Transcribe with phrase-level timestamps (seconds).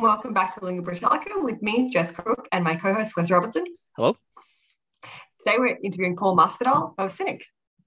[0.00, 3.64] Welcome back to Lingua Brutallica with me, Jess Crook, and my co-host Wes Robertson.
[3.96, 4.16] Hello.
[5.40, 7.44] Today we're interviewing Paul Masvidal of Cynic.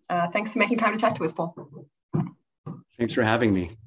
[0.09, 1.56] Uh, thanks for making time to chat to us, Paul.
[3.00, 3.78] Thanks for having me.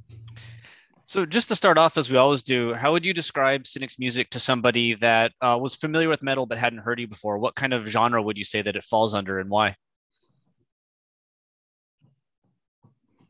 [1.05, 4.31] So, just to start off, as we always do, how would you describe Cynic's music
[4.31, 7.39] to somebody that uh, was familiar with metal but hadn't heard you before?
[7.39, 9.77] What kind of genre would you say that it falls under, and why?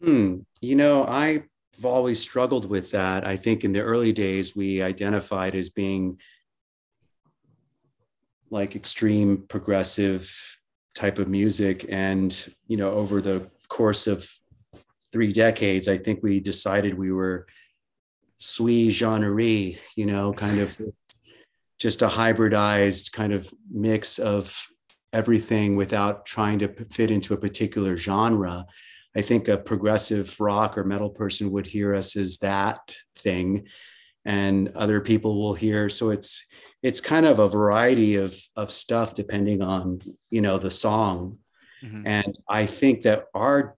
[0.00, 0.42] Hmm.
[0.60, 1.42] You know, I
[1.76, 3.26] I've always struggled with that.
[3.26, 6.18] I think in the early days, we identified as being
[8.50, 10.58] like extreme progressive
[10.94, 11.84] type of music.
[11.88, 14.30] And, you know, over the course of
[15.12, 17.46] three decades, I think we decided we were
[18.36, 20.76] sui generis, you know, kind of
[21.78, 24.66] just a hybridized kind of mix of
[25.12, 28.66] everything without trying to fit into a particular genre.
[29.16, 33.68] I think a progressive rock or metal person would hear us as that thing,
[34.24, 35.88] and other people will hear.
[35.88, 36.46] So it's
[36.82, 41.38] it's kind of a variety of of stuff depending on you know the song.
[41.82, 42.06] Mm-hmm.
[42.06, 43.76] And I think that our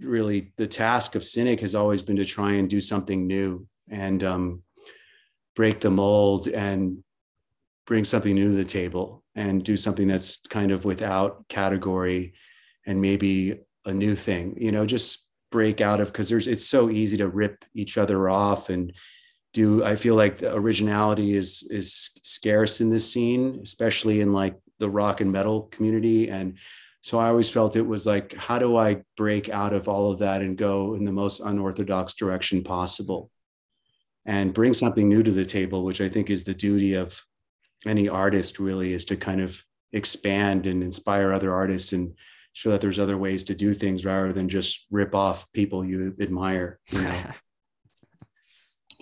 [0.00, 4.24] really the task of Cynic has always been to try and do something new and
[4.24, 4.62] um,
[5.54, 7.04] break the mold and
[7.86, 12.34] bring something new to the table and do something that's kind of without category
[12.86, 16.90] and maybe a new thing you know just break out of because there's it's so
[16.90, 18.92] easy to rip each other off and
[19.52, 24.56] do i feel like the originality is is scarce in this scene especially in like
[24.78, 26.28] the rock and metal community.
[26.28, 26.58] And
[27.00, 30.18] so i always felt it was like how do i break out of all of
[30.20, 33.30] that and go in the most unorthodox direction possible?
[34.26, 37.22] And bring something new to the table which i think is the duty of
[37.86, 39.62] any artist really is to kind of
[39.92, 42.14] expand and inspire other artists and
[42.54, 46.16] show that there's other ways to do things rather than just rip off people you
[46.20, 47.22] admire you know?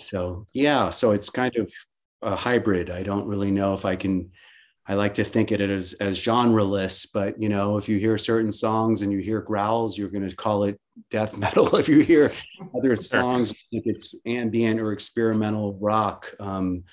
[0.01, 1.71] So yeah so it's kind of
[2.23, 2.91] a hybrid.
[2.91, 4.31] I don't really know if i can
[4.89, 8.51] i like to think it as as genreless but you know if you hear certain
[8.51, 10.81] songs and you hear growls you're going to call it
[11.11, 11.77] death metal.
[11.77, 12.33] If you hear
[12.77, 16.85] other songs think it's ambient or experimental rock um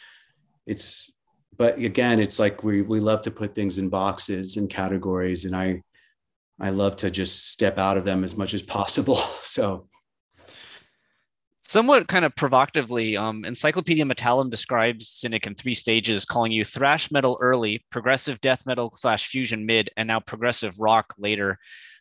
[0.68, 1.12] it's
[1.58, 5.56] but again it's like we we love to put things in boxes and categories and
[5.56, 5.82] i
[6.60, 9.20] I love to just step out of them as much as possible.
[9.50, 9.88] So,
[11.62, 17.10] somewhat kind of provocatively, um, Encyclopaedia Metallum describes Cynic in three stages, calling you thrash
[17.10, 21.58] metal early, progressive death metal slash fusion mid, and now progressive rock later.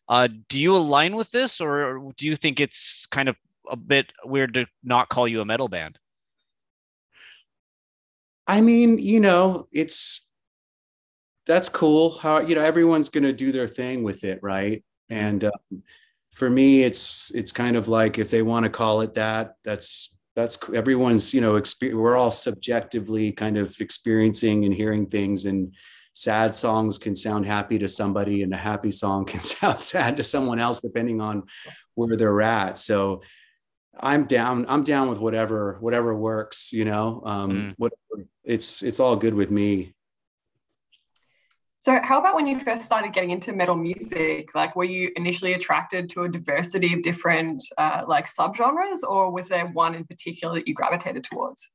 [0.09, 3.37] Uh, do you align with this, or do you think it's kind of
[3.71, 5.99] a bit weird to not call you a metal band?
[8.47, 10.28] I mean, you know, it's
[11.49, 12.11] that's cool.
[12.19, 14.85] How you know everyone's going to do their thing with it, right?
[15.11, 15.83] And um,
[16.33, 20.17] for me, it's it's kind of like if they want to call it that, that's
[20.37, 25.75] that's everyone's you know exper- we're all subjectively kind of experiencing and hearing things and
[26.13, 30.23] sad songs can sound happy to somebody and a happy song can sound sad to
[30.23, 31.43] someone else depending on
[31.97, 33.21] where they're at so
[33.99, 37.75] i'm down i'm down with whatever whatever works you know um mm.
[37.77, 37.93] what
[38.45, 39.93] it's it's all good with me
[41.89, 44.55] so, how about when you first started getting into metal music?
[44.55, 49.49] Like, were you initially attracted to a diversity of different uh, like subgenres, or was
[49.49, 51.71] there one in particular that you gravitated towards?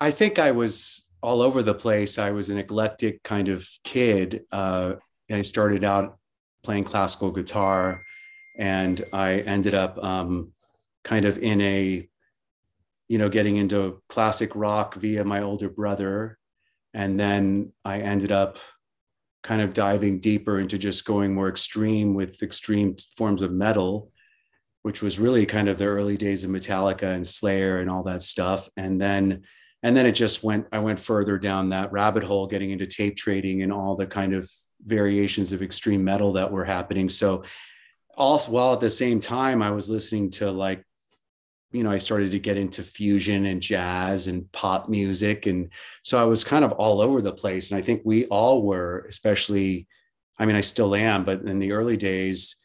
[0.00, 2.20] I think I was all over the place.
[2.20, 4.42] I was an eclectic kind of kid.
[4.52, 4.94] Uh,
[5.28, 6.18] I started out
[6.62, 8.04] playing classical guitar,
[8.56, 10.52] and I ended up um,
[11.02, 12.08] kind of in a,
[13.08, 16.38] you know, getting into classic rock via my older brother
[16.94, 18.58] and then I ended up
[19.42, 24.12] kind of diving deeper into just going more extreme with extreme forms of metal,
[24.82, 28.22] which was really kind of the early days of Metallica and Slayer and all that
[28.22, 28.68] stuff.
[28.76, 29.42] And then
[29.82, 33.16] and then it just went i went further down that rabbit hole getting into tape
[33.16, 34.50] trading and all the kind of
[34.84, 37.42] variations of extreme metal that were happening so
[38.16, 40.84] also while at the same time i was listening to like
[41.72, 45.46] you know i started to get into fusion and jazz and pop music.
[45.46, 45.70] And
[46.02, 47.70] so i was kind of all over the place.
[47.70, 49.86] And i think we all were especially
[50.38, 52.56] i mean i still am but in the early days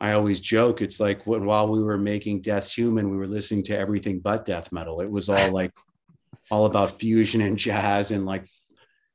[0.00, 3.62] i always joke it's like when, while we were making death's human we were listening
[3.64, 5.00] to everything but death metal.
[5.00, 5.72] It was all like
[6.50, 8.46] all about fusion and jazz and like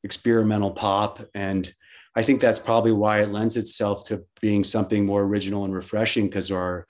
[0.04, 1.22] experimental pop.
[1.34, 1.72] And
[2.16, 6.26] i think that's probably why it lends itself to being something more original and refreshing
[6.26, 6.88] because our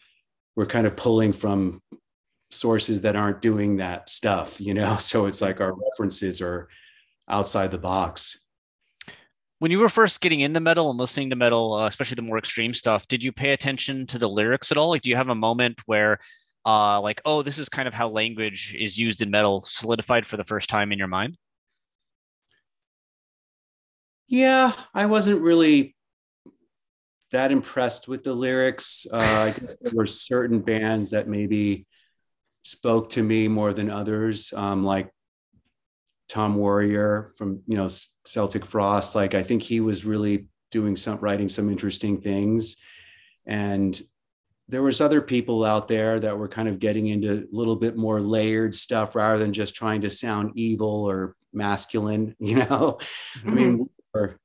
[0.56, 1.82] we're kind of pulling from
[2.56, 4.96] sources that aren't doing that stuff, you know?
[5.00, 6.68] So it's like our references are
[7.30, 8.40] outside the box.
[9.60, 12.38] When you were first getting into metal and listening to metal, uh, especially the more
[12.38, 14.90] extreme stuff, did you pay attention to the lyrics at all?
[14.90, 16.20] Like, do you have a moment where,
[16.66, 20.38] uh, like, oh, this is kind of how language is used in metal solidified for
[20.38, 21.38] the first time in your mind?
[24.28, 25.96] Yeah, I wasn't really
[27.32, 29.06] that impressed with the lyrics.
[29.12, 31.86] Uh, there were certain bands that maybe
[32.66, 35.12] spoke to me more than others, um, like
[36.28, 37.88] Tom Warrior from you know
[38.26, 39.16] Celtic Frost.
[39.16, 42.76] Like I think he was really doing some writing some interesting things,
[43.46, 44.00] and
[44.68, 47.96] there was other people out there that were kind of getting into a little bit
[47.96, 52.36] more layered stuff rather than just trying to sound evil or masculine.
[52.40, 52.98] You know,
[53.38, 53.50] mm-hmm.
[53.50, 53.82] I mean, mm-hmm.
[53.82, 54.40] we were,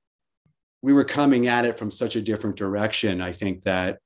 [0.82, 3.22] we were coming at it from such a different direction.
[3.22, 3.98] I think that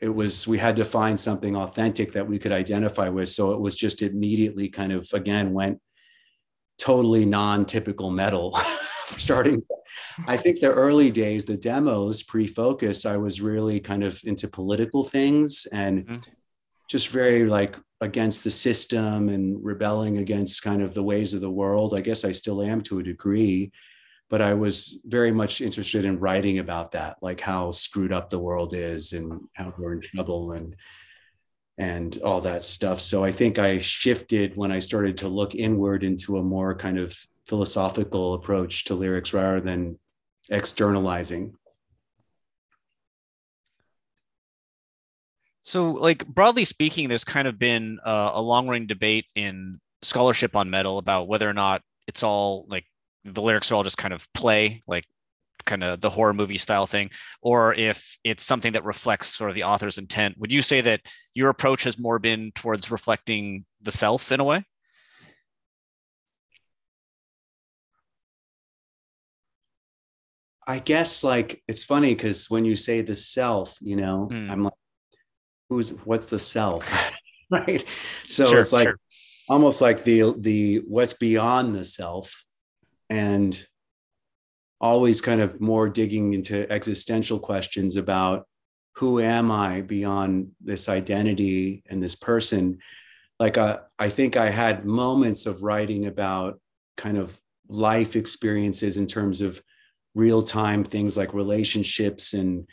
[0.00, 3.28] it was we had to find something authentic that we could identify with.
[3.28, 5.80] So it was just immediately kind of again went
[6.78, 8.56] totally non-typical metal
[9.06, 9.62] starting.
[10.26, 15.04] I think the early days the demos pre-focus i was really kind of into political
[15.04, 16.16] things and mm-hmm.
[16.88, 21.50] just very like against the system and rebelling against kind of the ways of the
[21.50, 21.94] world.
[21.94, 23.72] I guess i still am to a degree
[24.30, 28.38] but I was very much interested in writing about that, like how screwed up the
[28.38, 30.76] world is and how we're in trouble and
[31.76, 33.00] and all that stuff.
[33.00, 36.98] So I think I shifted when I started to look inward into a more kind
[36.98, 37.16] of
[37.46, 39.98] philosophical approach to lyrics rather than
[40.50, 41.54] externalizing.
[45.62, 50.70] So, like broadly speaking, there's kind of been uh, a long-running debate in scholarship on
[50.70, 52.84] metal about whether or not it's all like
[53.24, 55.04] the lyrics are all just kind of play, like
[55.64, 57.10] kind of the horror movie style thing,
[57.42, 60.36] or if it's something that reflects sort of the author's intent.
[60.38, 61.00] Would you say that
[61.34, 64.64] your approach has more been towards reflecting the self in a way?
[70.66, 74.50] I guess like it's funny because when you say the self, you know, mm.
[74.50, 74.74] I'm like,
[75.68, 76.88] who's what's the self?
[77.50, 77.84] right.
[78.26, 78.98] So sure, it's like sure.
[79.48, 82.44] almost like the the what's beyond the self
[83.10, 83.66] and
[84.80, 88.46] always kind of more digging into existential questions about
[88.94, 92.78] who am I beyond this identity and this person.
[93.38, 96.60] Like, uh, I think I had moments of writing about
[96.96, 99.62] kind of life experiences in terms of
[100.14, 102.66] real time things like relationships and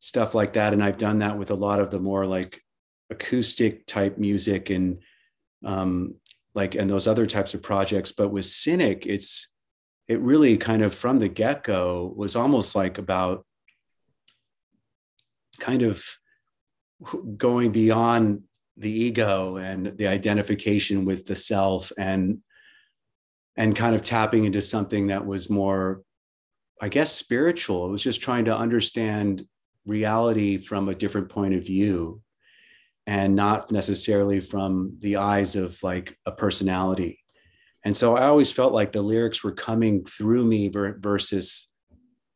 [0.00, 0.72] stuff like that.
[0.72, 2.60] And I've done that with a lot of the more like
[3.10, 4.98] acoustic type music and
[5.64, 6.14] um,
[6.54, 8.12] like and those other types of projects.
[8.12, 9.48] But with Cynic, it's
[10.10, 13.46] it really kind of from the get go was almost like about
[15.60, 16.04] kind of
[17.36, 18.42] going beyond
[18.76, 22.38] the ego and the identification with the self and
[23.56, 26.02] and kind of tapping into something that was more
[26.82, 27.86] i guess spiritual.
[27.86, 29.46] It was just trying to understand
[29.86, 32.20] reality from a different point of view
[33.06, 37.19] and not necessarily from the eyes of like a personality
[37.84, 41.70] and so i always felt like the lyrics were coming through me versus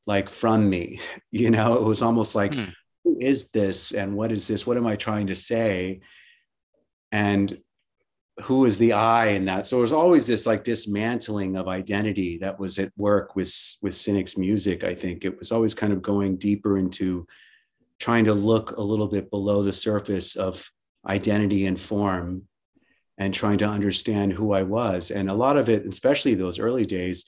[0.06, 1.74] like from me you know?
[1.74, 2.66] It was almost like hmm.
[3.02, 3.92] who is this?
[3.92, 4.66] And what is this?
[4.66, 6.00] What am i trying to say?
[7.12, 7.58] And
[8.42, 9.66] who is the i in that?
[9.66, 13.94] So it was always this like dismantling of identity that was at work with with
[13.94, 15.24] cynic's music i think.
[15.24, 17.26] It was always kind of going deeper into
[18.00, 20.68] trying to look a little bit below the surface of
[21.06, 22.42] identity and form
[23.18, 25.10] and trying to understand who I was.
[25.10, 27.24] And a lot of it, especially those early days,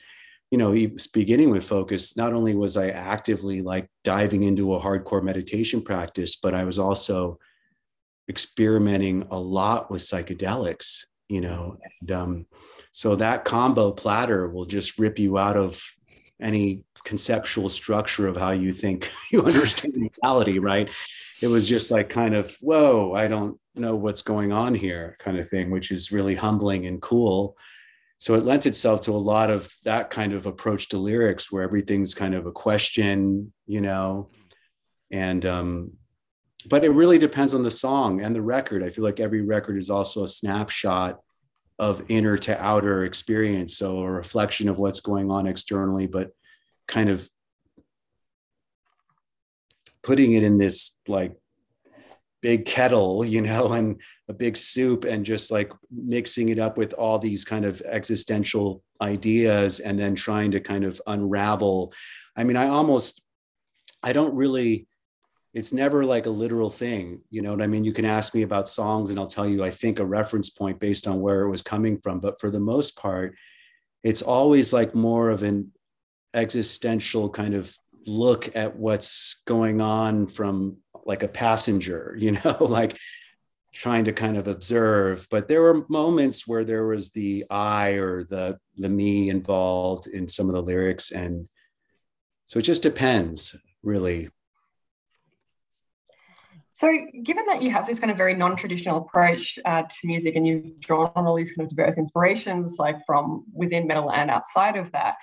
[0.51, 0.73] you know,
[1.13, 6.37] beginning with focus, not only was I actively like diving into a hardcore meditation practice,
[6.37, 7.39] but I was also
[8.29, 12.47] experimenting a lot with psychedelics, you know, and um,
[12.93, 15.83] so that combo platter will just rip you out of
[16.41, 20.91] any conceptual structure of how you think you understand reality, right?
[21.43, 25.39] It was just like kind of, whoa, I don't know what's going on here, kind
[25.39, 27.57] of thing, which is really humbling and cool.
[28.19, 31.63] So it lent itself to a lot of that kind of approach to lyrics where
[31.63, 34.31] everything's kind of a question, you know,
[35.11, 35.93] and um,
[36.69, 38.83] but it really depends on the song and the record.
[38.83, 41.21] I feel like every record is also a snapshot
[41.79, 43.77] of inner to outer experience.
[43.77, 46.31] So a reflection of what's going on externally, but
[46.89, 47.29] kind of
[50.07, 51.37] putting it in this like
[52.41, 56.93] big kettle, you know, and a big soup and just like mixing it up with
[56.95, 61.93] all these kind of existential ideas and then trying to kind of unravel.
[62.37, 63.23] I mean, I almost,
[64.03, 64.87] I don't really
[65.55, 68.43] it's never like a literal thing you know what i mean you can ask me
[68.43, 71.49] about songs and i'll tell you i think a reference point based on where it
[71.49, 73.35] was coming from but for the most part
[74.05, 75.73] it's always like more of an
[76.35, 77.75] existential kind of
[78.07, 82.97] look at what's going on from like a passenger you know like
[83.77, 85.27] trying to kind of observe.
[85.31, 90.29] But there were moments where there was the i or the the me involved in
[90.29, 91.49] some of the lyrics and
[92.47, 94.31] so it just depends really.
[96.73, 100.47] So, given that you have this kind of very non-traditional approach uh, to music, and
[100.47, 104.77] you've drawn on all these kind of diverse inspirations, like from within metal and outside
[104.77, 105.15] of that,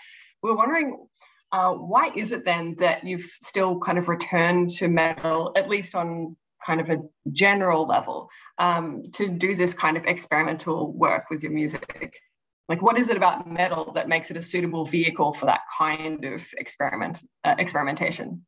[0.42, 1.06] we are wondering
[1.54, 5.94] uh, why is it then that you've still kind of returned to metal, at least
[5.94, 6.98] on kind of a
[7.32, 12.20] general level, um, to do this kind of experimental work with your music?
[12.68, 16.26] Like, what is it about metal that makes it a suitable vehicle for that kind
[16.26, 18.46] of experiment uh, experimentation?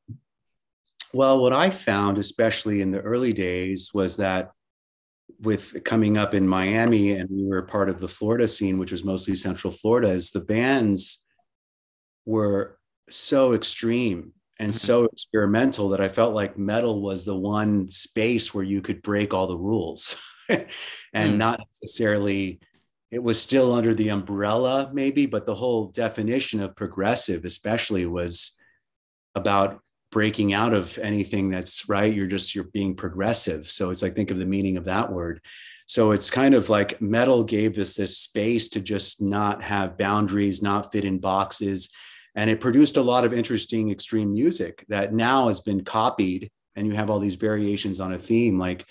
[1.13, 4.51] Well, what I found, especially in the early days, was that
[5.39, 9.03] with coming up in Miami and we were part of the Florida scene, which was
[9.03, 11.23] mostly Central Florida, is the bands
[12.25, 14.77] were so extreme and mm-hmm.
[14.77, 19.33] so experimental that I felt like metal was the one space where you could break
[19.33, 20.17] all the rules
[20.49, 20.67] and
[21.13, 21.37] mm.
[21.37, 22.59] not necessarily
[23.11, 28.57] it was still under the umbrella maybe but the whole definition of progressive especially was
[29.35, 29.79] about
[30.11, 34.31] breaking out of anything that's right you're just you're being progressive so it's like think
[34.31, 35.41] of the meaning of that word
[35.87, 40.61] so it's kind of like metal gave us this space to just not have boundaries
[40.61, 41.89] not fit in boxes
[42.35, 46.87] and it produced a lot of interesting extreme music that now has been copied and
[46.87, 48.85] you have all these variations on a theme like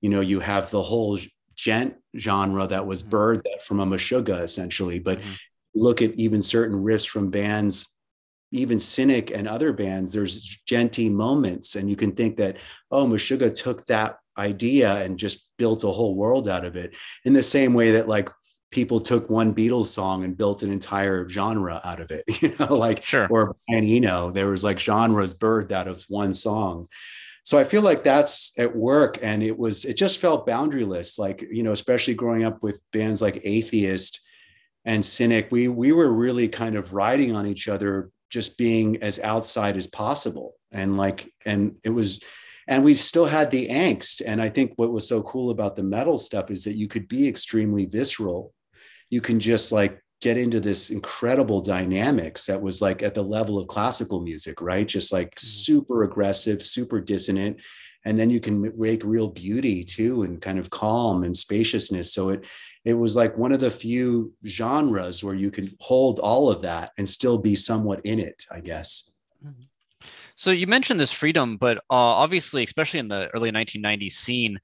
[0.00, 1.18] you know you have the whole
[1.56, 3.16] djent genre that was mm-hmm.
[3.16, 5.32] birthed from a Meshuggah essentially but mm-hmm.
[5.74, 7.88] look at even certain riffs from bands
[8.52, 12.58] even Cynic and other bands, there's djenty moments, and you can think that,
[12.90, 16.94] oh, Meshuggah took that idea and just built a whole world out of it.
[17.24, 18.28] In the same way that like
[18.72, 22.74] people took one Beatles song and built an entire genre out of it, you know,
[22.74, 23.28] like sure.
[23.30, 26.88] or and you know, there was like genres birthed out of one song.
[27.44, 31.44] So I feel like that's at work, and it was it just felt boundaryless, like
[31.50, 34.20] you know, especially growing up with bands like Atheist
[34.84, 39.20] and Cynic, we we were really kind of riding on each other just being as
[39.20, 42.20] outside as possible and like and it was
[42.66, 45.82] and we still had the angst and i think what was so cool about the
[45.82, 48.52] metal stuff is that you could be extremely visceral
[49.12, 53.58] you can just like get into this incredible dynamics that was like at the level
[53.58, 55.46] of classical music right just like mm-hmm.
[55.46, 57.60] super aggressive super dissonant
[58.04, 62.30] and then you can make real beauty too and kind of calm and spaciousness so
[62.30, 62.44] it
[62.84, 66.90] it was like one of the few genres where you can hold all of that
[66.98, 69.10] and still be somewhat in it, I guess.
[69.44, 69.62] Mm-hmm.
[70.34, 74.58] So you mentioned this freedom, but uh, obviously, especially in the early 1990s scene,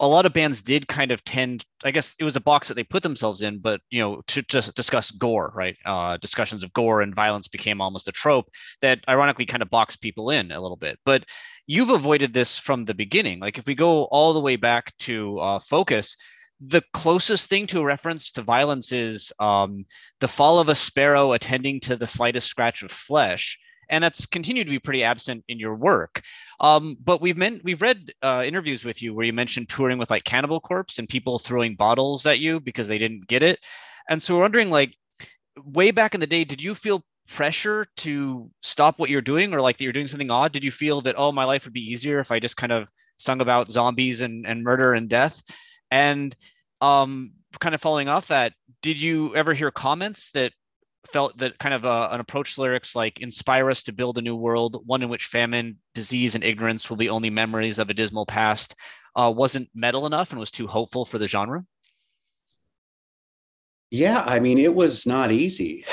[0.00, 2.74] a lot of bands did kind of tend i guess it was a box that
[2.74, 5.76] they put themselves in but you know to, to discuss gore right?
[5.84, 8.50] Uh, discussions of gore and violence became almost a trope
[8.80, 10.98] that ironically kind of boxed people in a little bit.
[11.04, 11.24] But
[11.66, 13.40] you've avoided this from the beginning.
[13.40, 16.16] Like if we go all the way back to uh, focus
[16.64, 19.84] the closest thing to a reference to violence is um,
[20.20, 23.58] the fall of a sparrow attending to the slightest scratch of flesh
[23.92, 26.22] and that's continued to be pretty absent in your work.
[26.58, 30.10] Um, but we've meant we've read uh, interviews with you where you mentioned touring with
[30.10, 33.60] like Cannibal Corpse and people throwing bottles at you because they didn't get it.
[34.08, 34.96] And so we're wondering, like,
[35.62, 39.60] way back in the day, did you feel pressure to stop what you're doing, or
[39.60, 40.52] like that you're doing something odd?
[40.52, 42.90] Did you feel that oh, my life would be easier if I just kind of
[43.18, 45.42] sung about zombies and and murder and death?
[45.90, 46.34] And
[46.80, 50.52] um, kind of following off that, did you ever hear comments that
[51.06, 54.18] felt that kind of a, uh, an approach to lyrics like inspire us to build
[54.18, 57.90] a new world, one in which famine, disease, and ignorance will be only memories of
[57.90, 58.74] a dismal past,
[59.16, 61.64] uh, wasn't metal enough and was too hopeful for the genre?
[63.90, 65.84] Yeah, I mean, it was not easy.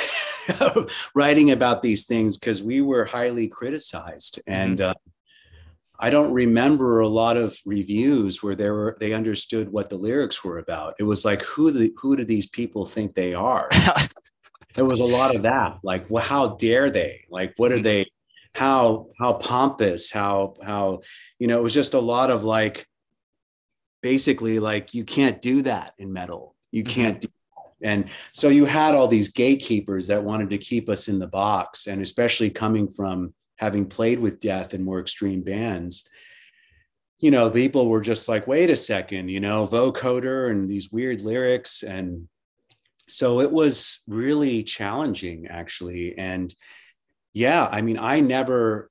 [1.15, 4.89] writing about these things because we were highly criticized and mm-hmm.
[4.89, 5.11] uh,
[6.01, 10.43] I don't remember a lot of reviews where they were they understood what the lyrics
[10.45, 10.95] were about.
[10.97, 13.69] It was like who the who do these people think they are?
[14.75, 15.79] there was a lot of that.
[15.83, 17.25] Like, well, how dare they?
[17.29, 17.83] Like, what are mm-hmm.
[17.83, 18.05] they?
[18.55, 20.11] How how pompous?
[20.11, 21.01] How how
[21.37, 21.59] you know?
[21.59, 22.87] It was just a lot of like,
[24.01, 26.55] basically like you can't do that in metal.
[26.71, 26.93] You mm-hmm.
[26.93, 27.29] can't do
[27.81, 31.87] and so you had all these gatekeepers that wanted to keep us in the box
[31.87, 36.07] and especially coming from having played with death and more extreme bands
[37.19, 41.21] you know people were just like wait a second you know vocoder and these weird
[41.21, 42.27] lyrics and
[43.09, 46.17] so it was really challenging actually.
[46.17, 46.53] And
[47.33, 48.89] yeah i mean i never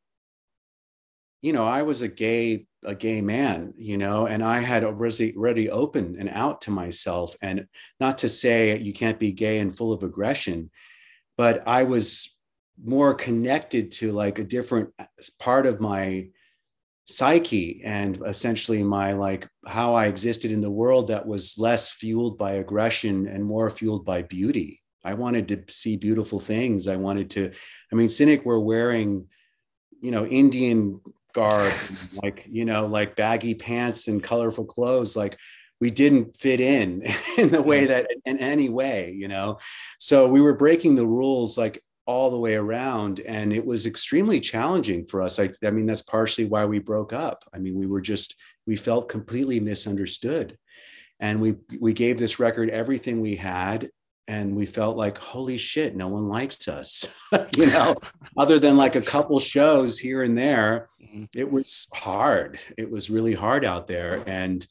[1.43, 5.35] you know i was a gay a gay man you know and i had already
[5.37, 7.35] already open and out to myself.
[7.43, 7.67] And
[7.99, 10.71] not to say you can't be gay and full of aggression
[11.37, 12.37] but i was
[12.83, 15.07] more connected to like a different uh,
[15.41, 16.29] part of my
[17.09, 22.37] psyche and essentially my like how I existed in the world that was less fueled
[22.37, 24.83] by aggression and more fueled by beauty.
[25.03, 26.87] I wanted to see beautiful things.
[26.87, 27.51] I wanted to,
[27.91, 29.27] I mean, Cynic were wearing,
[30.03, 31.01] you know, Indian
[31.33, 31.73] garb,
[32.23, 35.17] like, you know, like baggy pants and colorful clothes.
[35.17, 35.39] Like
[35.81, 37.05] we didn't fit in
[37.39, 39.59] in the way that in any way, you know.
[39.99, 44.41] So we were breaking the rules like all the way around and it was extremely
[44.41, 45.39] challenging for us.
[45.39, 47.45] I, I mean that's partially why we broke up.
[47.53, 48.35] I mean we were just
[48.67, 50.57] we felt completely misunderstood.
[51.21, 53.91] And we we gave this record everything we had
[54.27, 57.07] and we felt like holy shit no one likes us.
[57.55, 57.95] You know
[58.39, 61.25] other than like a couple shows here and there mm-hmm.
[61.35, 62.59] it was hard.
[62.79, 64.23] It was really hard out there.
[64.27, 64.67] And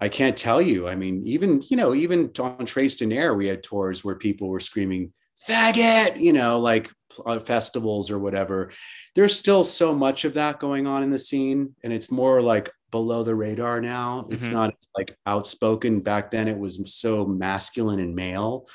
[0.00, 3.46] i can't tell you i mean even you know even on Traced in Air we
[3.46, 5.12] had tours where people were screaming
[5.48, 6.90] faggot, you know, like
[7.24, 8.70] uh, festivals or whatever.
[9.14, 12.70] There's still so much of that going on in the scene, and it's more like
[12.90, 14.26] below the radar now.
[14.30, 14.54] It's mm-hmm.
[14.54, 16.00] not like outspoken.
[16.00, 18.66] Back then, it was so masculine and male,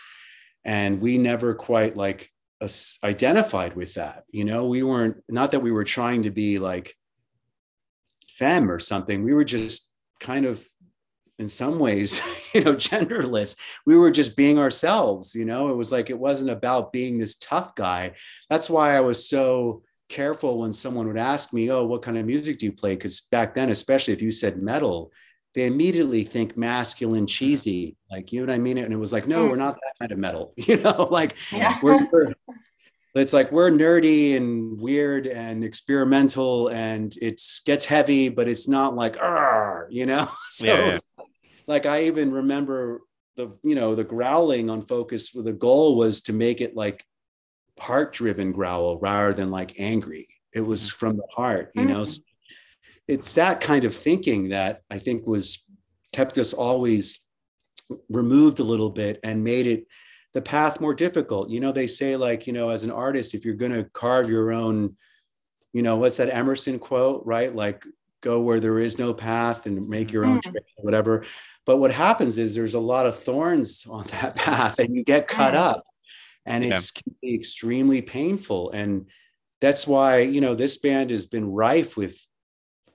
[0.63, 2.32] and we never quite like
[3.03, 4.23] identified with that.
[4.32, 6.95] You know, we weren't not that we were trying to be like
[8.29, 9.23] femme or something.
[9.23, 10.65] We were just kind of
[11.39, 12.21] in some ways,
[12.54, 13.56] you know, genderless.
[13.86, 17.36] We were just being ourselves, you know, it was like it wasn't about being this
[17.36, 18.12] tough guy.
[18.49, 22.25] That's why I was so careful when someone would ask me, Oh, what kind of
[22.25, 22.95] music do you play?
[22.95, 25.12] Because back then, especially if you said metal,
[25.56, 28.78] they immediately think masculine, cheesy, like, you know what I mean?
[28.78, 29.49] And it was like, no, mm.
[29.49, 31.80] we're not that kind of metal, you know, like yeah.
[31.82, 32.34] we're, we're
[33.15, 38.95] it's like we're nerdy and weird and experimental and it gets heavy, but it's not
[38.95, 39.15] like,
[39.89, 40.30] you know?
[40.52, 40.97] so yeah, yeah
[41.69, 43.01] like I even remember
[43.38, 47.05] the you know the growling on focus where the goal was to make it like
[47.79, 50.97] heart driven growl rather than like angry it was mm-hmm.
[50.97, 52.53] from the heart you know mm-hmm.
[53.08, 55.65] it's that kind of thinking that i think was
[56.12, 57.25] kept us always
[58.10, 59.88] removed a little bit and made it
[60.34, 63.45] the path more difficult you know they say like you know as an artist if
[63.45, 64.97] you're going to carve your own
[65.71, 67.86] you know what's that emerson quote right like
[68.21, 70.43] go where there is no path and make your own mm.
[70.43, 71.23] trail, whatever
[71.69, 75.27] but what happens is there's a lot of thorns on that path and you get
[75.27, 75.84] cut up
[76.43, 77.36] and it's yeah.
[77.36, 78.71] extremely painful.
[78.71, 79.05] And
[79.62, 82.17] that's why, you know, this band has been rife with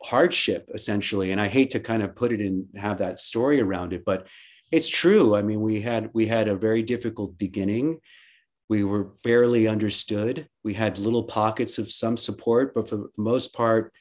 [0.02, 1.30] hardship essentially.
[1.30, 4.26] And I hate to kind of put it in, have that story around it, but
[4.72, 5.37] it's true.
[5.37, 8.00] I mean, we had, we had a very difficult beginning.
[8.68, 10.48] We were barely understood.
[10.64, 13.92] We had little pockets of some support, but for the most part,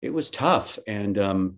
[0.00, 0.78] it was tough.
[0.86, 1.56] And, um,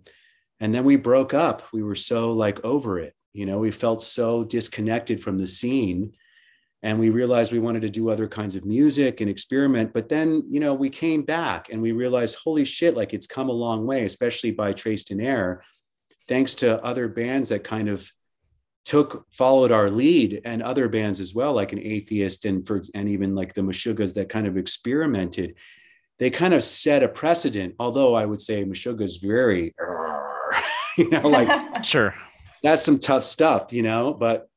[0.60, 1.62] and then we broke up.
[1.72, 3.58] We were so like over it you know?
[3.58, 6.12] We felt so disconnected from the scene.
[6.82, 9.92] And we realized we wanted to do other kinds of music and experiment.
[9.92, 13.48] But then you know we came back and we realized holy shit like it's come
[13.48, 15.62] a long way especially by Traced in Air
[16.28, 18.10] thanks to other bands that kind of
[18.84, 23.08] took followed our lead and other bands as well like an atheist and for and
[23.08, 25.54] even like the Meshuggahs that kind of experimented.
[26.18, 29.72] They kind of set a precedent although i would say Meshuggah is very
[30.98, 32.14] you know, like sure,
[32.62, 34.48] that's some tough stuff, you know, but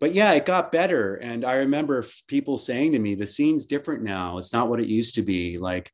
[0.00, 1.16] but yeah, it got better.
[1.16, 4.38] And I remember people saying to me, the scene's different now.
[4.38, 5.58] It's not what it used to be.
[5.58, 5.92] Like,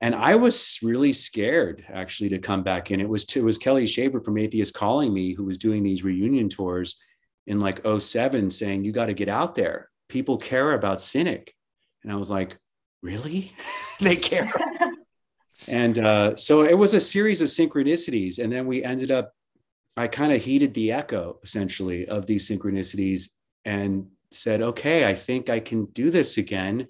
[0.00, 3.00] and I was really scared actually to come back in.
[3.00, 6.02] It was to, it was Kelly Shaefer from Atheist calling me, who was doing these
[6.02, 6.96] reunion tours
[7.46, 9.90] in like 07 saying, you got to get out there.
[10.08, 11.54] People care about Cynic.
[12.02, 12.58] And I was like,
[13.00, 13.52] really?
[14.00, 14.52] they care.
[15.68, 19.32] And uh, so it was a series of synchronicities and then we ended up
[19.96, 23.30] i kind of heeded the echo essentially of these synchronicities
[23.64, 26.88] and said, okay, I think I can do this again.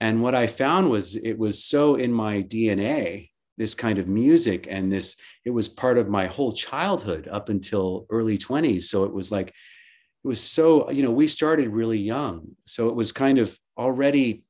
[0.00, 4.68] And what I found was it was so in my DNA, this kind of music,
[4.70, 8.82] and this, it was part of my whole childhood up until early 20s.
[8.82, 12.56] So it was like, it was so, you know, we started really young.
[12.66, 14.44] So it was kind of already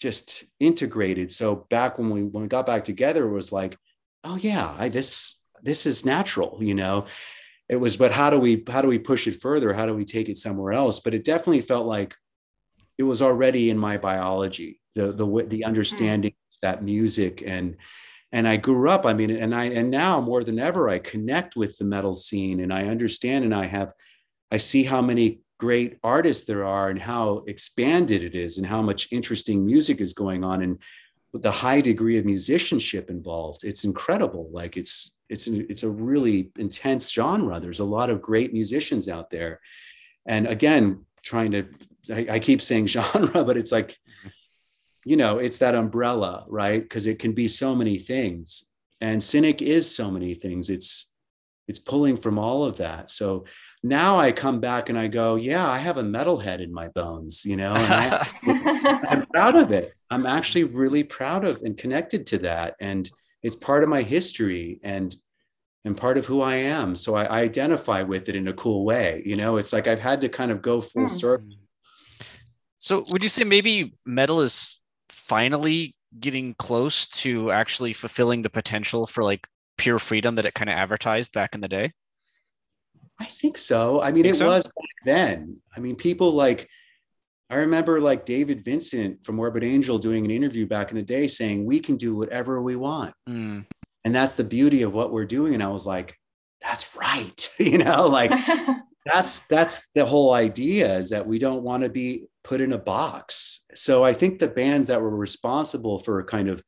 [0.00, 1.30] just integrated.
[1.30, 3.76] So back when we when we got back together, it was like,
[4.24, 7.06] oh yeah, I this this is natural, you know.
[7.68, 9.72] It was, but how do we how do we push it further?
[9.72, 11.00] How do we take it somewhere else?
[11.00, 12.14] But it definitely felt like
[12.98, 15.68] it was already in my biology, the the the hmm.
[15.68, 16.60] understanding mm.
[16.62, 17.76] that music and
[18.32, 19.06] and I grew up.
[19.06, 22.60] I mean, and I and now more than ever, I connect with the metal scene
[22.60, 23.92] and I understand and I have
[24.50, 28.82] I see how many great artists there are and how expanded it is and how
[28.82, 30.78] much interesting music is going on and
[31.32, 34.48] the high degree of musicianship involved it's incredible.
[34.52, 37.58] Like it's it's it's a really intense genre.
[37.60, 39.60] There's a lot of great musicians out there.
[40.26, 41.66] And again trying to
[42.12, 43.98] I, I keep saying genre but it's like
[45.04, 46.82] you know it's that umbrella right?
[46.82, 48.70] Because it can be so many things.
[49.00, 50.70] And cynic is so many things.
[50.70, 51.10] It's
[51.68, 53.10] it's pulling from all of that.
[53.10, 53.44] So
[53.88, 57.44] now I come back and I go, yeah, I have a metalhead in my bones,
[57.44, 58.26] you know, I,
[59.08, 59.92] I'm proud of it.
[60.10, 62.74] I'm actually really proud of and connected to that.
[62.80, 63.10] And
[63.42, 65.14] it's part of my history and
[65.84, 66.96] and part of who I am.
[66.96, 69.22] So I, I identify with it in a cool way.
[69.24, 71.10] You know, it's like I've had to kind of go full mm.
[71.10, 71.54] circle.
[72.80, 79.06] So would you say maybe metal is finally getting close to actually fulfilling the potential
[79.06, 79.46] for like
[79.78, 81.92] pure freedom that it kind of advertised back in the day?
[83.18, 84.02] I think so.
[84.02, 84.46] I mean, it so?
[84.46, 84.74] was back
[85.04, 85.58] then.
[85.74, 86.68] I mean, people like,
[87.48, 91.26] I remember like David Vincent from Morbid Angel doing an interview back in the day
[91.26, 93.14] saying, we can do whatever we want.
[93.28, 93.66] Mm.
[94.04, 95.54] And that's the beauty of what we're doing.
[95.54, 96.18] And I was like,
[96.60, 97.50] that's right.
[97.58, 98.32] you know, like
[99.06, 102.78] that's, that's the whole idea is that we don't want to be put in a
[102.78, 103.60] box.
[103.74, 106.62] So I think the bands that were responsible for a kind of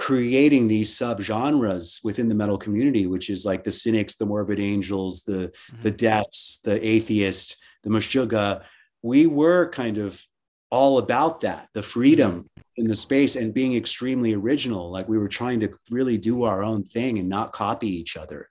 [0.00, 5.22] creating these subgenres within the metal community, which is like the cynics, the morbid angels,
[5.24, 5.82] the mm-hmm.
[5.82, 8.62] the deaths, the atheist, the Meshuggah.
[9.02, 10.24] We were kind of
[10.70, 12.62] all about that, the freedom mm-hmm.
[12.76, 14.90] in the space and being extremely original.
[14.90, 18.48] Like we were trying to really do our own thing and not copy each other.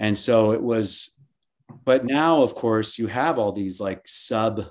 [0.00, 1.14] And so it was,
[1.84, 4.64] but now, of course, you have all these like sub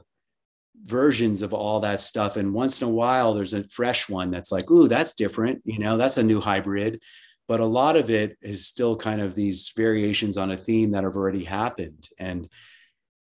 [0.83, 2.37] versions of all that stuff.
[2.37, 5.61] And once in a while, there's a fresh one that's like, ooh, that's different.
[5.65, 7.01] You know, that's a new hybrid.
[7.47, 11.03] But a lot of it is still kind of these variations on a theme that
[11.03, 12.09] have already happened.
[12.17, 12.49] And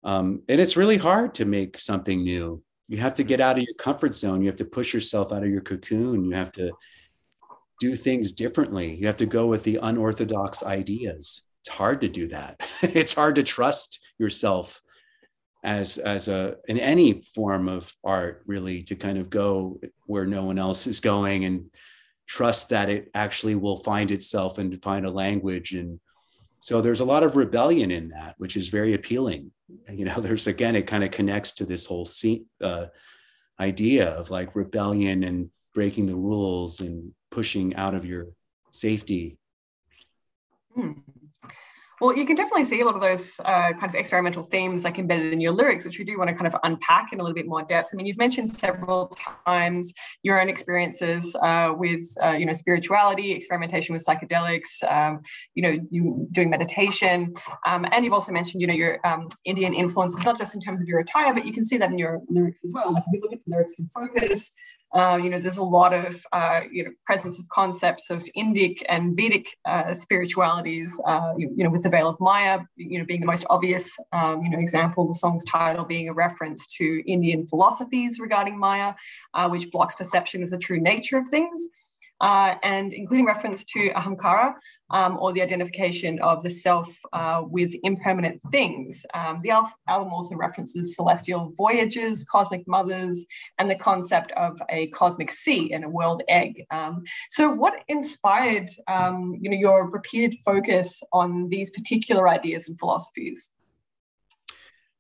[0.04, 2.62] um, and it's really hard to make something new.
[2.86, 4.40] You have to get out of your comfort zone.
[4.40, 6.24] You have to push yourself out of your cocoon.
[6.24, 6.70] You have to
[7.80, 8.94] do things differently.
[8.94, 11.42] You have to go with the unorthodox ideas.
[11.60, 12.60] It's hard to do that.
[12.82, 14.80] it's hard to trust yourself
[15.64, 20.44] as as a in any form of art really to kind of go where no
[20.44, 21.70] one else is going and
[22.26, 25.72] trust that it actually will find itself and find a language.
[25.72, 25.98] And
[26.60, 29.50] so there's a lot of rebellion in that which is very appealing.
[29.90, 32.86] You know there's again it kind of connects to this whole scene, uh,
[33.58, 38.28] idea of like rebellion and breaking the rules and pushing out of your
[38.72, 39.38] safety.
[40.74, 40.92] Hmm.
[42.00, 44.98] Well, you can definitely see a lot of those uh, kind of experimental themes like
[44.98, 47.34] embedded in your lyrics, which we do want to kind of unpack in a little
[47.34, 47.88] bit more depth.
[47.92, 49.12] I mean, you've mentioned several
[49.46, 55.20] times your own experiences uh, with, uh, you know, spirituality, experimentation with psychedelics, um,
[55.54, 57.34] you know, you doing meditation,
[57.66, 60.80] um, and you've also mentioned, you know, your um, Indian influences, not just in terms
[60.80, 62.92] of your attire, but you can see that in your lyrics as well.
[62.92, 64.52] Like if you look at the lyrics in Focus,
[64.94, 68.83] uh, you know, there's a lot of uh, you know presence of concepts of Indic
[68.88, 71.01] and Vedic uh, spiritualities.
[71.07, 73.96] Uh, you, you, know, with the Veil of Maya, you know, being the most obvious,
[74.12, 75.07] um, you know, example.
[75.07, 78.94] The song's title being a reference to Indian philosophies regarding Maya,
[79.35, 81.68] uh, which blocks perception of the true nature of things
[82.20, 84.54] uh, and including reference to ahamkara
[84.90, 89.04] um, or the identification of the self uh, with impermanent things.
[89.14, 93.24] Um, the album also references celestial voyages, cosmic mothers,
[93.59, 96.64] and the concept of a cosmic sea and a world egg.
[96.70, 102.78] Um, so, what inspired um, you know your repeated focus on these particular ideas and
[102.78, 103.50] philosophies?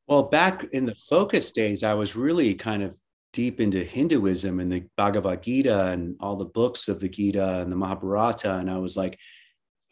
[0.06, 2.98] Well, back in the focus days, I was really kind of
[3.32, 7.70] deep into Hinduism and the Bhagavad Gita and all the books of the Gita and
[7.70, 8.56] the Mahabharata.
[8.56, 9.18] And I was like,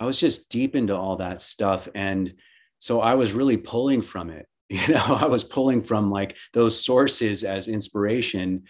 [0.01, 1.89] I was just deep into all that stuff.
[1.95, 2.35] And
[2.79, 4.47] so I was really pulling from it.
[4.69, 8.65] You know, I was pulling from like those sources as inspiration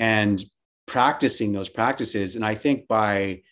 [0.00, 0.42] and
[0.84, 2.34] practicing those practices.
[2.34, 3.42] And I think by,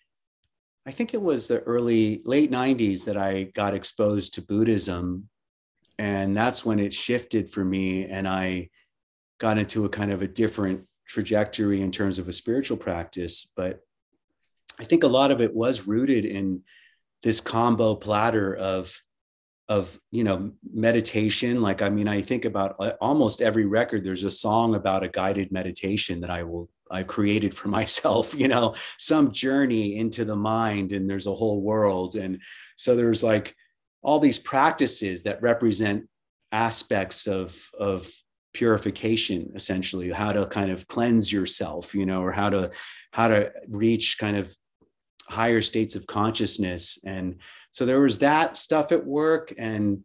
[0.85, 5.29] I think it was the early, late 90s that I got exposed to Buddhism
[5.99, 8.69] and that's when it shifted for me and i
[9.39, 13.81] got into a kind of a different trajectory in terms of a spiritual practice but
[14.81, 16.63] i think a lot of it was rooted in
[17.23, 19.03] this combo platter of
[19.69, 21.61] of you know meditation.
[21.61, 25.09] Like i mean i think about uh, almost every record there's a song about a
[25.09, 30.37] guided meditation that i will i've created for myself you know some journey into the
[30.37, 32.15] mind and there's a whole world.
[32.15, 32.41] And
[32.77, 33.55] so there's like
[34.03, 36.09] all these practices that represent
[36.53, 38.09] aspects of of
[38.57, 42.71] purification essentially how to kind of cleanse yourself you know or how to
[43.13, 44.55] how to reach kind of
[45.29, 46.99] higher states of consciousness.
[47.05, 47.41] And
[47.71, 50.03] so there was that stuff at work and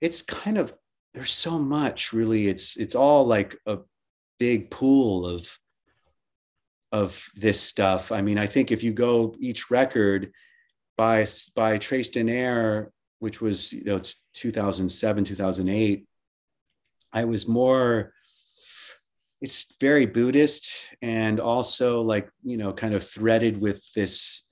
[0.00, 0.74] it's kind of
[1.14, 2.48] there's so much really.
[2.48, 3.78] It's it's all like a
[4.38, 5.58] big pool of
[6.90, 8.12] of this stuff.
[8.12, 10.32] I mean i think if you go each record
[10.96, 16.06] by by Traced in Air which was you know it's 2007 2008
[17.12, 18.12] i was more
[19.40, 20.72] it's very buddhist
[21.02, 24.46] and also like you know kind of threaded with this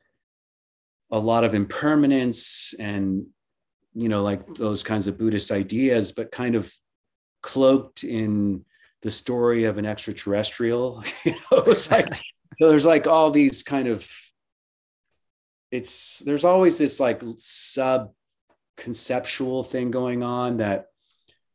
[1.12, 3.27] a lot of impermanence and
[3.94, 6.73] you know like those kinds of buddhist ideas but kind of
[7.42, 8.64] cloaked in
[9.03, 11.62] the story of an extraterrestrial you know?
[11.66, 12.12] It's like
[12.59, 14.09] so there's like all these kind of
[15.70, 18.12] it's there's always this like sub
[18.77, 20.87] conceptual thing going on that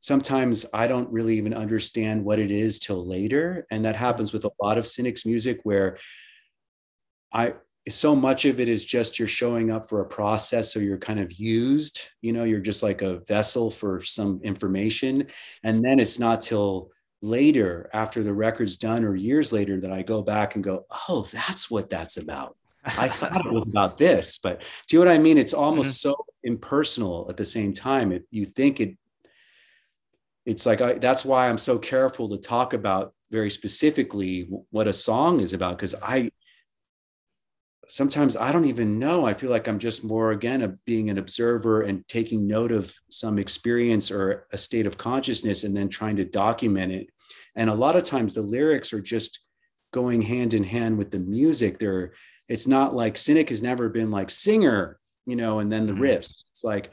[0.06, 3.65] sometimes I don't really even understand what it is till later.
[3.72, 5.98] And that happens with a lot of cynics music where
[7.34, 7.56] I
[7.88, 11.20] so much of it is just you're showing up for a process so you're kind
[11.20, 15.28] of used you know you're just like a vessel for some information
[15.62, 16.89] and then it's not till
[17.22, 21.28] later after the record's done or years later that i go back and go oh
[21.32, 25.15] that's what that's about I thought it was about this, but do you know what
[25.15, 25.38] I mean?
[25.38, 26.12] It's almost mm-hmm.
[26.12, 28.12] so impersonal at the same time.
[28.12, 28.96] It, you think it,
[30.45, 34.93] it's like, I, that's why I'm so careful to talk about very specifically what a
[34.93, 35.77] song is about.
[35.79, 36.29] Cause I,
[37.88, 39.25] sometimes I don't even know.
[39.25, 42.93] I feel like I'm just more, again, of being an observer and taking note of
[43.10, 47.08] some experience or a state of consciousness and then trying to document it.
[47.55, 49.39] And a lot of times the lyrics are just
[49.93, 51.79] going hand in hand with the music.
[51.79, 52.13] They're,
[52.49, 56.03] it's not like cynic has never been like singer you know and then the mm-hmm.
[56.03, 56.91] riffs it's like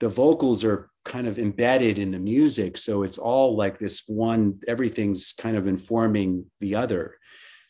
[0.00, 2.76] the vocals are kind of embedded in the music.
[2.76, 7.16] So it's all like this one everything's kind of informing the other.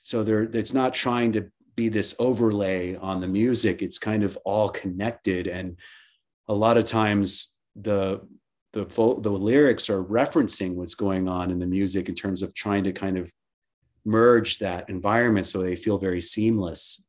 [0.03, 3.83] So there it's not trying to be this overlay on the music.
[3.83, 5.47] It's kind of all connected.
[5.47, 5.79] And
[6.49, 8.21] a lot of times the
[8.73, 12.85] the the lyrics are referencing what's going on in the music in terms of trying
[12.85, 13.33] to kind of
[14.05, 17.05] merge that environment so they feel very seamless.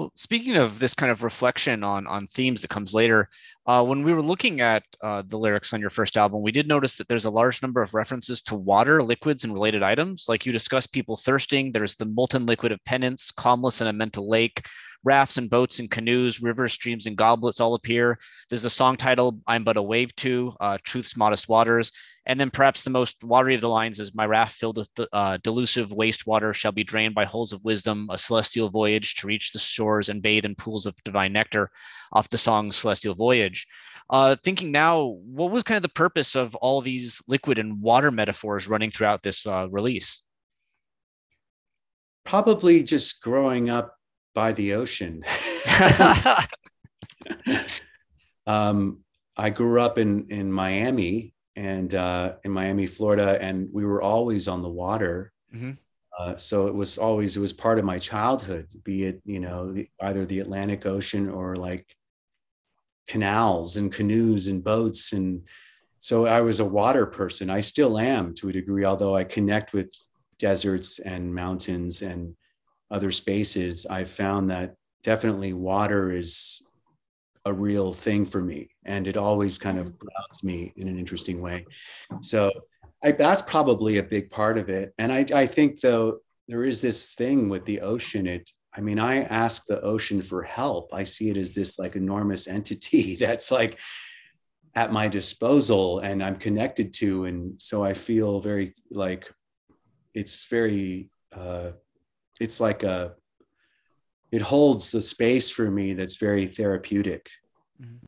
[0.00, 3.28] Well, speaking of this kind of reflection on on themes that comes later,
[3.66, 6.66] uh, when we were looking at uh, the lyrics on your first album, we did
[6.66, 10.24] notice that there's a large number of references to water, liquids, and related items.
[10.26, 11.70] Like you discuss people thirsting.
[11.70, 14.64] There's the molten liquid of penance, calmless in a mental lake,
[15.04, 18.18] rafts and boats and canoes, rivers, streams, and goblets all appear.
[18.48, 21.92] There's a song titled "I'm But a Wave to," uh, "Truth's Modest Waters,"
[22.26, 25.38] And then perhaps the most watery of the lines is My raft filled with uh,
[25.42, 29.58] delusive wastewater shall be drained by holes of wisdom, a celestial voyage to reach the
[29.58, 31.70] shores and bathe in pools of divine nectar
[32.12, 33.66] off the song Celestial Voyage.
[34.10, 38.10] Uh, thinking now, what was kind of the purpose of all these liquid and water
[38.10, 40.20] metaphors running throughout this uh, release?
[42.24, 43.96] Probably just growing up
[44.34, 45.24] by the ocean.
[48.46, 48.98] um,
[49.36, 54.48] I grew up in in Miami, and uh, in Miami, Florida, and we were always
[54.48, 55.32] on the water.
[55.54, 55.72] Mm-hmm.
[56.18, 59.72] Uh, so it was always it was part of my childhood, be it you know
[59.72, 61.86] the, either the Atlantic Ocean or like
[63.08, 65.42] canals and canoes and boats, and
[65.98, 67.50] so I was a water person.
[67.50, 69.94] I still am to a degree, although I connect with
[70.38, 72.34] deserts and mountains and
[72.90, 73.86] other spaces.
[73.86, 76.62] I've found that definitely water is
[77.46, 81.40] a real thing for me and it always kind of grounds me in an interesting
[81.40, 81.64] way.
[82.20, 82.52] So
[83.02, 84.92] I, that's probably a big part of it.
[84.98, 86.18] And I, I think though
[86.50, 88.26] there is this thing with the ocean.
[88.26, 90.92] It i mean i ask the ocean for help.
[90.92, 93.78] I see it as this like enormous entity that's like
[94.74, 97.24] at my disposal and i'm connected to.
[97.24, 99.32] And so i feel very like
[100.12, 101.70] it's very uh
[102.40, 103.14] it's like a
[104.32, 107.30] it holds a space for me that's very therapeutic.
[107.80, 108.06] Mm-hmm.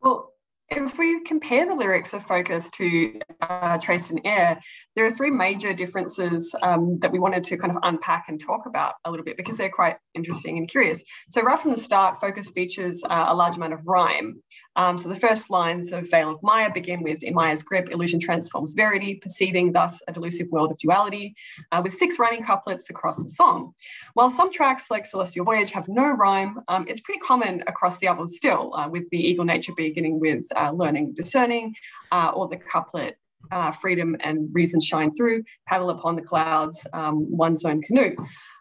[0.00, 0.32] Well,
[0.70, 4.60] if we compare the lyrics of Focus to uh, Traced in Air,
[4.94, 8.66] there are three major differences um, that we wanted to kind of unpack and talk
[8.66, 11.02] about a little bit because they're quite interesting and curious.
[11.28, 14.40] So right from the start, Focus features uh, a large amount of rhyme.
[14.76, 18.20] Um, so the first lines of Veil of Maya begin with In Maya's grip, illusion
[18.20, 21.34] transforms verity, perceiving thus a delusive world of duality,
[21.72, 23.72] uh, with six rhyming couplets across the song.
[24.14, 28.06] While some tracks like Celestial Voyage have no rhyme, um, it's pretty common across the
[28.06, 31.74] album still, uh, with the Eagle Nature beginning with uh, learning, discerning,
[32.12, 33.16] uh, or the couplet
[33.50, 38.14] uh, freedom and reason shine through, paddle upon the clouds, um, one's own canoe.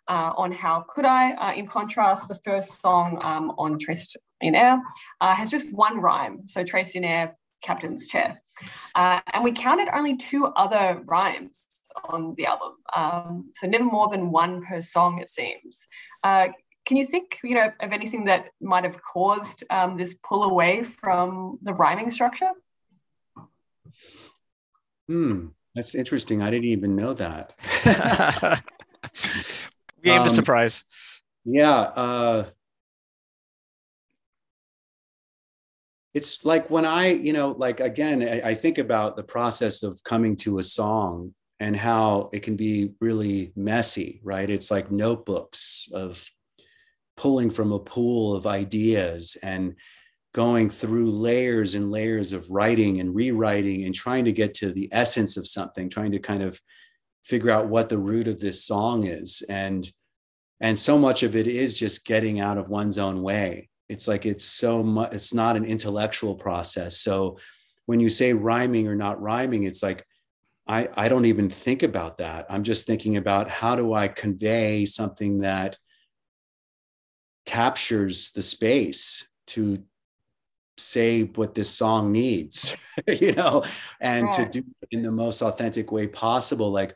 [0.08, 1.34] Uh, on How Could I?
[1.34, 4.82] Uh, in contrast, the first song um, on Traced in Air
[5.22, 6.48] uh, has just one rhyme.
[6.48, 8.42] So Traced in Air, Captain's Chair.
[8.96, 11.68] Uh, and we counted only two other rhymes
[12.06, 12.72] on the album.
[12.96, 15.88] Um, so never more than one per song, it seems.
[16.90, 20.82] Can you think, you know, of anything that might have caused um, this pull away
[20.82, 22.50] from the rhyming structure?
[25.08, 26.42] Hmm, that's interesting.
[26.42, 27.54] I didn't even know that.
[30.04, 30.84] Game um, to surprise.
[31.46, 31.80] Yeah.
[31.80, 32.46] Uh,
[36.16, 40.04] it's like when I, you know, like again, I, I think about the process of
[40.04, 44.50] coming to a song and how it can be really messy, right?
[44.50, 46.28] It's like notebooks of
[47.20, 49.76] pulling from a pool of ideas and
[50.34, 54.88] going through layers and layers of writing and rewriting and trying to get to the
[54.94, 56.62] essence of something trying to kind of
[57.26, 59.44] figure out what the root of this song is.
[59.50, 59.86] And
[60.62, 63.70] and so much of it is just getting out of one's own way.
[63.90, 66.98] It's like it's so much it's not an intellectual process.
[67.00, 67.38] So
[67.86, 70.06] when you say rhyming or not rhyming it's like
[70.68, 72.46] i i don't even think about that.
[72.50, 75.78] I'm just thinking about how do i convey something that
[77.50, 79.84] captures the space to
[80.78, 83.64] say what this song needs you know
[84.00, 84.34] and right.
[84.34, 86.72] to do it in the most authentic way possible.
[86.72, 86.96] Like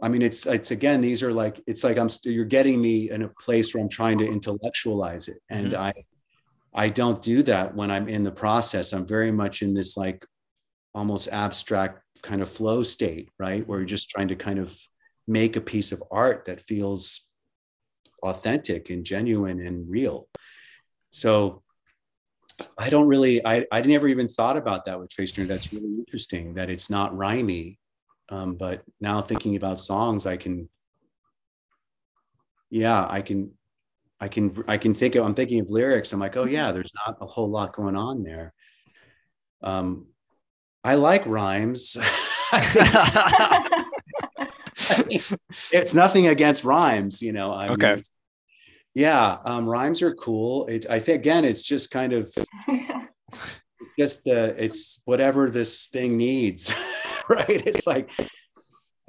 [0.00, 3.22] i mean it's it's again these are like it's like i'm you're getting me in
[3.22, 5.40] a place where i'm trying to intellectualize it.
[5.50, 5.82] And mm-hmm.
[5.82, 5.92] i
[6.72, 8.94] i don't do that when i'm in the process.
[8.94, 10.24] I'm very much in this like
[10.94, 13.66] almost abstract kind of flow state right?
[13.68, 14.74] Where you're just trying to kind of
[15.26, 17.27] make a piece of art that feels
[18.22, 20.28] authentic and genuine and real.
[21.10, 21.62] So
[22.76, 26.54] I don't really, I, I never even thought about that with Trace That's really interesting
[26.54, 27.78] that it's not rhymy.
[28.30, 30.68] Um, but now thinking about songs, I can,
[32.68, 33.52] yeah, I can,
[34.20, 36.12] I can, I can think of, I'm thinking of lyrics.
[36.12, 38.52] I'm like, oh yeah, there's not a whole lot going on there.
[39.62, 40.06] Um,
[40.84, 41.96] I like rhymes.
[45.72, 47.52] it's nothing against rhymes, you know.
[47.52, 47.94] I okay.
[47.94, 48.02] Mean,
[48.94, 50.66] yeah, um, rhymes are cool.
[50.66, 52.32] It, I think again, it's just kind of
[53.98, 56.72] just the it's whatever this thing needs,
[57.28, 57.48] right?
[57.48, 58.10] It's like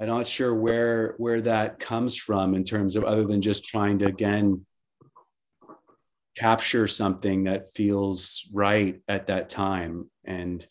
[0.00, 3.98] I'm not sure where where that comes from in terms of other than just trying
[4.00, 4.64] to again
[6.36, 10.66] capture something that feels right at that time and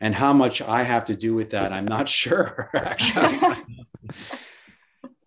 [0.00, 3.38] and how much I have to do with that, I'm not sure actually.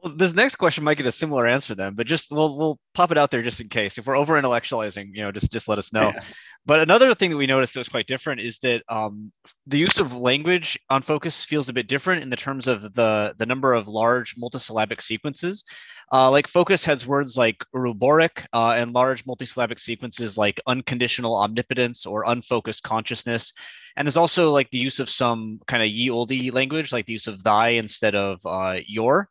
[0.03, 3.11] well, this next question might get a similar answer then, but just we'll we'll pop
[3.11, 3.97] it out there just in case.
[3.97, 6.11] If we're over intellectualizing, you know, just just let us know.
[6.13, 6.23] Yeah.
[6.65, 9.31] But another thing that we noticed that was quite different is that um,
[9.67, 13.33] the use of language on Focus feels a bit different in the terms of the
[13.37, 15.63] the number of large multisyllabic sequences.
[16.11, 22.05] Uh, like Focus has words like uroboric uh, and large multisyllabic sequences like unconditional omnipotence
[22.05, 23.53] or unfocused consciousness.
[23.95, 27.13] And there's also like the use of some kind of ye olde language, like the
[27.13, 29.29] use of thy instead of uh, your.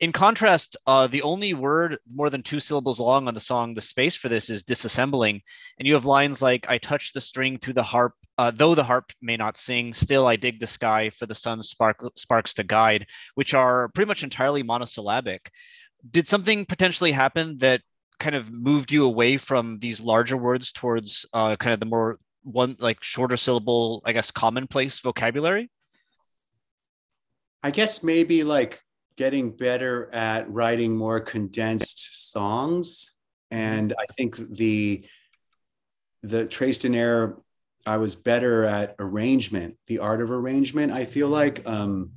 [0.00, 3.80] In contrast, uh, the only word more than two syllables long on the song, the
[3.80, 5.42] space for this is disassembling.
[5.78, 8.84] And you have lines like, I touch the string through the harp, uh, though the
[8.84, 12.64] harp may not sing, still I dig the sky for the sun's spark- sparks to
[12.64, 15.50] guide, which are pretty much entirely monosyllabic.
[16.08, 17.82] Did something potentially happen that
[18.20, 22.18] kind of moved you away from these larger words towards uh, kind of the more
[22.44, 25.70] one like shorter syllable, I guess, commonplace vocabulary?
[27.64, 28.80] I guess maybe like
[29.18, 33.14] getting better at writing more condensed songs.
[33.50, 35.04] And I think the
[36.22, 37.36] the traced in air,
[37.84, 40.92] I was better at arrangement, the art of arrangement.
[40.92, 42.10] I feel like um,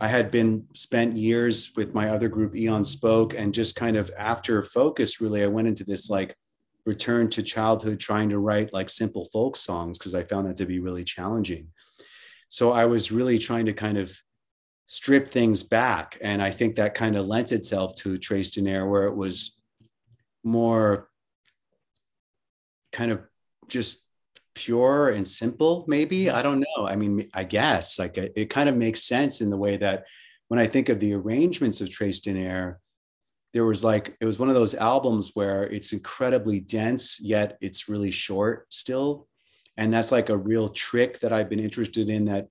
[0.00, 4.10] I had been spent years with my other group, Aeon Spoke, and just kind of
[4.16, 6.36] after focus, really, I went into this like
[6.86, 10.66] return to childhood trying to write like simple folk songs because I found that to
[10.66, 11.68] be really challenging.
[12.48, 14.16] So I was really trying to kind of
[14.86, 16.18] strip things back.
[16.22, 19.60] And I think that kind of lent itself to Traced in Air, where it was
[20.42, 21.08] more
[22.92, 23.20] kind of
[23.68, 24.08] just
[24.54, 26.26] pure and simple maybe.
[26.26, 26.36] Mm-hmm.
[26.36, 26.86] I don't know.
[26.86, 30.04] I mean i guess like it, it kind of makes sense in the way that
[30.48, 32.80] when i think of the arrangements of Traced in Air
[33.52, 37.88] there was like it was one of those albums where it's incredibly dense yet it's
[37.88, 39.28] really short still.
[39.76, 42.48] And that's like a real trick that i've been interested in that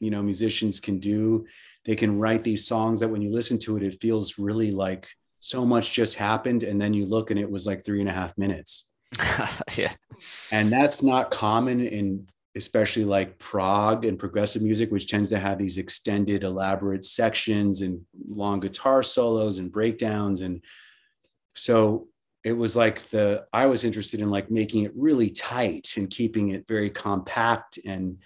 [0.00, 1.46] you know musicians can do
[1.84, 5.08] they can write these songs that when you listen to it it feels really like
[5.38, 8.12] so much just happened and then you look and it was like three and a
[8.12, 8.90] half minutes
[9.76, 9.92] yeah.
[10.50, 12.26] And that's not common in
[12.56, 18.00] especially like prog and progressive music, which tends to have these extended, elaborate sections and
[18.28, 20.40] long guitar solos and breakdowns.
[20.40, 20.62] And
[21.54, 22.08] so
[22.42, 26.50] it was like the I was interested in like making it really tight and keeping
[26.50, 28.18] it very compact and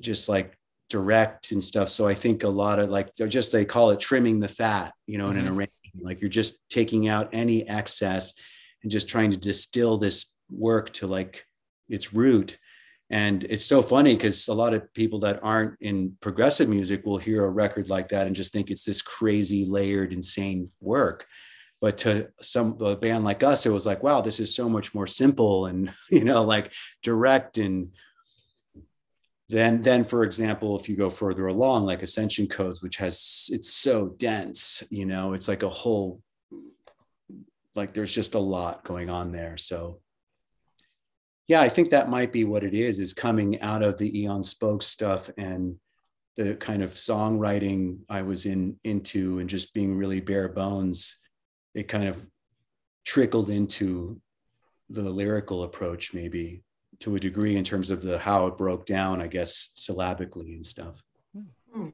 [0.00, 0.56] just like
[0.90, 1.88] direct and stuff.
[1.88, 4.92] So I think a lot of like they're just they call it trimming the fat,
[5.06, 5.32] you know, mm-hmm.
[5.32, 5.58] in an mm-hmm.
[5.58, 6.04] arrangement.
[6.04, 8.34] Like you're just taking out any excess
[8.82, 11.46] and just trying to distill this work to like
[11.88, 12.58] its root
[13.10, 17.18] and it's so funny because a lot of people that aren't in progressive music will
[17.18, 21.26] hear a record like that and just think it's this crazy layered insane work
[21.80, 24.94] but to some a band like us it was like wow this is so much
[24.94, 26.72] more simple and you know like
[27.02, 27.92] direct and
[29.50, 33.72] then then for example if you go further along like ascension codes which has it's
[33.72, 36.22] so dense you know it's like a whole
[37.74, 39.56] like there's just a lot going on there.
[39.56, 40.00] So
[41.50, 44.42] yeah i think that might be what it is is coming out of the Aeon
[44.42, 45.76] Spoke stuff and
[46.36, 51.16] the kind of songwriting i was in into and just being really bare bones
[51.74, 52.24] it kind of
[53.04, 54.20] trickled into
[54.90, 56.62] the lyrical approach maybe
[57.00, 60.64] to a degree in terms of the how it broke down i guess syllabically and
[60.64, 61.02] stuff
[61.76, 61.92] mm.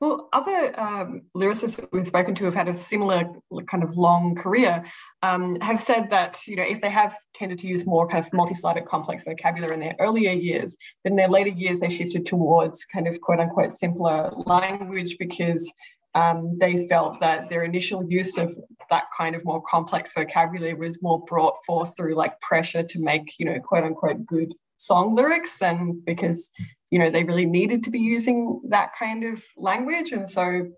[0.00, 3.24] Well, other um, lyricists that we've spoken to have had a similar
[3.66, 4.84] kind of long career
[5.24, 8.32] um, have said that you know if they have tended to use more kind of
[8.32, 12.84] multi-sided complex vocabulary in their earlier years, then in their later years they shifted towards
[12.84, 15.72] kind of quote unquote simpler language because
[16.14, 18.56] um, they felt that their initial use of
[18.90, 23.34] that kind of more complex vocabulary was more brought forth through like pressure to make
[23.38, 26.50] you know quote unquote good song lyrics than because
[26.90, 30.12] you know they really needed to be using that kind of language.
[30.12, 30.68] And so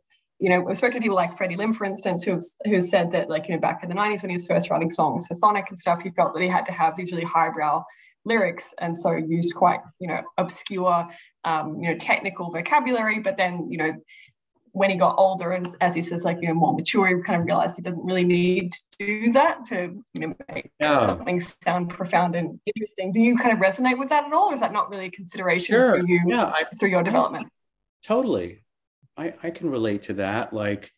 [0.41, 3.29] you know we've spoken to people like Freddy Lim for instance who who said that
[3.29, 5.69] like you know back in the 90s when he was first writing songs for Chthonic
[5.69, 7.85] and stuff he felt that he had to have these really highbrow
[8.25, 11.09] lyrics and so used quite you know obscure
[11.45, 13.93] um, you know technical vocabulary but then you know
[14.73, 17.41] when he got older and as he says like you know more mature he kind
[17.41, 21.07] of realized he didn't really need to do that to you know make yeah.
[21.07, 24.55] something sound profound and interesting do you kind of resonate with that at all or
[24.55, 25.99] is that not really a consideration sure.
[25.99, 27.49] for you yeah, I, through your development
[28.05, 28.65] totally
[29.17, 30.91] I, I can relate to that like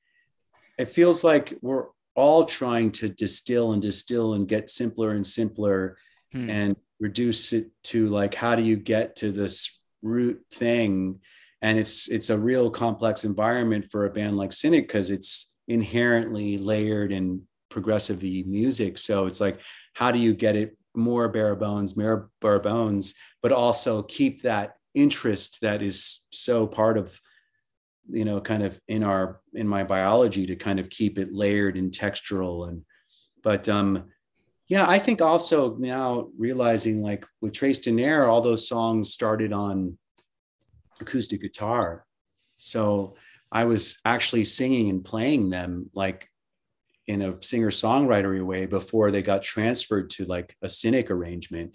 [0.79, 5.97] it feels like we're all trying to distill and distill and get simpler and simpler
[6.33, 6.49] hmm.
[6.49, 11.21] and reduce it to like how do you get to this root thing
[11.63, 16.59] and it's it's a real complex environment for a band like cynic because it's inherently
[16.59, 18.99] layered and progressive music.
[18.99, 19.61] So it's like
[19.95, 24.75] how do you get it more bare bones more bare bones but also keep that
[24.95, 27.19] interest that is so part of
[28.11, 31.77] you know kind of in our in my biology to kind of keep it layered
[31.79, 32.83] and textural and
[33.43, 34.05] but um
[34.69, 39.53] yeah i think also now realizing like with Traced in Air all those songs started
[39.53, 39.97] on
[41.03, 42.05] acoustic guitar.
[42.57, 43.17] So
[43.51, 46.29] I was actually singing and playing them like
[47.07, 51.73] in a singer songwritery way before they got transferred to like a cynic arrangement.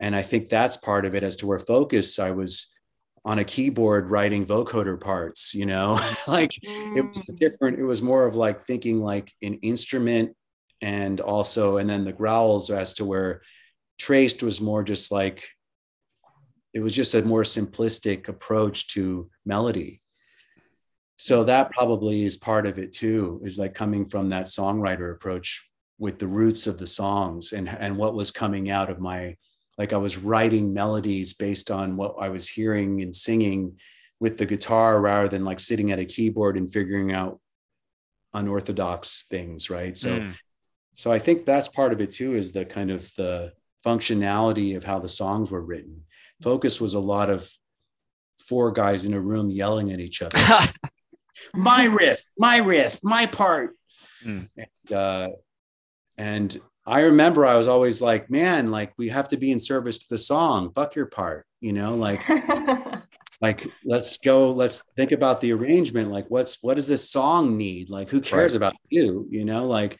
[0.00, 2.74] And I think that's part of it as to where focus, I was
[3.24, 7.38] on a keyboard writing vocoder parts, you know, like it was mm.
[7.38, 7.78] different.
[7.78, 10.34] It was more of like thinking like an instrument
[10.80, 13.42] and also, and then the growls as to where
[13.98, 15.48] traced was more just like
[16.72, 20.00] it was just a more simplistic approach to melody.
[21.16, 25.68] So that probably is part of it too is like coming from that songwriter approach
[25.98, 29.36] with the roots of the songs and and what was coming out of my
[29.78, 33.78] like i was writing melodies based on what i was hearing and singing
[34.18, 37.40] with the guitar rather than like sitting at a keyboard and figuring out
[38.34, 39.96] unorthodox things right?
[39.96, 40.34] So mm.
[40.94, 43.52] so i think that's part of it too is the kind of the
[43.86, 46.02] functionality of how the songs were written
[46.42, 47.50] focus was a lot of
[48.38, 50.38] four guys in a room yelling at each other.
[51.54, 53.76] my riff, my riff, my part.
[54.24, 54.48] Mm.
[54.56, 55.28] And, uh,
[56.18, 59.98] and I remember I was always like, man, like we have to be in service
[59.98, 60.72] to the song.
[60.72, 62.20] Fuck your part, you know, like,
[63.40, 64.52] like let's go.
[64.52, 66.10] Let's think about the arrangement.
[66.10, 67.88] Like, what's what does this song need?
[67.88, 68.56] Like, who cares right.
[68.56, 69.28] about you?
[69.30, 69.96] You know, like,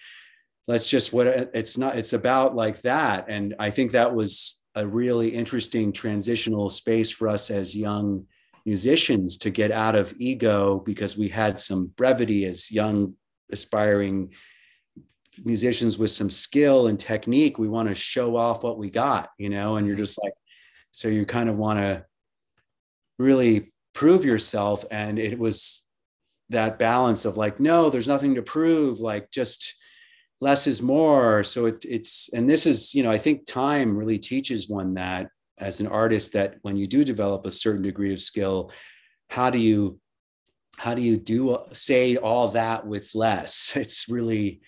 [0.67, 1.97] let's just what it's not.
[1.97, 3.27] It's about like that.
[3.29, 8.27] And I think that was a really interesting transitional space for us as young
[8.65, 13.15] musicians to get out of ego because we had some brevity as young
[13.51, 14.33] aspiring
[15.45, 17.59] musicians with some skill and technique.
[17.59, 20.35] We want to show off what we got you know and you're just like
[20.93, 22.05] so you kind of want to
[23.19, 24.85] really prove yourself.
[24.91, 25.87] And it was
[26.51, 29.01] that balance of like no there's nothing to prove.
[29.01, 29.75] Like just
[30.43, 31.45] less is more.
[31.45, 35.29] So it, it's and this is you know i think time really teaches one that
[35.59, 38.73] as an artist that when you do develop a certain degree of skill
[39.29, 40.01] how do you
[40.79, 43.73] how do you do say all that with less?
[43.77, 44.61] It's really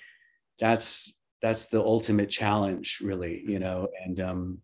[0.60, 4.58] that's that's the ultimate challenge really you know and um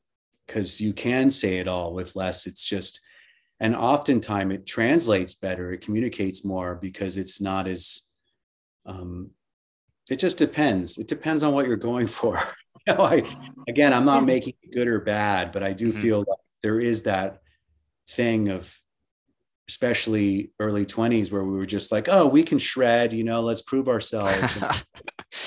[0.47, 2.47] because you can say it all with less.
[2.47, 3.01] It's just
[3.59, 8.03] and oftentimes it translates better it communicates more because it's not as
[8.87, 9.31] um
[10.11, 10.99] it just depends.
[10.99, 12.39] It depends on what you're going for.
[12.87, 13.23] You know i
[13.69, 16.01] again i'm not making it good or bad but i do mm-hmm.
[16.01, 17.43] feel like there is that
[18.09, 18.75] thing of
[19.69, 23.63] especially early 20s where we were just like oh we can shred you know let's
[23.63, 24.57] prove ourselves.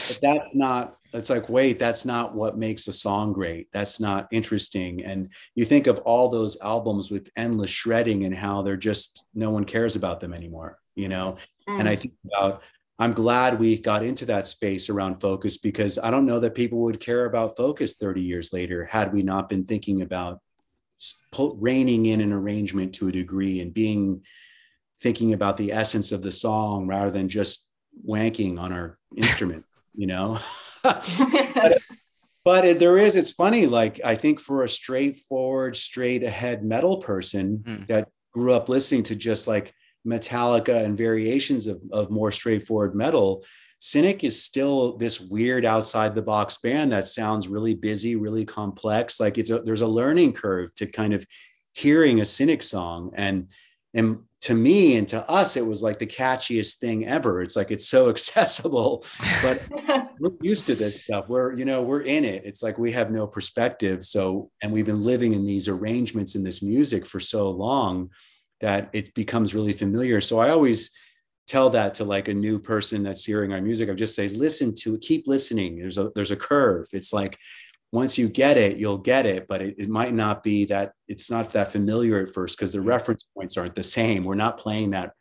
[0.07, 3.67] But that's not it's like wait that's not what makes a song great.
[3.73, 5.03] That's not interesting.
[5.03, 9.51] And you think of all those albums with endless shredding and how they're just no
[9.51, 11.37] one cares about them anymore you know?
[11.67, 11.79] Mm.
[11.79, 12.61] and i think about
[12.99, 16.79] i'm glad we got into that space around focus because i don't know that people
[16.79, 20.39] would care about focus 30 years later had we not been thinking about
[21.57, 24.21] reining in an arrangement to a degree and being
[25.01, 27.69] thinking about the essence of the song rather than just
[28.07, 30.39] wanking on our instrument you know
[30.83, 31.77] but,
[32.43, 37.59] but there is it's funny like i think for a straightforward straight ahead metal person
[37.59, 37.87] mm.
[37.87, 39.73] that grew up listening to just like
[40.05, 43.43] metallica and variations of, of more straightforward metal
[43.85, 49.19] cynic is still this weird outside the box band that sounds really busy really complex.
[49.19, 51.27] Like it's a, there's a learning curve to kind of
[51.73, 53.11] hearing a cynic song.
[53.13, 53.49] And
[53.93, 57.41] and to me and to us it was like the catchiest thing ever.
[57.41, 59.03] It's like it's so accessible
[59.41, 59.61] but
[60.21, 61.27] we're used to this stuff.
[61.27, 62.45] We're you know we're in it.
[62.45, 64.05] It's like we have no perspective.
[64.05, 68.11] So and we've been living in these arrangements in this music for so long
[68.63, 70.91] that it becomes really familiar so i always
[71.45, 74.73] tell that to like a new person that's hearing our music i just say listen
[74.73, 77.37] to it keep listening there's a there's a curve it's like
[77.93, 81.29] once you get it, you'll get it, but it, it might not be that it's
[81.29, 82.87] not that familiar at first because the mm.
[82.87, 84.23] reference points aren't the same.
[84.23, 85.11] We're not playing that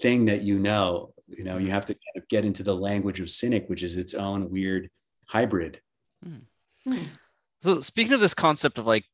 [0.00, 1.14] thing that you know.
[1.28, 3.96] You know, you have to kind of get into the language of cynic, which is
[3.96, 4.90] its own weird
[5.26, 5.80] hybrid.
[6.22, 7.04] Hmm.
[7.60, 9.04] So speaking of this concept of like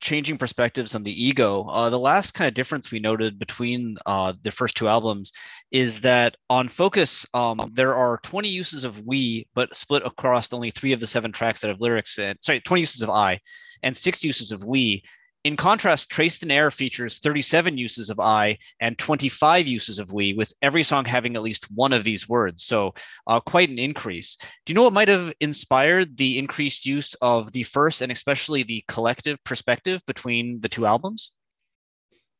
[0.00, 1.64] changing perspectives on the ego.
[1.64, 5.32] Uh, the last kind of difference we noted between uh, the first two albums
[5.70, 10.70] is that on Focus, um, there are 20 uses of we, but split across only
[10.70, 12.18] three of the seven tracks that have lyrics.
[12.18, 13.40] And, sorry, 20 uses of I,
[13.82, 15.02] and six uses of we.
[15.44, 20.34] In contrast, Traced in Air features 37 uses of I and 25 uses of we,
[20.34, 22.64] with every song having at least one of these words.
[22.64, 22.94] So,
[23.26, 24.36] uh, quite an increase.
[24.36, 28.62] Do you know what might have inspired the increased use of the first and especially
[28.62, 31.32] the collective perspective between the two albums?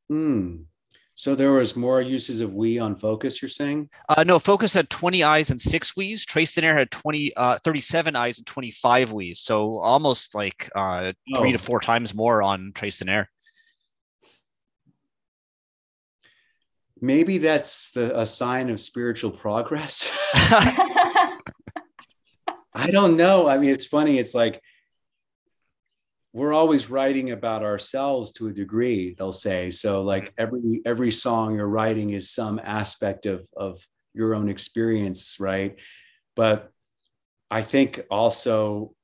[0.08, 0.62] Hmm.
[1.14, 3.90] So there was more uses of we on Focus, you're saying?
[4.08, 6.24] Uh, no, Focus had 20 eyes and six we's.
[6.24, 9.40] Traced in Air had 20, uh, 37 eyes and 25 we's.
[9.40, 11.52] So almost like uh, three oh.
[11.52, 13.28] to four times more on Traced in Air.
[17.00, 20.10] Maybe that's the, a sign of spiritual progress.
[22.74, 23.48] I don't know.
[23.48, 24.18] I mean, it's funny.
[24.18, 24.62] It's like
[26.32, 29.70] we're always writing about ourselves to a degree they'll say.
[29.70, 30.42] So like mm-hmm.
[30.42, 33.78] every every song you're writing is some aspect of of
[34.14, 35.76] your own experience right?
[36.34, 36.70] But
[37.50, 38.94] i think also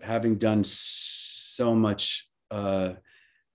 [0.00, 2.92] having done so much uh,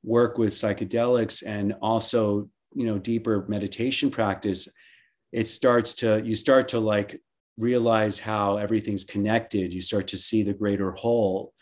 [0.04, 4.68] work with psychedelics and also you know deeper meditation practice
[5.32, 7.22] it starts to you start to like
[7.58, 9.74] realize how everything's connected.
[9.74, 11.54] You start to see the greater whole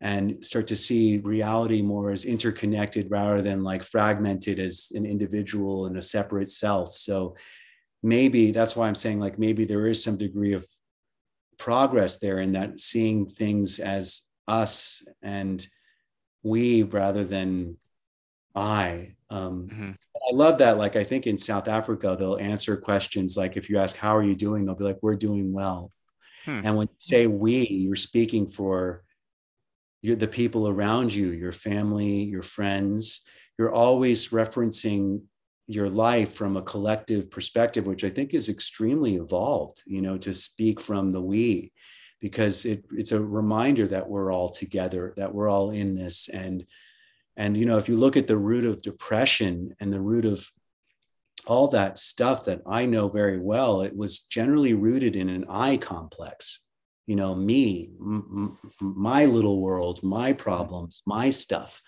[0.00, 5.86] and start to see reality more as interconnected rather than like fragmented as an individual
[5.86, 6.92] and a separate self.
[6.92, 7.36] So
[8.02, 10.66] maybe that's why I'm saying like maybe there is some degree of
[11.58, 15.66] progress there in that seeing things as us and
[16.42, 17.78] we rather than
[18.54, 19.14] I.
[19.30, 19.90] Um, mm-hmm.
[19.90, 20.76] I love that.
[20.76, 24.22] Like I think in South Africa, they'll answer questions like if you ask how are
[24.22, 25.90] you doing, they'll be like we're doing well.
[26.44, 26.60] Hmm.
[26.64, 29.04] And when you say we, you're speaking for
[30.06, 33.22] you're the people around you, your family, your friends.
[33.58, 35.22] You're always referencing
[35.66, 40.32] your life from a collective perspective, which I think is extremely evolved, you know, to
[40.32, 41.72] speak from the we,
[42.20, 46.28] because it, it's a reminder that we're all together, that we're all in this.
[46.28, 46.64] And
[47.36, 50.50] And, you know, if you look at the root of depression and the root of
[51.46, 55.76] all that stuff that I know very well, it was generally rooted in an I
[55.76, 56.65] complex.
[57.06, 61.82] You know, me, m- my little world, my problems, my stuff.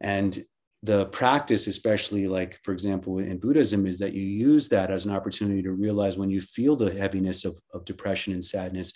[0.00, 0.44] And
[0.82, 5.14] the practice, especially like, for example, in Buddhism, is that you use that as an
[5.14, 8.92] opportunity to realize when you feel the heaviness of, of depression and sadness,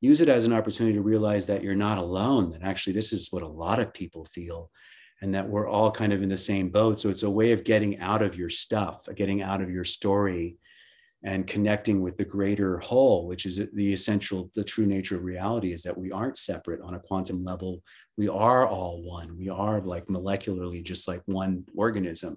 [0.00, 3.32] use it as an opportunity to realize that you're not alone, that actually this is
[3.32, 4.70] what a lot of people feel
[5.22, 6.98] and that we're all kind of in the same boat.
[6.98, 10.58] So it's a way of getting out of your stuff, getting out of your story
[11.24, 15.72] and connecting with the greater whole, which is the essential, the true nature of reality
[15.72, 17.82] is that we aren't separate on a quantum level.
[18.18, 19.36] We are all one.
[19.36, 22.36] We are like molecularly just like one organism.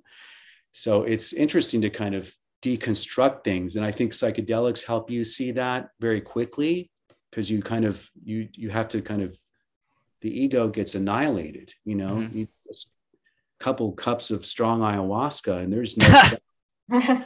[0.72, 2.34] So it's interesting to kind of
[2.64, 3.76] deconstruct things.
[3.76, 6.90] And I think psychedelics help you see that very quickly
[7.30, 9.38] because you kind of you you have to kind of
[10.22, 12.40] the ego gets annihilated you know mm-hmm.
[12.40, 15.98] you, a couple cups of strong ayahuasca and there's
[16.90, 17.24] no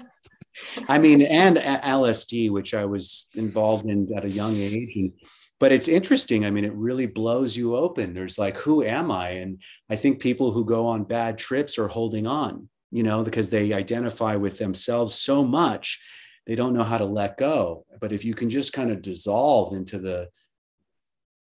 [0.88, 4.94] i mean and lsd which i was involved in at a young age.
[4.96, 5.14] And
[5.60, 6.44] but it's interesting.
[6.44, 8.16] I mean it really blows you open.
[8.16, 9.30] There's like who am i?
[9.30, 13.50] And i think people who go on bad trips are holding on you know because
[13.50, 16.02] they identify with themselves so much
[16.48, 17.86] they don't know how to let go.
[18.00, 20.30] But if you can just kind of dissolve into the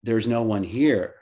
[0.02, 1.14] there's no one here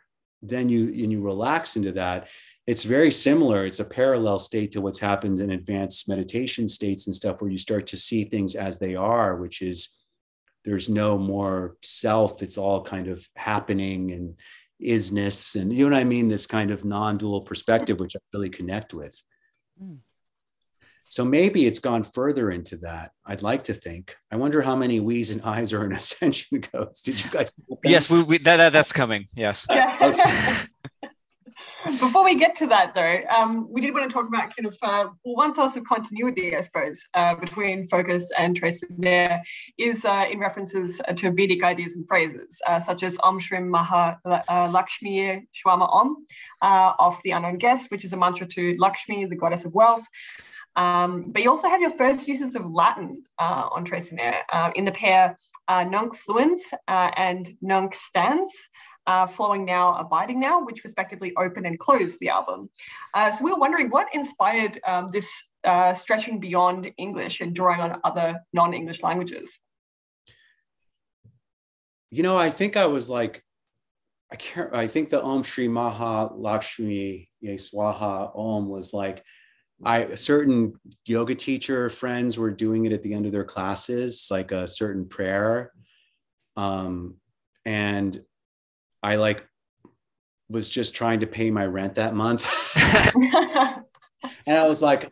[0.47, 2.29] then you and you relax into that
[2.67, 7.15] it's very similar it's a parallel state to what's happened in advanced meditation states and
[7.15, 10.01] stuff where you start to see things as they are which is
[10.65, 14.39] there's no more self it's all kind of happening and
[14.83, 18.51] isness and you know what i mean this kind of non-dual perspective which i really
[18.51, 19.23] connect with
[19.83, 19.99] mm.
[21.07, 23.13] So maybe it's gone further into that.
[23.25, 24.17] I'd like to think.
[24.33, 27.03] I wonder how many we's and eyes are in ascension codes.
[27.03, 27.53] Did you guys?
[27.85, 29.27] Yes, we, we that, that, that's coming.
[29.35, 29.67] Yes.
[29.75, 30.65] Yeah.
[31.85, 34.77] Before we get to that, though, um, we did want to talk about kind of
[34.83, 39.43] uh, one source of continuity, I suppose, uh, between focus and Traced in Air
[39.79, 44.19] is uh, in references to Vedic ideas and phrases, uh, such as Om Shrim Maha
[44.25, 46.25] uh, Lakshmi Shwama Om
[46.63, 50.07] uh, of the unknown guest, which is a mantra to Lakshmi, the goddess of wealth.
[50.77, 54.43] Um, but you also have your first uses of Latin uh, on Traced in Air
[54.53, 55.37] uh, in the pair
[55.69, 58.69] uh, Nunc Fluens uh, and Nunc Stans.
[59.07, 62.71] Uh, flowing now, abiding now, which respectively open and close the album.
[63.13, 67.81] Uh, so we were wondering what inspired um, this uh, stretching beyond English and drawing
[67.81, 69.59] on other non-English languages.
[72.11, 73.45] You know, I think I was like,
[74.33, 74.75] I can't.
[74.75, 79.23] I think the Om Shri Maha Lakshmi Swaha Om was like
[79.85, 80.75] I certain
[81.07, 85.07] yoga teacher friends were doing it at the end of their classes, like a certain
[85.07, 85.73] prayer.
[86.57, 87.17] Um,
[87.65, 88.21] and
[89.05, 89.47] I like
[90.49, 92.47] was just trying to pay my rent that month.
[94.47, 95.11] and I was like,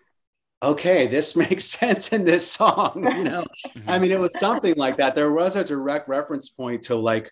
[0.63, 3.07] okay, this makes sense in this song.
[3.17, 3.45] You know,
[3.87, 5.15] I mean, it was something like that.
[5.15, 7.31] There was a direct reference point to like,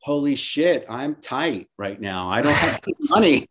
[0.00, 2.28] holy shit, I'm tight right now.
[2.28, 3.46] I don't have money.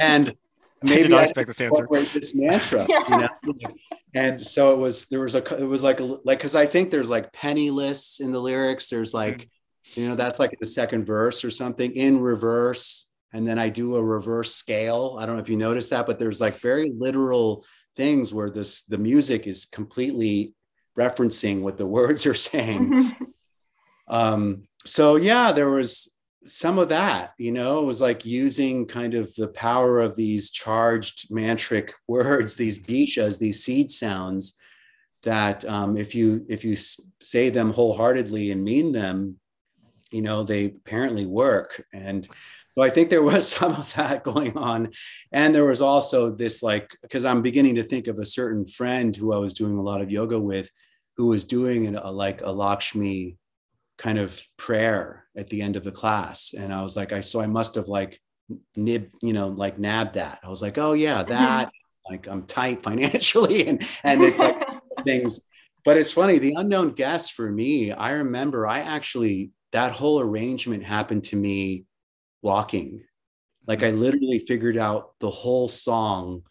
[0.00, 0.34] And
[0.82, 1.86] maybe I did not I expect this answer.
[2.12, 3.28] This mantra, yeah.
[3.44, 3.74] you know?
[4.14, 5.06] and so it was.
[5.06, 5.56] There was a.
[5.56, 8.88] It was like like because I think there's like penniless in the lyrics.
[8.88, 9.48] There's like, mm-hmm.
[9.94, 13.96] You know, that's like the second verse or something in reverse, and then I do
[13.96, 15.16] a reverse scale.
[15.18, 17.64] I don't know if you noticed that, but there's like very literal
[17.96, 20.54] things where this the music is completely
[20.98, 22.92] referencing what the words are saying.
[22.92, 23.24] Mm-hmm.
[24.14, 26.16] um, so yeah, there was
[26.46, 30.50] some of that you know it was like using kind of the power of these
[30.50, 34.56] charged mantric words these bijas these seed sounds
[35.22, 36.74] that um, if you if you
[37.20, 39.36] say them wholeheartedly and mean them
[40.10, 41.84] you know they apparently work.
[41.92, 42.28] And
[42.76, 44.90] so i think there was some of that going on.
[45.32, 49.14] And there was also this like because i'm beginning to think of a certain friend
[49.14, 50.70] who i was doing a lot of yoga with
[51.16, 53.36] who was doing a, like a lakshmi
[53.98, 56.54] kind of prayer at the end of the class.
[56.56, 58.20] And i was like i so i must have like
[58.76, 60.40] nib you know like nabbed that.
[60.42, 61.30] I was like oh yeah mm-hmm.
[61.30, 61.72] that
[62.08, 63.66] like i'm tight financially.
[63.66, 64.56] And and it's like
[65.04, 65.40] things.
[65.82, 70.84] But it's funny the unknown guest for me i remember i actually that whole arrangement
[70.84, 71.84] happened to me
[72.42, 73.02] walking
[73.66, 76.42] like i literally figured out the whole song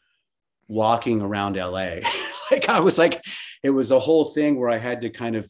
[0.68, 1.72] walking around la
[2.52, 3.22] like i was like
[3.64, 5.50] it was a whole thing where i had to kind of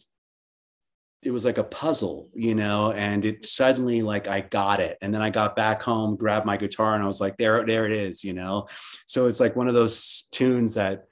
[1.23, 4.97] it was like a puzzle, you know, and it suddenly like I got it.
[5.01, 7.85] And then I got back home, grabbed my guitar, and I was like, there, there
[7.85, 8.67] it is, you know.
[9.05, 11.05] So it's like one of those tunes that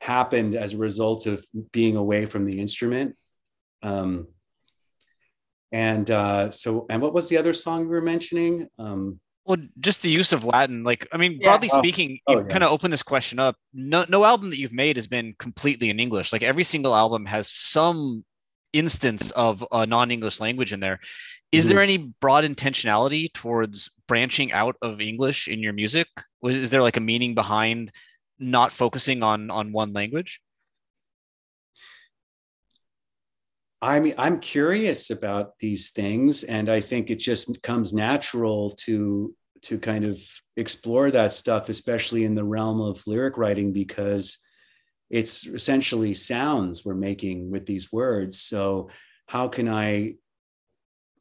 [0.00, 3.16] happened as a result of being away from the instrument.
[3.82, 4.28] Um,
[5.74, 8.68] and uh, so, and what was the other song you were mentioning?
[8.78, 11.78] Um, Well, just the use of Latin, like I mean, broadly Oh.
[11.82, 12.46] speaking, Oh, you yeah.
[12.52, 13.56] kind of open this question up.
[13.74, 16.32] No, no album that you've made has been completely in English.
[16.32, 18.24] Like every single album has some
[18.72, 21.00] instance of a non-English language in there.
[21.50, 21.68] Is Mhm.
[21.68, 26.08] there any broad intentionality towards branching out of English in your music?
[26.40, 27.90] Was is there like a meaning behind
[28.38, 30.40] not focusing on on one language?
[33.84, 39.34] I mean, I'm curious about these things, and I think it just comes natural to
[39.62, 40.18] to kind of
[40.56, 44.38] explore that stuff, especially in the realm of lyric writing, because
[45.10, 48.40] it's essentially sounds we're making with these words.
[48.40, 48.88] So,
[49.26, 50.14] how can I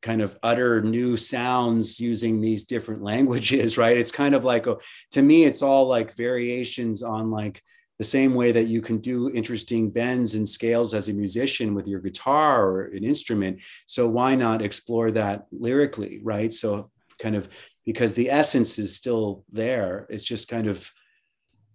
[0.02, 3.78] kind of utter new sounds using these different languages?
[3.84, 3.98] Right?
[3.98, 4.78] It's kind of like, a,
[5.12, 7.62] to me, it's all like variations on like
[8.04, 11.88] the same way that you can do interesting bends and scales as a musician with
[11.88, 13.62] your guitar or an instrument.
[13.86, 16.52] So why not explore that lyrically, right?
[16.52, 17.48] So kind of
[17.86, 20.06] because the essence is still there.
[20.10, 20.92] It's just kind of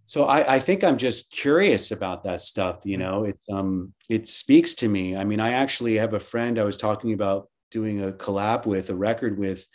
[0.04, 2.80] so I, I think I'm just curious about that stuff.
[2.84, 5.16] You know, it um it speaks to me.
[5.16, 8.90] I mean, I actually have a friend I was talking about doing a collab with,
[8.90, 9.66] a record with,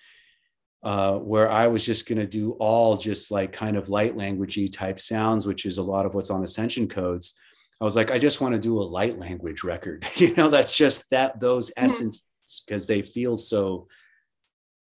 [0.84, 4.72] uh, where I was just going to do all just like kind of light languagey
[4.72, 7.36] type sounds, which is a lot of what's on Ascension codes.
[7.80, 10.06] I was like, I just want to do a light language record.
[10.16, 11.84] you know, that's just that those Mhm.
[11.86, 12.22] essence
[12.68, 13.88] because they feel so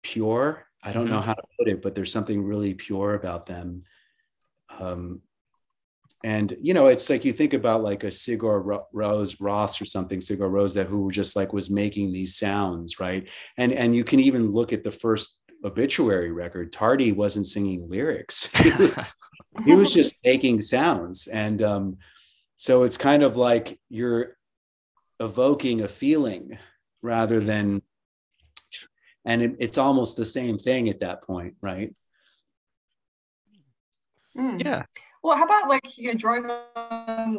[0.03, 0.67] pure.
[0.83, 1.25] I don't know Mhm.
[1.25, 3.83] how to put it, but there's something really pure about them.
[4.79, 5.23] Um,
[6.25, 9.87] and you know, it's like you think about like a Sigur Ro- Rose Ross or
[9.87, 13.29] something, Sigur Rós that who just like was making these sounds, right?
[13.57, 16.73] And and you can even look at the first obituary record.
[16.73, 18.49] Tardy wasn't singing lyrics;
[19.65, 21.97] he was just making sounds, and um,
[22.57, 24.37] so it's kind of like you're
[25.21, 26.59] evoking a feeling
[27.03, 27.83] rather than,
[29.25, 31.95] and it, it's almost the same thing at that point, right?
[34.37, 34.63] Mm.
[34.65, 34.85] yeah.
[35.23, 36.49] Well, how about like you know, drawing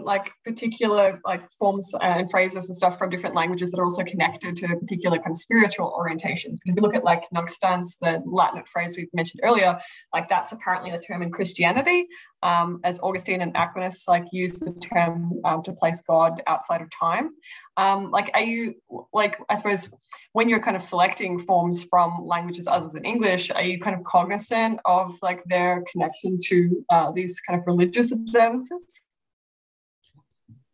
[0.03, 4.55] like particular like forms and phrases and stuff from different languages that are also connected
[4.57, 6.57] to particular kind of spiritual orientations?
[6.59, 9.79] Because if you look at like nunc stans, the Latin phrase we've mentioned earlier,
[10.13, 12.07] like that's apparently a term in Christianity,
[12.43, 16.89] um, as Augustine and Aquinas like use the term um, to place God outside of
[16.91, 17.31] time.
[17.77, 18.75] Um, like, are you
[19.13, 19.89] like I suppose
[20.33, 24.03] when you're kind of selecting forms from languages other than English, are you kind of
[24.03, 29.01] cognizant of like their connection to uh, these kind of religious observances?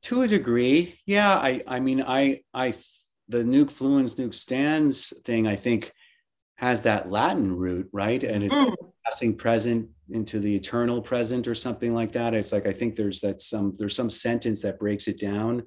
[0.01, 2.76] to a degree yeah i i mean i i
[3.28, 5.91] the nunc fluens nunc stans thing i think
[6.57, 8.76] has that latin root right and it's Mm.
[9.03, 12.34] passing present into the eternal present or something like that.
[12.34, 15.64] It's like i think there's that some there's some sentence that breaks it down.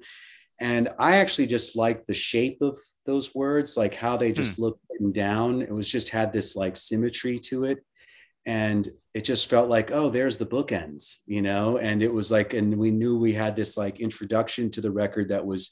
[0.61, 4.63] And i actually just like the shape of those words like how they just hmm.
[4.63, 5.61] look written down.
[5.61, 7.79] It was just had this like symmetry to it.
[8.45, 11.77] And it just felt like oh there's the bookends you know?
[11.77, 15.29] And it was like and we knew we had this like introduction to the record
[15.29, 15.71] that was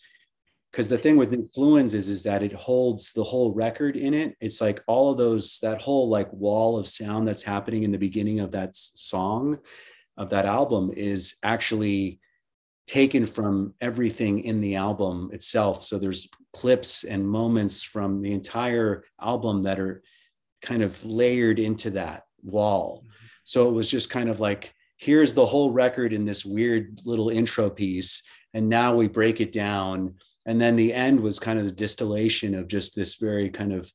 [0.77, 4.37] because the thing with influence is is that it holds the whole record in it.
[4.39, 7.97] It's like all of those that whole like wall of sound that's happening in the
[7.97, 9.57] beginning of that song
[10.17, 12.19] of that album is actually
[12.85, 15.83] taken from everything in the album itself.
[15.83, 20.03] So there's clips and moments from the entire album that are
[20.61, 23.01] kind of layered into that wall.
[23.01, 23.25] Mm-hmm.
[23.45, 27.29] So it was just kind of like here's the whole record in this weird little
[27.29, 28.21] intro piece
[28.53, 30.15] and now we break it down
[30.47, 33.91] and then the end was kind of the distillation of just this very kind of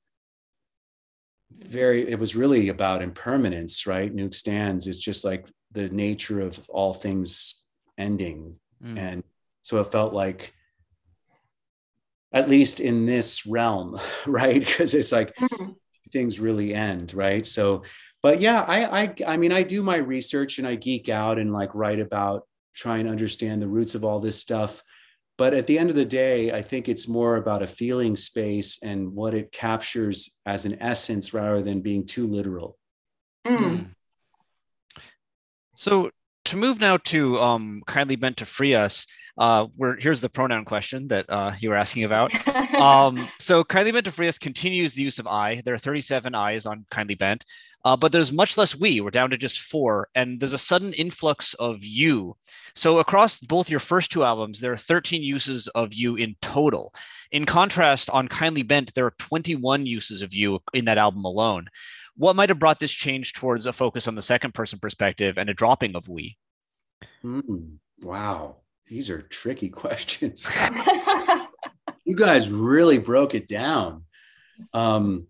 [1.51, 4.15] very it was really about impermanence right?
[4.15, 7.65] Nunc Stans is just like the nature of all things
[7.99, 8.57] ending.
[8.85, 8.99] Mm.
[8.99, 9.25] and
[9.63, 10.53] so it felt like
[12.33, 14.61] at least in this realm right?
[14.61, 15.75] Because it's like Mm.
[16.13, 17.47] things really end right?
[17.47, 17.83] So
[18.23, 21.53] but yeah I, I i mean i do my research and i geek out and
[21.53, 24.83] like write about try and understand the roots of all this stuff
[25.39, 28.79] but at the end of the day i think it's more about a feeling space
[28.83, 32.79] and what it captures as an essence rather than being too literal
[33.47, 33.95] Mm.
[35.75, 36.11] So
[36.47, 39.07] to move now to um, kindly bent to free us,
[39.39, 42.33] uh, where here's the pronoun question that uh, you were asking about.
[42.75, 45.63] um, so kindly bent to free us continues the use of I.
[45.65, 47.45] There are 37 I's on kindly bent,
[47.85, 49.01] uh, but there's much less we.
[49.01, 52.37] We're down to just four, and there's a sudden influx of you.
[52.75, 56.95] So across both your first two albums, there are 13 uses of you in total.
[57.31, 61.69] In contrast, on kindly bent, there are 21 uses of you in that album alone.
[62.17, 65.49] What might have brought this change towards a focus on the second person perspective and
[65.49, 66.37] a dropping of we?
[67.25, 68.57] Mm, wow
[68.87, 70.51] these are tricky questions
[72.05, 74.05] you guys really broke it down
[74.73, 75.27] um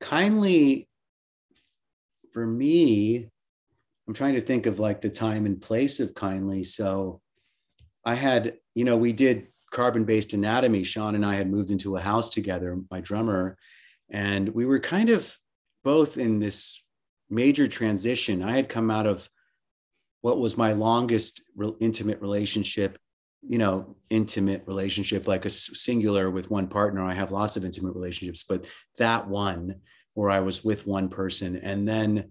[0.00, 0.86] kindly
[2.34, 3.30] for me,
[4.06, 6.64] I'm trying to think of like the time and place of kindly.
[6.64, 7.22] So
[8.04, 10.82] I had, you know, we did carbon based anatomy.
[10.82, 13.56] Sean and I had moved into a house together, my drummer,
[14.14, 15.36] and we were kind of
[15.82, 16.80] both in this
[17.28, 18.44] major transition.
[18.44, 19.28] I had come out of
[20.20, 22.96] what was my longest re- intimate relationship,
[23.42, 27.04] you know, intimate relationship, like a singular with one partner.
[27.04, 28.66] I have lots of intimate relationships, but
[28.98, 29.80] that one
[30.14, 31.56] where I was with one person.
[31.56, 32.30] And then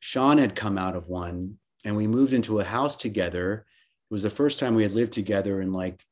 [0.00, 3.64] Sean had come out of one and we moved into a house together.
[4.10, 6.02] It was the first time we had lived together in like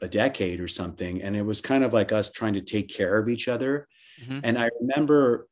[0.00, 1.22] a decade or something.
[1.22, 3.88] And it was kind of like us trying to take care of each other.
[4.22, 4.40] Mm-hmm.
[4.42, 5.48] And I remember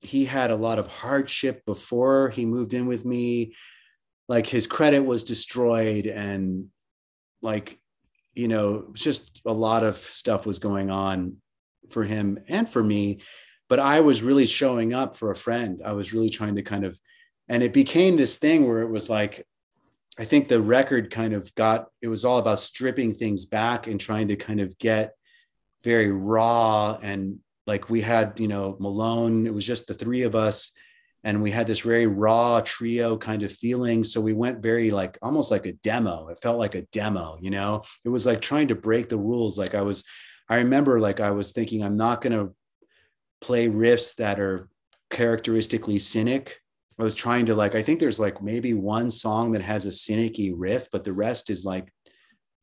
[0.00, 3.54] he had a lot of hardship before he moved in with me.
[4.28, 6.66] Like his credit was destroyed and
[7.42, 7.78] like,
[8.34, 11.36] you know, just a lot of stuff was going on
[11.90, 13.20] for him and for me
[13.68, 15.82] but I was really showing up for a friend.
[15.84, 16.98] I was really trying to kind of,
[17.48, 19.46] and it became this thing where it was like,
[20.18, 24.00] I think the record kind of got, it was all about stripping things back and
[24.00, 25.14] trying to kind of get
[25.82, 26.98] very raw.
[27.02, 30.72] And like we had, you know, Malone, it was just the three of us.
[31.24, 34.04] And we had this very raw trio kind of feeling.
[34.04, 36.28] So we went very like almost like a demo.
[36.28, 37.82] It felt like a demo, you know?
[38.04, 39.58] It was like trying to break the rules.
[39.58, 40.04] Like I was,
[40.48, 42.54] I remember like I was thinking, I'm not going to
[43.40, 44.68] play riffs that are
[45.10, 46.60] characteristically cynic.
[46.98, 49.90] I was trying to like, I think there's like maybe one song that has a
[49.90, 51.92] cynicky riff, but the rest is like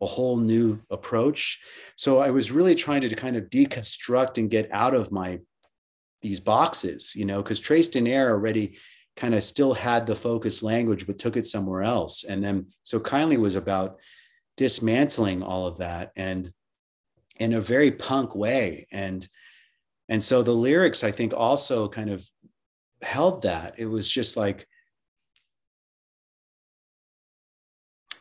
[0.01, 1.61] a whole new approach.
[1.95, 5.39] So I was really trying to kind of deconstruct and get out of my
[6.21, 8.77] these boxes, you know, because Traced in Air already
[9.17, 12.23] kind of still had the focus language, but took it somewhere else.
[12.23, 13.97] And then so kindly was about
[14.55, 16.51] dismantling all of that and
[17.39, 18.87] in a very punk way.
[18.91, 19.27] And
[20.09, 22.27] and so the lyrics i think also kind of
[23.01, 24.67] held that it was just like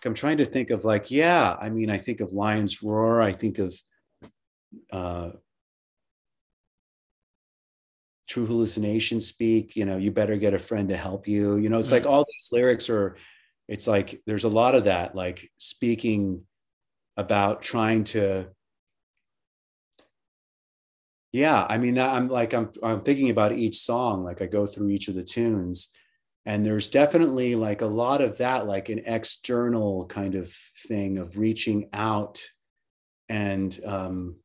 [0.04, 3.32] i'm trying to think of like yeah i mean i think of lions roar i
[3.32, 3.74] think of
[4.92, 5.30] uh
[8.28, 11.78] true hallucination speak you know you better get a friend to help you you know
[11.78, 13.16] it's like all these lyrics are
[13.68, 16.42] it's like there's a lot of that like speaking
[17.16, 18.46] about trying to
[21.32, 24.88] yeah i mean i'm like i'm i'm thinking about each song like i go through
[24.88, 25.92] each of the tunes
[26.44, 31.36] and there's definitely like a lot of that like an external kind of thing of
[31.36, 32.42] reaching out
[33.28, 34.36] and um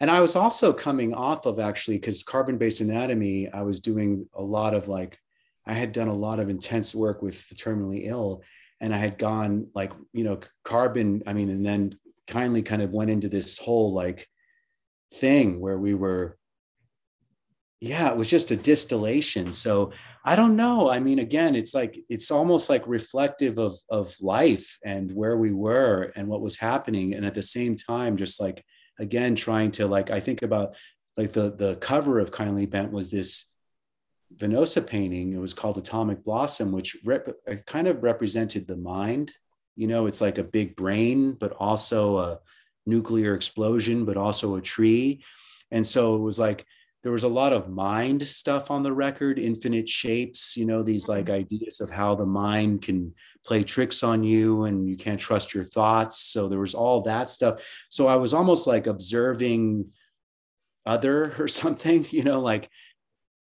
[0.00, 4.28] and i was also coming off of actually because carbon based anatomy i was doing
[4.34, 5.18] a lot of like
[5.66, 8.42] i had done a lot of intense work with the terminally ill
[8.80, 11.92] and i had gone like you know carbon i mean and then
[12.26, 14.28] kindly kind of went into this whole like
[15.14, 16.36] thing where we were
[17.80, 19.52] yeah it was just a distillation.
[19.52, 19.92] So
[20.24, 20.90] i don't know.
[20.90, 25.52] I mean again it's like it's almost like reflective of of life and where we
[25.52, 27.14] were and what was happening.
[27.14, 28.64] And at the same time just like
[28.98, 30.76] again trying to like i think about
[31.16, 33.52] like the the cover of kindly bent was this
[34.36, 35.32] venosa painting.
[35.32, 39.32] It was called atomic blossom which rep- kind of represented the mind.
[39.76, 42.40] You know it's like a big brain but also a
[42.86, 45.24] nuclear explosion, but also a tree.
[45.70, 46.66] And so it was like
[47.04, 51.06] there was a lot of mind stuff on the record, infinite shapes, you know, these
[51.06, 51.34] like mm-hmm.
[51.34, 55.64] ideas of how the mind can play tricks on you and you can't trust your
[55.64, 56.18] thoughts.
[56.18, 57.62] So there was all that stuff.
[57.90, 59.90] So I was almost like observing
[60.86, 62.70] other or something, you know, like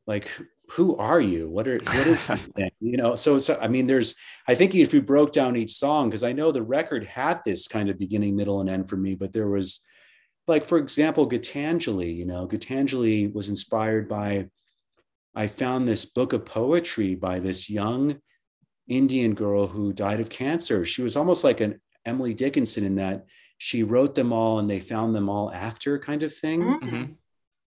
[0.09, 0.29] like
[0.71, 1.49] who are you?
[1.49, 2.29] What are what is
[2.81, 3.15] you know?
[3.15, 4.17] So so I mean, there's
[4.49, 7.69] I think if you broke down each song, because I know the record had this
[7.69, 9.86] kind of beginning, middle, and end for me, but there was
[10.47, 12.15] like for example, Gitanjali.
[12.15, 14.49] You know, Gitanjali was inspired by.
[15.35, 18.21] I found this book of poetry by this young
[18.89, 20.85] Indian girl who died of cancer.
[20.85, 23.27] She was almost like an Emily Dickinson in that
[23.59, 26.63] she wrote them all and they found them all after kind of thing.
[26.63, 27.05] Mm-hmm.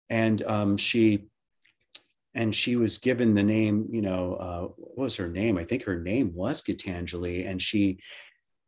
[0.09, 1.28] And um, she
[2.38, 5.57] and she was given the name, you know, uh, what was her name?
[5.57, 7.97] I think her name was Gitanjali, and she,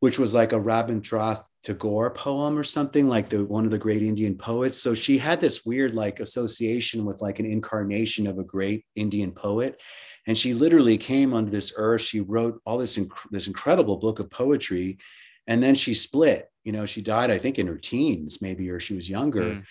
[0.00, 4.02] which was like a Rabindranath Tagore poem or something like the one of the great
[4.02, 4.78] Indian poets.
[4.78, 9.32] So she had this weird like association with like an incarnation of a great Indian
[9.32, 9.80] poet,
[10.26, 12.00] and she literally came onto this earth.
[12.00, 14.98] She wrote all this inc- this incredible book of poetry,
[15.46, 16.50] and then she split.
[16.64, 19.42] You know, she died I think in her teens maybe, or she was younger.
[19.42, 19.64] Mm.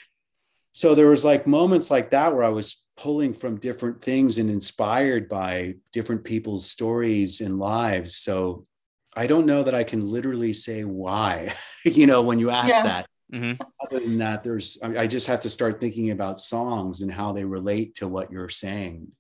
[0.71, 4.49] So there was like moments like that where I was pulling from different things and
[4.49, 8.15] inspired by different people's stories and lives.
[8.15, 8.67] So
[9.15, 11.53] I don't know that I can literally say why,
[11.85, 12.83] you know, when you ask yeah.
[12.83, 13.05] that.
[13.33, 13.61] Mm-hmm.
[13.85, 17.45] Other than that, there's, I just have to start thinking about songs and how they
[17.45, 19.11] relate to what you're saying.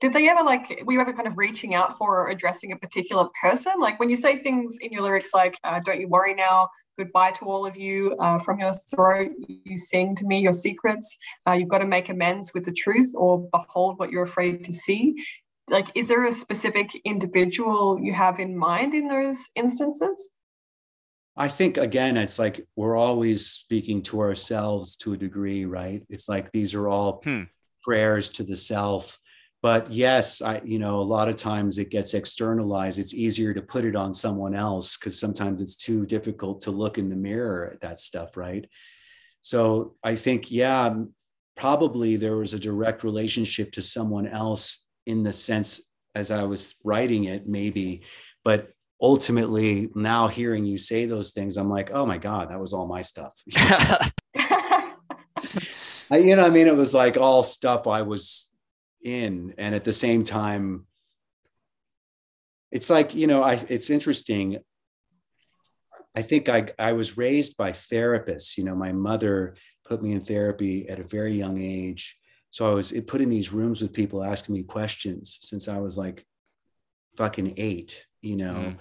[0.00, 2.76] did they ever like were you ever kind of reaching out for or addressing a
[2.76, 6.34] particular person like when you say things in your lyrics like uh, don't you worry
[6.34, 6.68] now
[6.98, 11.16] goodbye to all of you uh, from your throat you sing to me your secrets
[11.46, 14.72] uh, you've got to make amends with the truth or behold what you're afraid to
[14.72, 15.14] see
[15.70, 20.30] like is there a specific individual you have in mind in those instances
[21.36, 26.02] I think again, it's like we're always speaking to ourselves to a degree, right?
[26.10, 27.44] It's like these are all hmm.
[27.82, 29.18] prayers to the self.
[29.62, 32.98] But yes, I, you know, a lot of times it gets externalized.
[32.98, 36.98] It's easier to put it on someone else because sometimes it's too difficult to look
[36.98, 38.68] in the mirror at that stuff, right?
[39.40, 40.94] So I think, yeah,
[41.56, 45.82] probably there was a direct relationship to someone else in the sense
[46.14, 48.02] as I was writing it, maybe.
[48.44, 48.70] But
[49.02, 52.86] ultimately now hearing you say those things i'm like oh my god that was all
[52.86, 53.34] my stuff.
[56.12, 56.66] I, you know i mean?
[56.66, 58.52] It was like all stuff i was
[59.02, 60.86] in and at the same time
[62.70, 64.58] it's like you know i it's interesting.
[66.14, 68.58] I think i i was raised by therapists.
[68.58, 69.56] You know my mother
[69.86, 72.19] put me in therapy at a very young age
[72.50, 75.96] so i was put in these rooms with people asking me questions since i was
[75.96, 76.26] like
[77.16, 78.76] fucking eight you know, mm.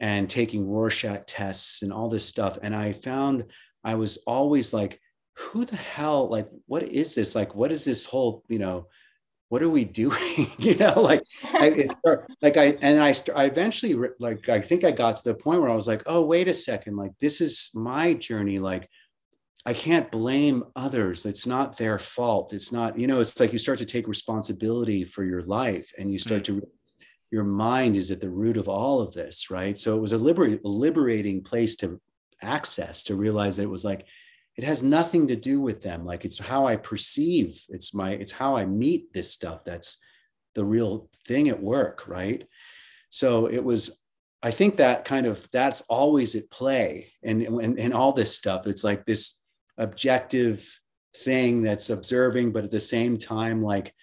[0.00, 2.58] and taking Rorschach tests and all this stuff.
[2.62, 3.44] And I found
[3.84, 5.00] I was always like,
[5.36, 7.34] who the hell, like, what is this?
[7.34, 8.88] Like, what is this whole, you know,
[9.50, 10.48] what are we doing?
[10.58, 11.22] you know, like,
[11.54, 11.94] I, it's
[12.42, 15.70] like I, and I, I eventually, like, I think I got to the point where
[15.70, 18.58] I was like, oh, wait a second, like, this is my journey.
[18.58, 18.88] Like,
[19.66, 21.26] I can't blame others.
[21.26, 22.52] It's not their fault.
[22.52, 26.10] It's not, you know, it's like you start to take responsibility for your life and
[26.10, 26.60] you start mm-hmm.
[26.60, 26.68] to
[27.30, 29.76] your mind is at the root of all of this, right?
[29.76, 32.00] So it was a, liber- liberating place to
[32.40, 34.06] access to realize that it was like
[34.56, 36.04] it has nothing to do with them.
[36.04, 37.62] Like it's how I perceive.
[37.68, 39.64] It's my it's how I meet this stuff.
[39.64, 39.98] That's
[40.54, 42.46] the real thing at work, right?
[43.10, 44.00] So it was.
[44.40, 48.66] I think that kind of that's always at play, and and, and all this stuff.
[48.66, 49.40] It's like this
[49.78, 50.80] objective
[51.16, 53.94] thing that's observing, but at the same time, like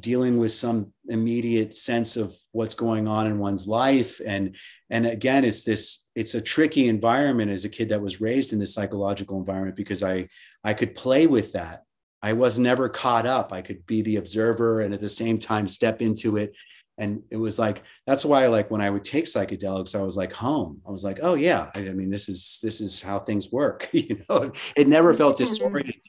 [0.00, 4.20] dealing with some immediate sense of what's going on in one's life.
[4.24, 4.56] And
[4.90, 8.58] and again it's this it's a tricky environment as a kid that was raised in
[8.58, 10.28] this psychological environment because i
[10.64, 11.82] i could play with that.
[12.22, 13.52] I was never caught up.
[13.52, 16.54] I could be the observer and at the same time step into it
[16.98, 20.32] and it was like that's why like when i would take psychedelics i was like
[20.32, 23.52] home i was like oh yeah i, I mean this is this is how things
[23.52, 26.00] work you know it never felt disorienting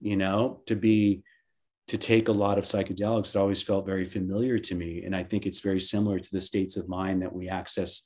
[0.00, 1.22] you know to be
[1.88, 5.02] to take a lot of psychedelics, it always felt very familiar to me.
[5.04, 8.00] And I think it's very similar to the states of mind that we access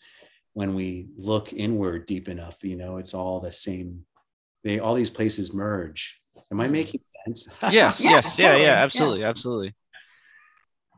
[0.54, 2.64] when we look inward deep enough.
[2.64, 4.04] You know, it's all the same.
[4.64, 6.20] They all these places merge.
[6.50, 6.72] Am I mm-hmm.
[6.72, 7.48] making sense?
[7.70, 9.28] yes, yes, yeah, yeah, absolutely, yeah.
[9.28, 9.74] absolutely.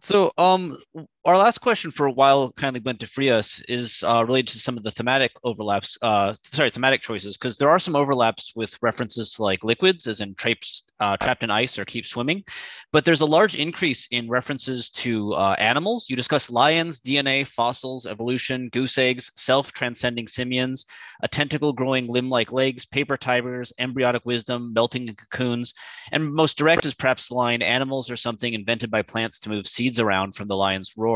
[0.01, 0.79] So, um,
[1.25, 4.61] our last question for a while Kindly Bent to Free Us is uh, related to
[4.61, 8.79] some of the thematic overlaps, uh, sorry, thematic choices, because there are some overlaps with
[8.83, 12.45] references to like liquids, as in traps, uh, trapped in ice or keep swimming.
[12.93, 16.07] But there's a large increase in references to uh, animals.
[16.09, 20.87] You discuss lions, DNA, fossils, evolution, goose eggs, self transcending simians,
[21.23, 25.75] a tentacle growing limb like legs, paper tigers, embryonic wisdom, melting in cocoons.
[26.13, 29.67] And most direct is perhaps the line animals are something invented by plants to move
[29.67, 31.08] seeds around from the lion's roar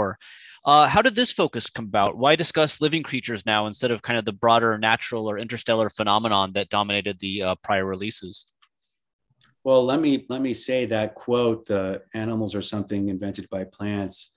[0.65, 2.17] uh, how did this focus come about?
[2.17, 6.53] Why discuss living creatures now instead of kind of the broader natural or interstellar phenomenon
[6.55, 8.47] that dominated the uh, prior releases?
[9.65, 14.35] Well, let me let me say that quote: "The animals are something invented by plants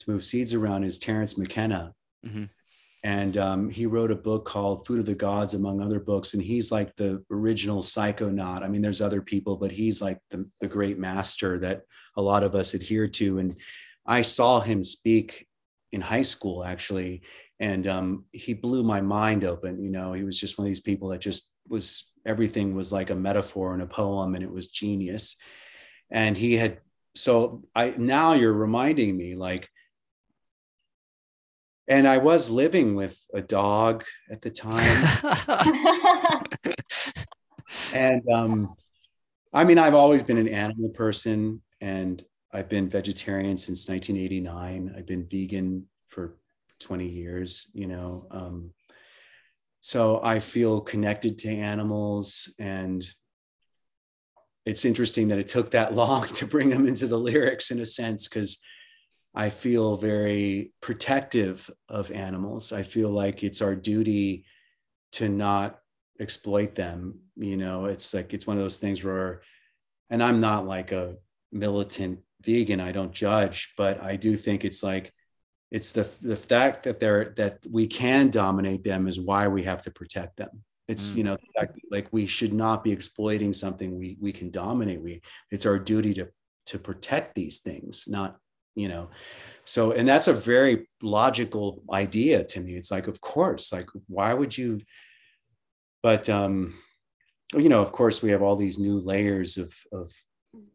[0.00, 1.92] to move seeds around." Is Terence McKenna,
[2.26, 2.44] mm-hmm.
[3.04, 6.34] and um, he wrote a book called "Food of the Gods," among other books.
[6.34, 8.62] And he's like the original psychonaut.
[8.62, 11.82] I mean, there's other people, but he's like the, the great master that
[12.16, 13.38] a lot of us adhere to.
[13.38, 13.56] And
[14.06, 15.46] I saw him speak
[15.92, 17.22] in high school actually,
[17.60, 19.82] and um, he blew my mind open.
[19.82, 23.10] You know, he was just one of these people that just was everything was like
[23.10, 25.36] a metaphor and a poem, and it was genius.
[26.10, 26.80] And he had
[27.14, 29.68] so I now you're reminding me like
[31.86, 35.06] and I was living with a dog at the time.
[37.94, 38.74] and um,
[39.52, 42.22] I mean, I've always been an animal person, and
[42.54, 44.94] I've been vegetarian since 1989.
[44.96, 46.36] I've been vegan for
[46.78, 48.26] 20 years, you know.
[48.30, 48.70] Um,
[49.80, 52.54] so I feel connected to animals.
[52.60, 53.04] And
[54.64, 57.86] it's interesting that it took that long to bring them into the lyrics in a
[57.86, 58.62] sense, because
[59.34, 62.72] I feel very protective of animals.
[62.72, 64.44] I feel like it's our duty
[65.12, 65.80] to not
[66.20, 67.18] exploit them.
[67.34, 69.42] You know, it's like it's one of those things where,
[70.08, 71.16] and I'm not like a
[71.50, 75.12] militant vegan, I don't judge, but I do think it's like
[75.70, 79.82] it's the the fact that they're that we can dominate them is why we have
[79.82, 80.62] to protect them.
[80.86, 81.16] It's mm.
[81.16, 81.36] you know
[81.90, 85.00] like we should not be exploiting something we we can dominate.
[85.02, 86.28] We it's our duty to
[86.66, 88.36] to protect these things, not
[88.74, 89.10] you know.
[89.64, 92.74] So and that's a very logical idea to me.
[92.76, 94.80] It's like of course, like why would you?
[96.02, 96.74] But um,
[97.54, 100.12] you know, of course, we have all these new layers of of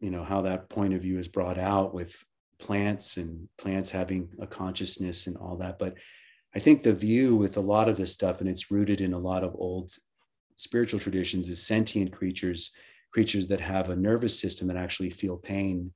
[0.00, 2.24] you know how that point of view is brought out with
[2.58, 5.78] plants and plants having a consciousness and all that.
[5.78, 5.94] But
[6.52, 9.18] i think the view with a lot of this stuff and it's rooted in a
[9.18, 9.92] lot of old
[10.56, 12.72] spiritual traditions is sentient creatures
[13.12, 15.92] creatures that have a nervous system and actually feel pain.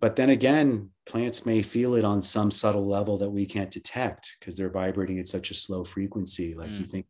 [0.00, 4.36] But then again plants may feel it on some subtle level that we can't detect
[4.38, 6.54] because they're vibrating at such a slow frequency.
[6.54, 6.78] Like mm.
[6.78, 7.06] you think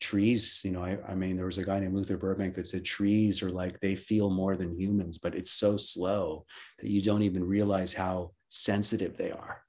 [0.00, 2.84] trees you know I, I mean there was a guy named luther burbank that said
[2.84, 6.44] trees are like they feel more than humans but it's so slow
[6.80, 9.62] that you don't even realize how sensitive they are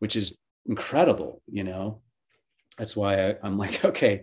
[0.00, 0.36] which is
[0.66, 2.00] incredible you know?
[2.78, 4.22] That's why I, i'm like okay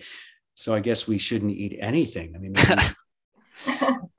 [0.53, 2.35] so i guess we shouldn't eat anything.
[2.35, 2.53] I mean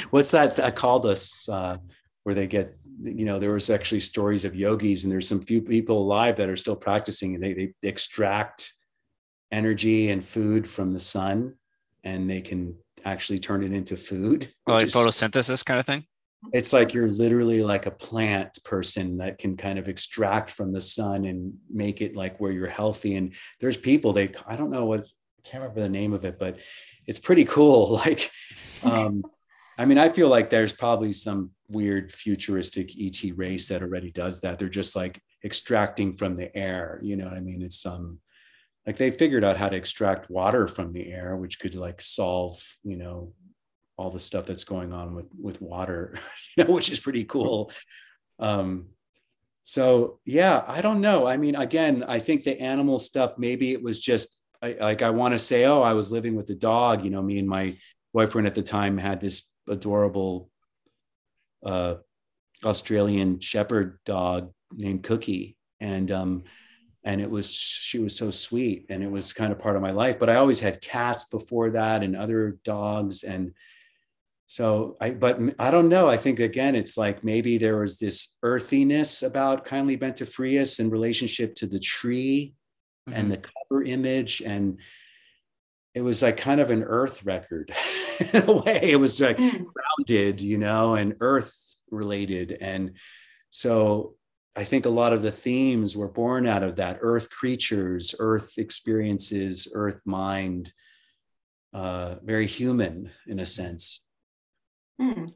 [0.10, 1.76] what's that i called us uh,
[2.24, 5.62] where they get you know there was actually stories of yogis and there's some few
[5.62, 8.72] people alive that are still practicing and they, they extract
[9.50, 11.54] energy and food from the sun
[12.04, 14.52] and they can actually turn it into food.
[14.66, 16.04] Oh, like is, photosynthesis kind of thing?
[16.52, 20.80] It's like you're literally like a plant person that can kind of extract from the
[20.80, 23.16] sun and make it like where you're healthy.
[23.16, 26.38] And there's people they I don't know what I can't remember the name of it,
[26.38, 26.58] but
[27.06, 28.00] it's pretty cool.
[28.06, 28.30] Like
[28.82, 29.24] um
[29.78, 34.40] I mean, I feel like there's probably some weird futuristic ET race that already does
[34.40, 34.58] that.
[34.58, 36.98] They're just like extracting from the air.
[37.02, 37.62] You know what I mean?
[37.62, 38.20] It's um
[38.86, 42.62] like they figured out how to extract water from the air which could like solve
[42.84, 43.32] you know
[43.96, 46.18] all the stuff that's going on with with water
[46.56, 47.72] you know which is pretty cool.
[48.38, 48.88] Um
[49.62, 51.26] so yeah i don't know.
[51.26, 55.10] I mean again i think the animal stuff maybe it was just I, like i
[55.10, 57.04] want to say oh i was living with a dog.
[57.04, 57.74] You know me and my
[58.12, 60.50] boyfriend at the time had this adorable
[61.64, 61.96] uh
[62.64, 65.56] australian shepherd dog named cookie.
[65.80, 66.44] And um
[67.06, 69.92] and it was she was so sweet and it was kind of part of my
[69.92, 73.52] life but i always had cats before that and other dogs and
[74.46, 78.36] so i but i don't know i think again it's like maybe there was this
[78.42, 82.54] earthiness about kindly bent to free in relationship to the tree
[83.08, 83.18] mm-hmm.
[83.18, 84.78] and the cover image and
[85.94, 87.72] it was like kind of an earth record
[88.32, 89.64] in a way it was like mm.
[89.64, 91.54] grounded you know and earth
[91.90, 92.96] related and
[93.50, 94.16] so
[94.56, 98.54] I think a lot of the themes were born out of that earth creatures, earth
[98.56, 100.72] experiences, earth mind,
[101.74, 104.00] uh, very human in a sense.
[104.98, 105.26] Hmm.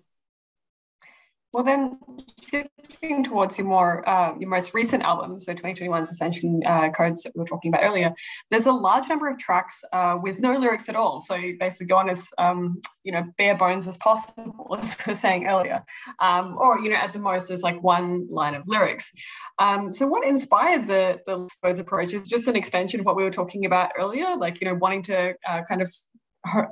[1.53, 1.99] Well, then
[2.41, 7.33] shifting towards your more uh, your most recent albums, so 2021's Ascension uh, Codes that
[7.35, 8.13] we were talking about earlier,
[8.53, 11.21] there's a large number of tracks uh, with no lyrics at all.
[11.21, 15.11] So you basically go on as um, you know bare bones as possible, as we
[15.11, 15.83] were saying earlier,
[16.21, 19.11] um, or you know at the most there's like one line of lyrics.
[19.59, 23.25] Um, so what inspired the the Codes approach is just an extension of what we
[23.25, 25.93] were talking about earlier, like you know wanting to uh, kind of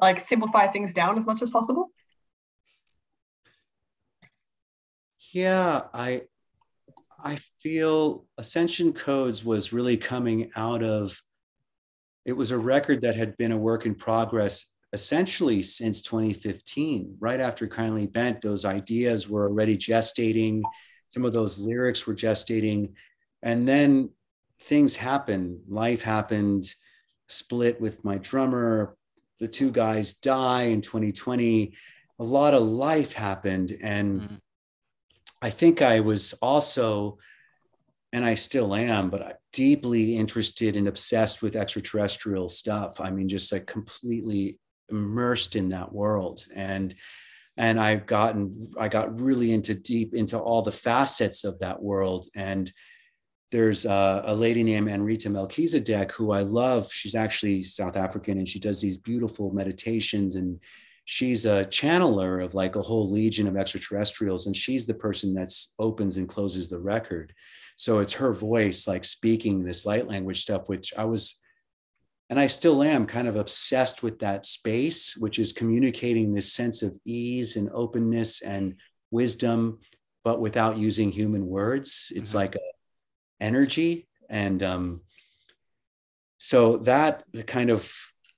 [0.01, 1.91] like simplify things down as much as possible.
[5.33, 6.23] Yeah, I
[7.23, 11.21] I feel Ascension Codes was really coming out of
[12.25, 17.17] it was a record that had been a work in progress essentially since 2015.
[17.19, 20.63] Right after Kindly Bent, those ideas were already gestating.
[21.11, 22.93] Some of those lyrics were gestating.
[23.43, 24.11] And then
[24.63, 25.61] things happened.
[25.69, 26.67] Life happened,
[27.29, 28.97] split with my drummer.
[29.41, 31.75] The two guys die in 2020.
[32.19, 33.73] A lot of life happened.
[33.83, 34.41] And mm
[35.41, 37.19] I think I was also,
[38.13, 43.01] and I still am, but I'm deeply interested and obsessed with extraterrestrial stuff.
[43.01, 44.59] I mean, just like completely
[44.89, 46.45] immersed in that world.
[46.55, 46.95] And
[47.57, 52.27] and I've gotten, I got really into deep into all the facets of that world.
[52.37, 52.73] And
[53.51, 56.93] there's a, a lady named Amrita Melchizedek who I love.
[56.93, 60.61] She's actually South African and she does these beautiful meditations and
[61.11, 65.75] she's a channeler of like a whole legion of extraterrestrials and she's the person that's
[65.79, 67.33] opens and closes the record
[67.77, 71.43] so it's her voice like speaking this light language stuff which i was
[72.29, 76.83] and i still am kind of obsessed with that space which is communicating this sense
[76.83, 78.75] of ease and openness and
[79.11, 79.79] wisdom
[80.25, 82.41] but without using human words it's mm-hmm.
[82.41, 82.61] like a
[83.41, 85.01] energy and um
[86.37, 87.91] so that kind of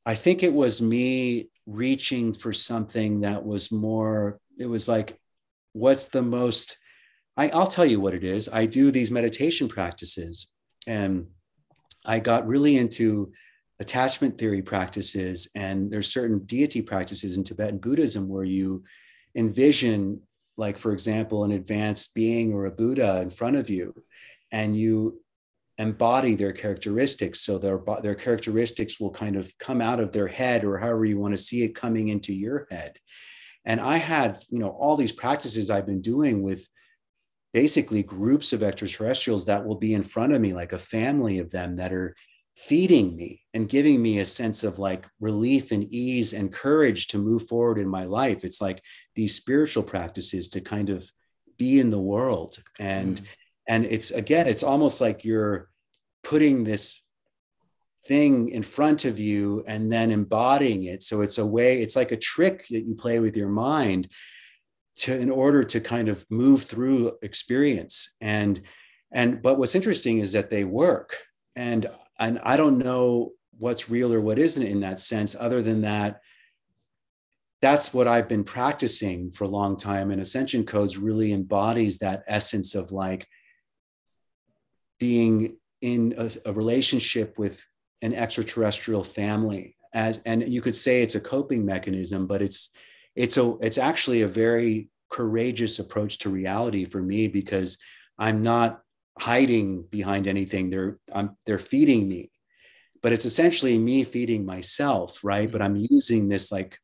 [0.07, 5.19] i think it was me reaching for something that was more it was like
[5.73, 6.77] what's the most
[7.37, 8.51] I, I'll tell you what it is.
[8.53, 10.53] I do these meditation practices,
[10.87, 11.29] and
[12.05, 13.33] I got really into
[13.79, 18.85] attachment theory practices, and there's certain deity practices in Tibetan Buddhism where you
[19.35, 20.21] envision,
[20.59, 23.95] like for example, an advanced being or a Buddha in front of you,
[24.53, 25.23] and you
[25.81, 27.41] embody their characteristics.
[27.41, 31.19] So their their characteristics will kind of come out of their head, or however you
[31.19, 32.99] want to see it coming into your head.
[33.65, 36.69] And I had, you know, all these practices I've been doing with
[37.53, 41.51] basically groups of extraterrestrials that will be in front of me, like a family of
[41.51, 42.15] them that are
[42.57, 47.19] feeding me and giving me a sense of like relief and ease and courage to
[47.19, 48.45] move forward in my life.
[48.45, 48.83] It's like
[49.15, 51.11] these spiritual practices to kind of
[51.59, 52.57] be in the world.
[52.79, 53.25] And mm.
[53.67, 55.70] and it's again, it's almost like you're
[56.23, 57.03] putting this
[58.07, 61.03] thing in front of you and then embodying it.
[61.03, 64.09] So it's a way, it's like a trick that you play with your mind
[64.97, 68.15] to in order to kind of move through experience.
[68.21, 68.63] And
[69.13, 71.17] and but what's interesting is that they work.
[71.57, 71.87] And
[72.21, 76.21] and i don't know what's real or what isn't in that sense other than that
[77.61, 80.11] that's what i've been practicing for a long time.
[80.11, 83.27] And ascension codes really embodies that essence of like
[84.99, 87.67] being in a, a relationship with
[88.03, 92.71] an extraterrestrial family as and you could say it's a coping mechanism but it's
[93.17, 97.77] it's a it's actually a very courageous approach to reality for me because
[98.19, 98.81] I'm not
[99.19, 100.71] hiding behind anything.
[100.71, 102.31] They're I'm they're feeding me,
[103.03, 105.49] but it's essentially me feeding myself, right?
[105.49, 105.53] Mm-hmm.
[105.53, 106.79] But I'm using this like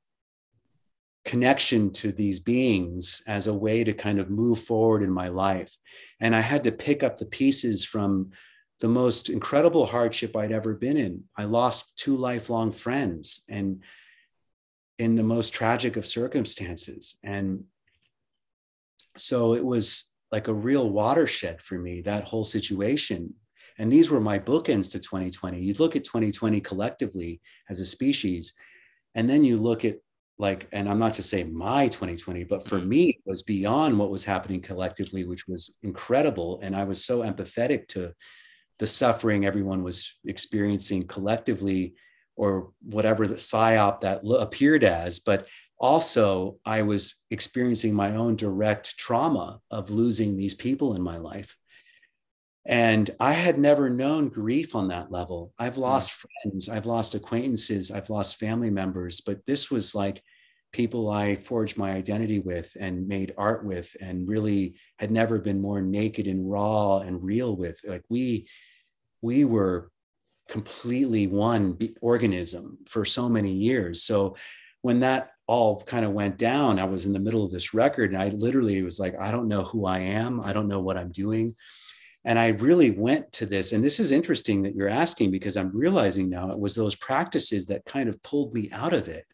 [1.24, 5.74] connection to these beings as a way to kind of move forward in my life.
[6.20, 8.31] And I had to pick up the pieces from
[8.80, 11.24] the most incredible hardship I'd ever been in.
[11.36, 13.82] I lost two lifelong friends and
[14.98, 17.18] in the most tragic of circumstances.
[17.22, 17.64] And
[19.16, 23.34] so it was like a real watershed for me, that whole situation.
[23.78, 25.60] And these were my bookends to 2020.
[25.60, 28.54] You look at 2020 collectively as a species,
[29.14, 29.96] and then you look at
[30.38, 32.88] like, and I'm not to say my 2020, but for mm-hmm.
[32.88, 36.60] me, it was beyond what was happening collectively, which was incredible.
[36.62, 38.12] And I was so empathetic to
[38.78, 41.94] the suffering everyone was experiencing collectively
[42.36, 45.18] or whatever the psyop that appeared as.
[45.18, 45.46] But
[45.78, 51.56] also, I was experiencing my own direct trauma of losing these people in my life.
[52.66, 55.52] And I had never known grief on that level.
[55.58, 55.82] I've hmm.
[55.82, 60.22] lost friends, I've lost acquaintances, I've lost family members, but this was like
[60.72, 65.60] people I forged my identity with and made art with, and really had never been
[65.60, 67.80] more naked and raw and real with.
[67.86, 68.48] Like we,
[69.26, 69.90] we were
[70.48, 74.04] completely one organism for so many years.
[74.04, 74.36] So
[74.82, 78.12] when that all kind of went down, I was in the middle of this record
[78.12, 80.40] and I literally was like, I don't know who I am.
[80.40, 81.56] I don't know what I'm doing.
[82.24, 83.72] And I really went to this.
[83.72, 87.66] And this is interesting that you're asking because I'm realizing now it was those practices
[87.66, 89.24] that kind of pulled me out of it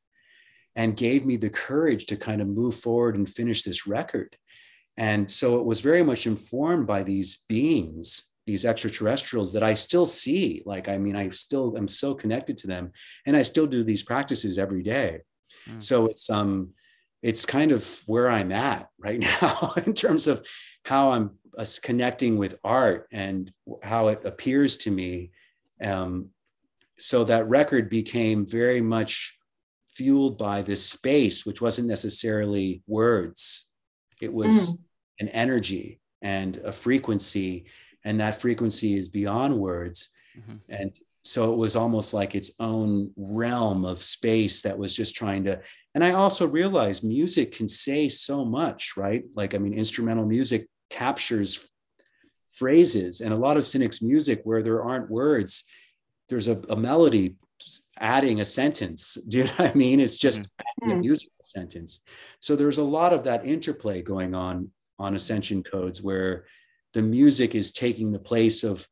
[0.74, 4.36] and gave me the courage to kind of move forward and finish this record.
[4.96, 10.06] And so it was very much informed by these beings these extraterrestrials that I still
[10.06, 10.62] see.
[10.66, 12.92] Like, I mean, I still am so connected to them
[13.26, 15.20] and I still do these practices every day.
[15.68, 15.82] Mm.
[15.82, 16.70] So it's um
[17.22, 20.44] it's kind of where I'm at right now in terms of
[20.84, 23.52] how I'm uh, connecting with art and
[23.82, 25.30] how it appears to me.
[25.80, 26.30] Um,
[26.98, 29.38] so that record became very much
[29.90, 33.70] fueled by this space, which wasn't necessarily words.
[34.20, 34.78] It was mm.
[35.20, 37.66] an energy and a frequency
[38.04, 40.10] and that frequency is beyond words.
[40.38, 40.56] Mm-hmm.
[40.70, 40.92] and
[41.24, 45.60] so it was almost like its own realm of space that was just trying to
[45.94, 49.24] and i also realized music can say so much right?
[49.36, 51.68] Like i mean instrumental music captures
[52.50, 55.64] phrases and a lot of cynics music where there aren't words
[56.30, 57.36] there's a, a melody
[57.98, 59.16] adding a sentence.
[59.28, 60.00] Do you know what i mean?
[60.00, 60.90] It's just mm-hmm.
[60.90, 62.02] a musical sentence.
[62.40, 66.44] So there's a lot of that interplay going on on ascension codes where
[66.92, 68.86] the music is taking the place of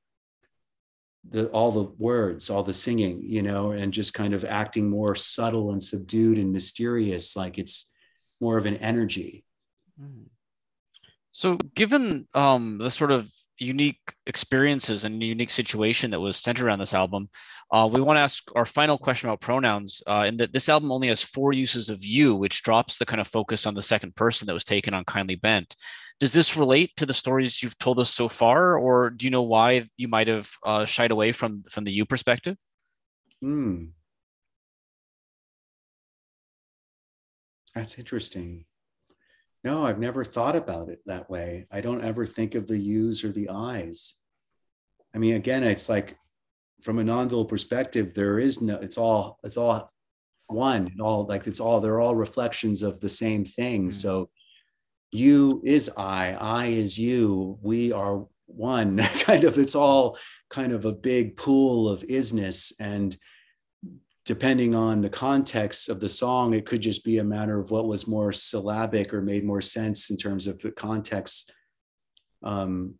[1.28, 5.14] the all the words all the singing you know and just kind of acting more
[5.14, 7.90] subtle and subdued and mysterious like it's
[8.40, 9.44] more of an energy
[10.00, 10.22] hmm.
[11.32, 16.78] so given um, the sort of unique experiences and unique situation that was centered around
[16.78, 17.28] this album
[17.72, 20.90] uh, we want to ask our final question about pronouns uh, in that this album
[20.90, 24.14] only has four uses of you which drops the kind of focus on the second
[24.16, 25.74] person that was taken on kindly bent
[26.20, 29.42] does this relate to the stories you've told us so far, or do you know
[29.42, 32.56] why you might have uh, shied away from from the you perspective?
[33.40, 33.86] Hmm.
[37.74, 38.66] That's interesting.
[39.64, 41.66] No, I've never thought about it that way.
[41.70, 44.14] I don't ever think of the U's or the I's.
[45.14, 46.18] I mean, again, it's like
[46.82, 49.92] from a non-dual perspective, there is no, it's all, it's all
[50.46, 53.82] one, and all like it's all, they're all reflections of the same thing.
[53.82, 53.90] Mm-hmm.
[53.90, 54.30] So
[55.12, 60.84] you is I, I is you, we are one kind of, it's all kind of
[60.84, 62.72] a big pool of isness.
[62.78, 63.16] And
[64.24, 67.86] depending on the context of the song, it could just be a matter of what
[67.86, 71.52] was more syllabic or made more sense in terms of the context.
[72.42, 72.94] Um,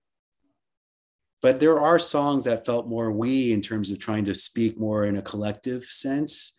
[1.43, 5.05] but there are songs that felt more we in terms of trying to speak more
[5.05, 6.55] in a collective sense.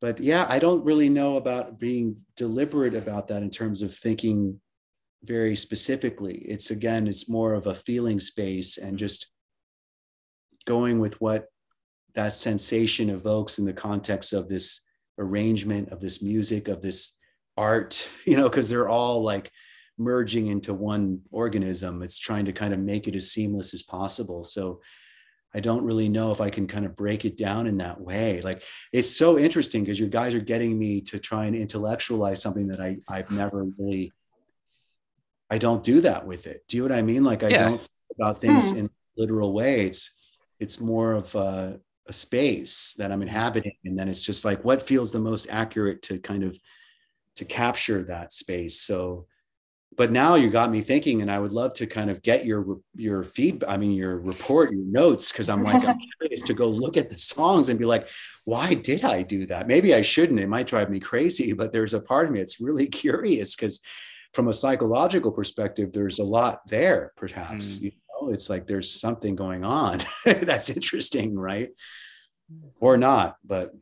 [0.00, 4.60] But yeah, I don't really know about being deliberate about that in terms of thinking
[5.22, 6.38] very specifically.
[6.46, 9.30] It's again, it's more of a feeling space and just
[10.66, 11.46] going with what
[12.14, 14.80] that sensation evokes in the context of this
[15.18, 17.18] arrangement of this music of this
[17.56, 19.50] art you know because they're all like
[19.98, 24.42] merging into one organism it's trying to kind of make it as seamless as possible
[24.42, 24.80] so
[25.54, 28.40] i don't really know if i can kind of break it down in that way
[28.42, 28.62] like
[28.92, 32.80] it's so interesting because you guys are getting me to try and intellectualize something that
[32.80, 34.12] i i've never really
[35.50, 37.68] i don't do that with it do you know what i mean like i yeah.
[37.68, 38.78] don't think about things hmm.
[38.78, 40.14] in literal way it's
[40.60, 43.76] it's more of a, a space that I'm inhabiting.
[43.84, 46.58] And then it's just like what feels the most accurate to kind of
[47.36, 48.80] to capture that space.
[48.80, 49.26] So
[49.96, 52.78] but now you got me thinking and i would love to kind of get your
[52.96, 56.68] your feedback i mean your report your notes because i'm like i'm curious to go
[56.68, 58.08] look at the songs and be like
[58.44, 59.66] why did i do that?
[59.66, 62.60] Maybe i shouldn't it might drive me crazy but there's a part of me that's
[62.60, 63.80] really curious because
[64.32, 67.82] from a psychological perspective there's a lot there perhaps mm.
[67.82, 68.30] you know?
[68.30, 70.00] It's like there's something going on.
[70.24, 71.70] That's interesting right?
[72.80, 73.72] Or not but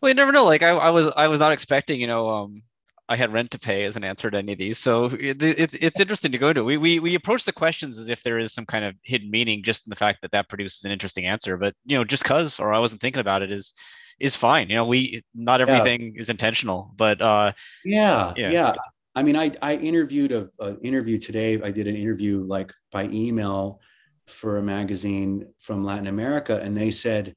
[0.00, 2.62] well you never know like I, I was i was not expecting you know um
[3.10, 4.78] I had rent to pay as an answer to any of these.
[4.78, 6.62] So it, it's it's interesting to go to.
[6.62, 9.64] We, we we approach the questions as if there is some kind of hidden meaning,
[9.64, 11.56] just in the fact that that produces an interesting answer.
[11.56, 13.74] But you know, just cause or I wasn't thinking about it is
[14.20, 14.70] is fine.
[14.70, 16.20] You know, we not everything yeah.
[16.20, 17.50] is intentional, but uh,
[17.84, 18.72] yeah, yeah, yeah.
[19.16, 21.60] I mean, I I interviewed a, a interview today.
[21.60, 23.80] I did an interview like by email
[24.28, 27.34] for a magazine from Latin America, and they said,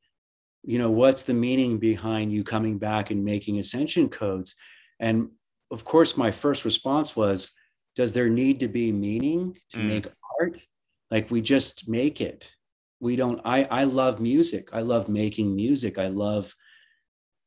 [0.62, 4.56] you know, what's the meaning behind you coming back and making ascension codes?
[5.00, 5.30] And
[5.74, 7.52] of course, my first response was,
[7.96, 9.88] does there need to be meaning to mm.
[9.88, 10.08] make
[10.40, 10.62] art?
[11.10, 12.50] Like we just make it.
[13.00, 14.70] We don't, I, I love music.
[14.72, 15.98] I love making music.
[15.98, 16.56] I love,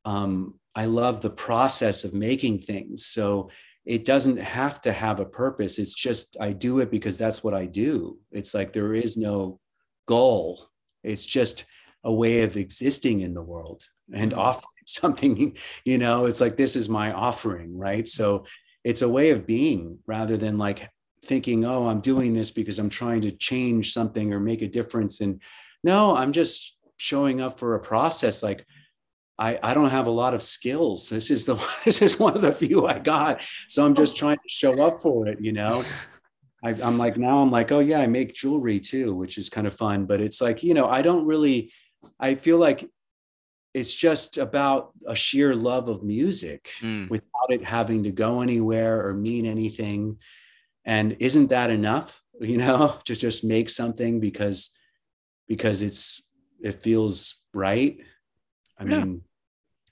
[0.04, 3.06] um, I love the process of making things.
[3.06, 3.50] So
[3.84, 5.78] it doesn't have to have a purpose.
[5.78, 8.18] It's just, I do it because that's what I do.
[8.32, 9.60] It's like there is no
[10.06, 10.68] goal.
[11.02, 11.64] It's just
[12.02, 13.82] a way of existing in the world
[14.12, 14.36] and mm.
[14.36, 18.06] offering something, you know, it's like, this is my offering, right?
[18.08, 18.46] So mm-hmm.
[18.84, 20.88] it's a way of being rather than like
[21.24, 25.20] thinking, oh, I'm doing this because I'm trying to change something or make a difference.
[25.20, 25.42] And
[25.82, 28.42] no, I'm just showing up for a process.
[28.42, 28.64] Like,
[29.38, 31.10] I, I don't have a lot of skills.
[31.10, 33.42] This is the this is one of the few I got.
[33.68, 34.18] So I'm just oh.
[34.18, 35.84] trying to show up for it, you know.
[36.64, 39.66] I, I'm like now I'm like, oh yeah, I make jewelry too, which is kind
[39.66, 40.06] of fun.
[40.06, 41.70] But it's like, you know, I don't really
[42.18, 42.88] I feel like
[43.76, 47.10] it's just about a sheer love of music mm.
[47.10, 50.16] without it having to go anywhere or mean anything
[50.86, 54.70] and isn't that enough you know to just make something because
[55.46, 56.28] because it's
[56.62, 58.00] it feels right
[58.78, 59.04] i yeah.
[59.04, 59.20] mean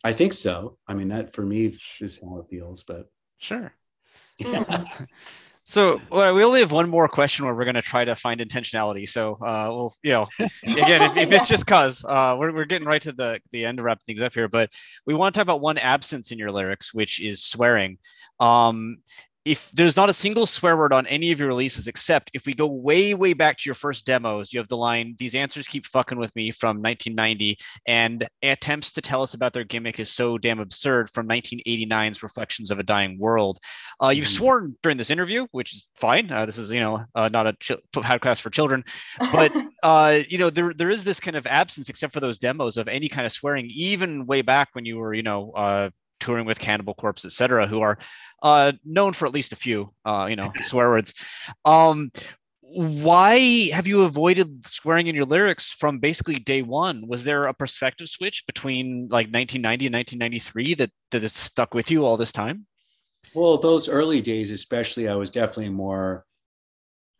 [0.03, 3.75] i think so i mean that for me is how it feels but sure
[4.39, 4.85] yeah.
[5.67, 8.39] So well, we only have one more question where we're going to try to find
[8.39, 9.09] intentionality.
[9.09, 10.27] So uh, we'll, you know,
[10.63, 13.79] again, if, if it's just cause uh, we're, we're getting right to the, the end
[13.79, 14.71] of wrapping things up here, but
[15.07, 17.97] we want to talk about one absence in your lyrics, which is swearing.
[18.41, 18.99] Um,
[19.45, 22.55] if there's not a single swear word on any of your releases, except if we
[22.55, 25.85] go way, way back to your first demos, you have the line, These answers keep
[25.85, 30.39] fucking with me from 1990, and attempts to tell us about their gimmick is so
[30.39, 33.59] damn absurd from 1989's Reflections of a Dying World.
[34.03, 34.37] Uh, you've mm-hmm.
[34.37, 36.33] sworn during this interview, which is fine.
[36.33, 38.83] Uh, this is, you know, uh, not a ch- podcast for children,
[39.31, 39.53] but,
[39.83, 42.89] uh, you know, there, there is this kind of absence, except for those demos, of
[42.89, 45.91] any kind of swearing, even way back when you were, you know, uh,
[46.21, 47.99] touring with Cannibal Corpse, etc., who are
[48.43, 51.15] uh, known for at least a few, uh, you know, swear words.
[51.65, 52.11] Um,
[52.61, 57.07] why have you avoided swearing in your lyrics from basically day one?
[57.07, 61.91] Was there a perspective switch between like 1990 and 1993 that that has stuck with
[61.91, 62.67] you all this time?
[63.33, 66.25] Well, those early days, especially, I was definitely more.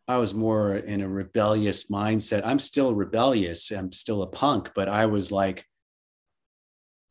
[0.07, 2.45] I was more in a rebellious mindset.
[2.45, 3.71] I'm still rebellious.
[3.71, 5.65] I'm still a punk, but I was like,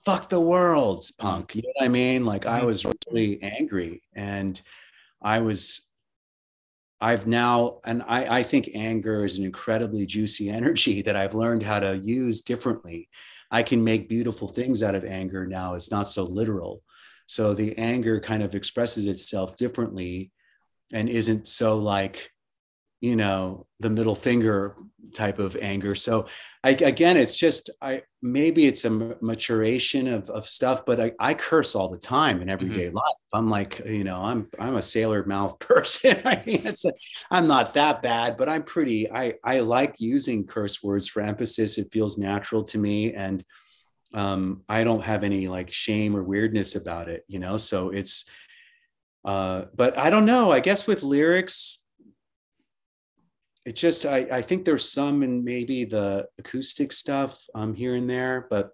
[0.05, 1.55] fuck the world punk.
[1.55, 2.25] You know what I mean?
[2.25, 2.67] Like I mm-hmm.
[2.67, 4.03] was really angry.
[4.15, 4.61] And
[5.23, 5.89] I was,
[7.01, 11.63] I've now, and I, I think anger is an incredibly juicy energy that I've learned
[11.63, 13.09] how to use differently.
[13.51, 15.75] I can make beautiful things out of anger now.
[15.75, 16.83] It's not so literal.
[17.27, 20.31] So the anger kind of expresses itself differently
[20.93, 22.31] and isn't so like,
[23.05, 24.75] you know, the middle finger
[25.13, 25.95] type of anger.
[25.95, 26.25] So
[26.65, 28.91] I, again, it's just I maybe it's a
[29.21, 32.97] maturation of, of stuff, but I, I curse all the time in everyday mm-hmm.
[32.97, 33.17] life.
[33.35, 36.23] I'm like, you know, I'm I'm a sailor mouth person.
[36.25, 36.93] I mean, it's a,
[37.31, 39.13] I'm not that bad, but I'm pretty.
[39.13, 41.77] I I like using curse words for emphasis.
[41.77, 43.45] It feels natural to me, and
[44.15, 47.25] um, I don't have any like shame or weirdness about it.
[47.29, 48.25] You know, so it's.
[49.27, 50.51] Uh, but I don't know.
[50.51, 51.84] I guess with lyrics,
[53.65, 58.09] it just I, I think there's some in maybe the acoustic stuff um, here and
[58.09, 58.71] there, but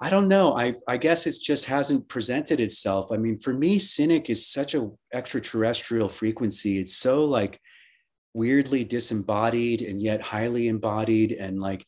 [0.00, 0.56] I don't know.
[0.56, 3.12] I I guess it just hasn't presented itself.
[3.12, 6.78] I mean, for me, cynic is such a extraterrestrial frequency.
[6.78, 7.60] It's so like
[8.34, 11.86] weirdly disembodied and yet highly embodied, and like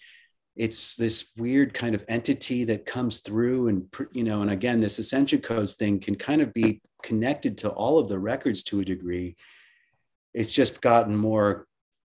[0.55, 4.99] it's this weird kind of entity that comes through and you know and again this
[4.99, 8.85] ascension codes thing can kind of be connected to all of the records to a
[8.85, 9.37] degree
[10.37, 11.67] it's just gotten more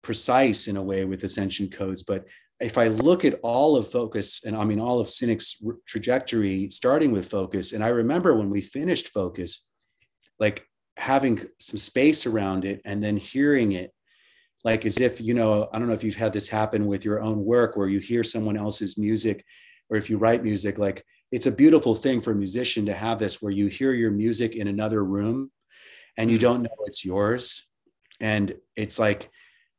[0.02, 2.24] precise in a way with ascension codes but
[2.60, 7.12] if i look at all of focus and i mean all of cynic's trajectory starting
[7.12, 9.68] with focus and i remember when we finished focus
[10.38, 10.66] like
[10.96, 13.92] having some space around it and then hearing it
[14.64, 17.20] like as if you know i don't know if you've had this happen with your
[17.20, 19.44] own work where you hear someone else's music
[19.90, 23.18] or if you write music like it's a beautiful thing for a musician to have
[23.18, 25.50] this where you hear your music in another room
[26.18, 26.42] and you mm.
[26.42, 27.71] don't know it's yours
[28.22, 29.30] and it's like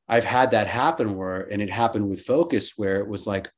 [0.07, 3.49] i've had that happen where and it happened with focus where it was like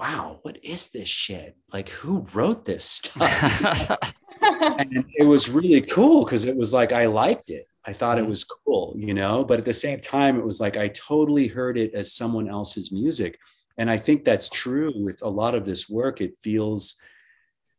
[0.00, 1.56] wow what is this shit?
[1.72, 4.12] Like who wrote this stuff?
[4.42, 7.66] And it was really cool because it was like i liked it.
[7.86, 8.30] I thought it mm-hmm.
[8.30, 9.44] was cool you know?
[9.44, 12.90] But at the same time it was like i totally heard it as someone else's
[12.90, 13.38] music.
[13.76, 16.22] And i think that's true with a lot of this work.
[16.22, 16.96] It feels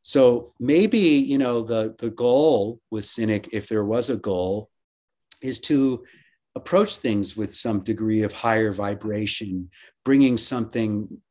[0.04, 4.70] so maybe you know the the goal with cynic if there was a goal
[5.42, 6.04] is to
[6.56, 9.70] approach things with some degree of higher vibration,
[10.04, 11.22] bringing something,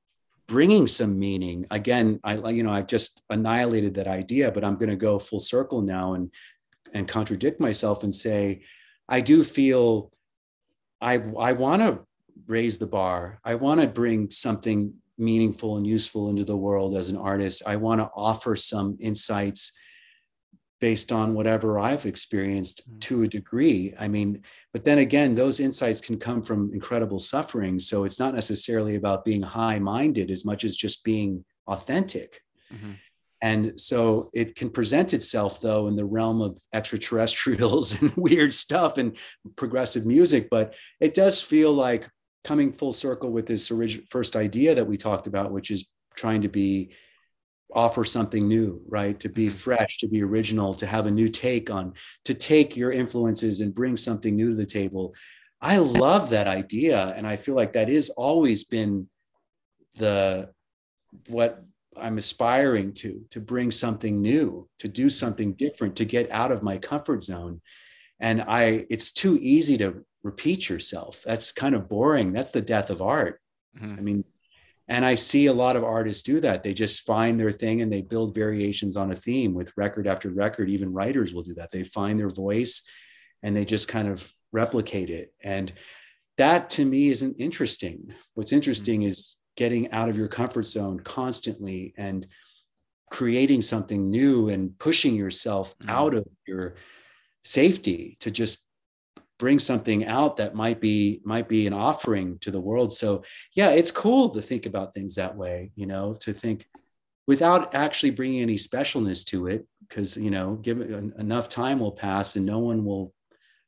[0.47, 1.67] bringing some meaning.
[1.71, 5.41] Again, I you know I've just annihilated that idea, but I'm going to go full
[5.41, 6.31] circle now and
[6.93, 8.63] and contradict myself and say,
[9.09, 10.11] I do feel
[11.01, 12.01] I I want to
[12.47, 13.41] raise the bar.
[13.45, 17.63] I want to bring something meaningful and useful into the world as an artist.
[17.67, 19.73] I want to offer some insights
[20.81, 23.01] based on whatever I've experienced mm.
[23.03, 23.95] to a degree.
[23.99, 24.43] I mean,
[24.73, 27.79] but then again, those insights can come from incredible suffering.
[27.79, 32.41] So it's not necessarily about being high minded as much as just being authentic.
[32.73, 32.93] Mm-hmm.
[33.43, 38.99] And so it can present itself, though, in the realm of extraterrestrials and weird stuff
[38.99, 39.17] and
[39.57, 40.49] progressive music.
[40.51, 42.09] But it does feel like
[42.45, 46.43] coming full circle with this original first idea that we talked about, which is trying
[46.43, 46.91] to be
[47.73, 49.19] offer something new right?
[49.21, 49.57] To be mm-hmm.
[49.57, 51.95] fresh to be original to have a new take on
[52.25, 55.15] to take your influences and bring something new to the table.
[55.61, 59.09] I love that idea and i feel like that is always been
[59.97, 60.51] the
[61.29, 61.63] what
[61.97, 66.63] i'm aspiring to to bring something new to do something different to get out of
[66.63, 67.61] my comfort zone.
[68.21, 71.23] And i it's too easy to repeat yourself.
[71.25, 72.33] That's kind of boring.
[72.33, 73.41] That's the death of art.
[73.79, 73.99] Mm-hmm.
[73.99, 74.25] i mean
[74.91, 76.65] and I see a lot of artists do that.
[76.65, 80.31] They just find their thing and they build variations on a theme with record after
[80.31, 80.69] record.
[80.69, 81.71] Even writers will do that.
[81.71, 82.83] They find their voice
[83.45, 85.33] and they just kind of replicate it.
[85.45, 85.73] And
[86.39, 88.13] that to me isn't interesting.
[88.35, 89.11] What's interesting mm-hmm.
[89.11, 92.27] is getting out of your comfort zone constantly and
[93.13, 95.91] creating something new and pushing yourself mm-hmm.
[95.91, 96.75] out of your
[97.45, 98.67] safety to just
[99.41, 102.93] bring something out that might be might be an offering to the world.
[102.93, 103.25] So
[103.57, 106.67] yeah it's cool to think about things that way you know to think
[107.27, 111.93] without actually bringing any specialness to it because you know give it enough time will
[111.93, 113.15] pass and no one will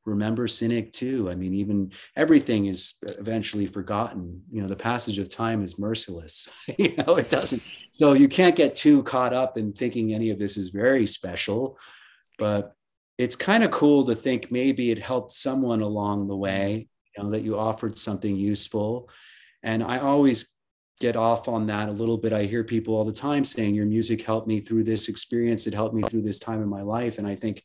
[0.05, 1.31] remember cynic too.
[1.31, 4.43] I mean even everything is eventually forgotten.
[4.51, 7.62] You know the passage of time is merciless you know it doesn't
[7.93, 11.78] so you can't get too caught up in thinking any of this is very special.
[12.39, 12.74] But
[13.23, 17.23] it's kind of cool to think maybe it helped someone along the way, mm-hmm.
[17.23, 19.09] you know, that you offered something useful.
[19.62, 20.57] And I always
[21.01, 22.32] get off on that a little bit.
[22.32, 25.66] I hear people all the time saying, Your music helped me through this experience.
[25.66, 27.19] It helped me through this time in my life.
[27.19, 27.62] And I think,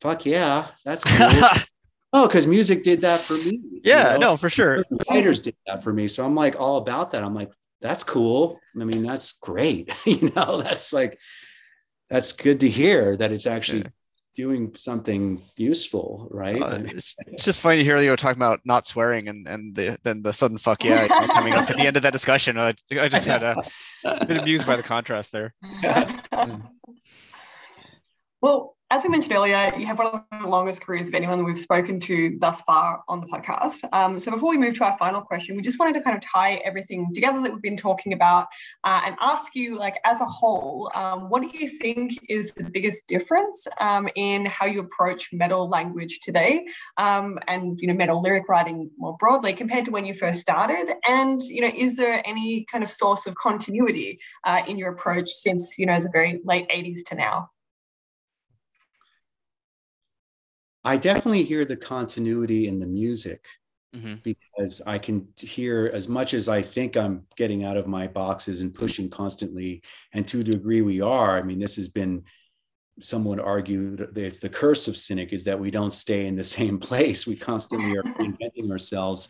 [0.00, 1.28] fuck yeah, that's cool.
[2.12, 3.60] oh, because music did that for me.
[3.84, 4.30] Yeah, you know?
[4.30, 4.84] no, for sure.
[5.08, 6.08] Writers did that for me.
[6.08, 7.22] So I'm like all about that.
[7.22, 8.58] I'm like, that's cool.
[8.80, 9.92] I mean, that's great.
[10.06, 11.18] you know, that's like,
[12.10, 13.90] that's good to hear that it's actually yeah.
[14.38, 16.62] Doing something useful, right?
[16.62, 19.98] Uh, it's, it's, just funny to hear you talking about not swearing and and the,
[20.04, 22.56] then the sudden fuck yeah coming up at the end of that discussion.
[22.56, 23.64] I, I just had a
[24.26, 25.52] bit amused by the contrast there.
[28.40, 31.58] well, as we mentioned earlier, you have one of the longest careers of anyone we've
[31.58, 33.84] spoken to thus far on the podcast.
[33.92, 36.22] Um, so before we move to our final question, we just wanted to kind of
[36.22, 38.46] tie everything together that we've been talking about
[38.84, 42.64] uh, and ask you, like, as a whole, um, what do you think is the
[42.64, 46.66] biggest difference um, in how you approach metal language today,
[46.96, 50.94] um, and you know, metal lyric writing more broadly compared to when you first started?
[51.06, 55.28] And you know, is there any kind of source of continuity uh, in your approach
[55.28, 57.50] since you know the very late '80s to now?
[60.88, 63.46] I definitely hear the continuity in the music
[63.94, 64.14] mm-hmm.
[64.22, 68.62] because I can hear as much as I think I'm getting out of my boxes
[68.62, 69.82] and pushing constantly.
[70.14, 71.36] And to a degree, we are.
[71.36, 72.24] I mean, this has been,
[73.02, 76.44] someone argued that it's the curse of cynic is that we don't stay in the
[76.58, 77.26] same place.
[77.26, 79.28] We constantly are reinventing ourselves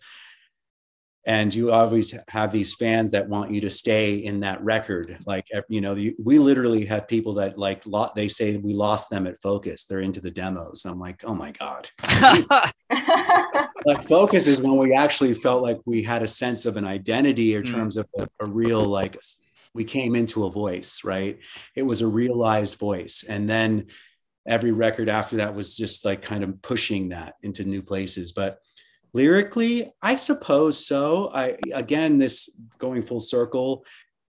[1.26, 5.46] and you always have these fans that want you to stay in that record like
[5.68, 7.84] you know we literally have people that like
[8.14, 9.84] they say we lost them at focus.
[9.84, 10.84] They're into the demos.
[10.84, 11.90] I'm like oh my god.
[13.86, 17.54] Like focus is when we actually felt like we had a sense of an identity
[17.54, 17.70] in mm.
[17.70, 19.16] terms of a, a real like
[19.72, 21.38] we came into a voice right?
[21.74, 23.24] It was a realized voice.
[23.26, 23.86] And then
[24.46, 28.32] every record after that was just like kind of pushing that into new places.
[28.32, 28.58] But
[29.18, 33.84] lyrically i suppose so i again this going full circle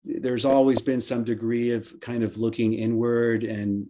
[0.06, 3.88] there's always been some degree of kind of looking inward and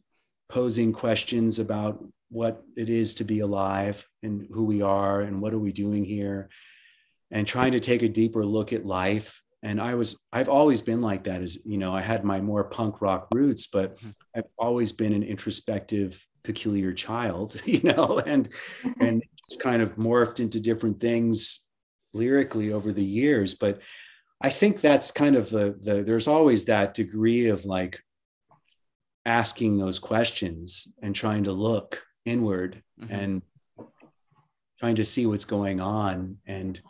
[0.50, 5.54] posing questions about what it is to be alive and who we are and what
[5.54, 6.50] are we doing here
[7.30, 11.02] and trying to take a deeper look at life and i was i've always been
[11.02, 14.10] like that as you know i had my more punk rock roots but mm-hmm.
[14.36, 18.50] i've always been an introspective peculiar child you know and
[19.00, 21.66] and it's kind of morphed into different things
[22.14, 23.80] lyrically over the years but
[24.42, 28.00] i think that's kind of the, the there's always that degree of like
[29.26, 33.14] asking those questions and trying to look inward mm-hmm.
[33.14, 33.42] and
[34.80, 36.82] trying to see what's going on and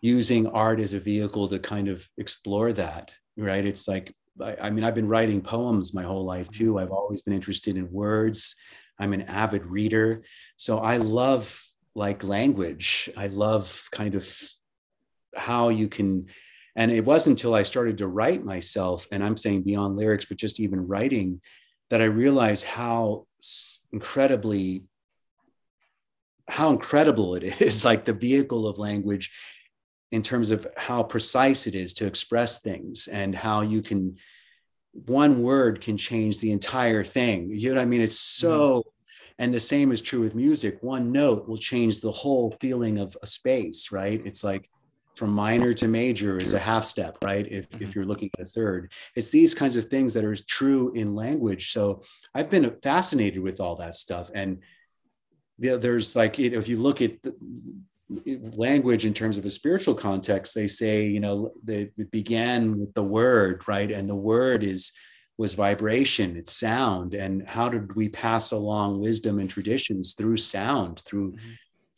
[0.00, 3.64] using art as a vehicle to kind of explore that right?
[3.64, 4.12] It's like
[4.42, 6.78] I, I mean i've been writing poems my whole life too.
[6.78, 8.54] I've always been interested in words
[8.98, 10.22] I'm an avid reader.
[10.56, 11.64] So I love
[11.94, 13.10] like language.
[13.16, 14.28] I love kind of
[15.36, 16.26] how you can,
[16.76, 20.36] and it wasn't until I started to write myself, and I'm saying beyond lyrics, but
[20.36, 21.40] just even writing,
[21.90, 23.26] that I realized how
[23.92, 24.84] incredibly,
[26.46, 29.32] how incredible it is, like the vehicle of language
[30.10, 34.16] in terms of how precise it is to express things and how you can
[34.92, 37.50] one word can change the entire thing.
[37.52, 38.00] You know what I mean?
[38.00, 38.48] It's mm-hmm.
[38.48, 38.92] so,
[39.38, 40.78] and the same is true with music.
[40.80, 44.20] One note will change the whole feeling of a space, right?
[44.24, 44.68] It's like
[45.14, 47.46] from minor to major is a half step, right?
[47.50, 47.84] If, mm-hmm.
[47.84, 51.14] if you're looking at a third, it's these kinds of things that are true in
[51.14, 51.72] language.
[51.72, 52.02] So
[52.34, 54.30] I've been fascinated with all that stuff.
[54.34, 54.62] And
[55.58, 57.34] there's like, you know, if you look at the,
[58.56, 62.94] language in terms of a spiritual context they say you know they, it began with
[62.94, 63.90] the word right?
[63.90, 64.92] And the word is
[65.36, 67.14] was vibration it's sound.
[67.14, 71.50] And how did we pass along wisdom and traditions through sound through mm-hmm.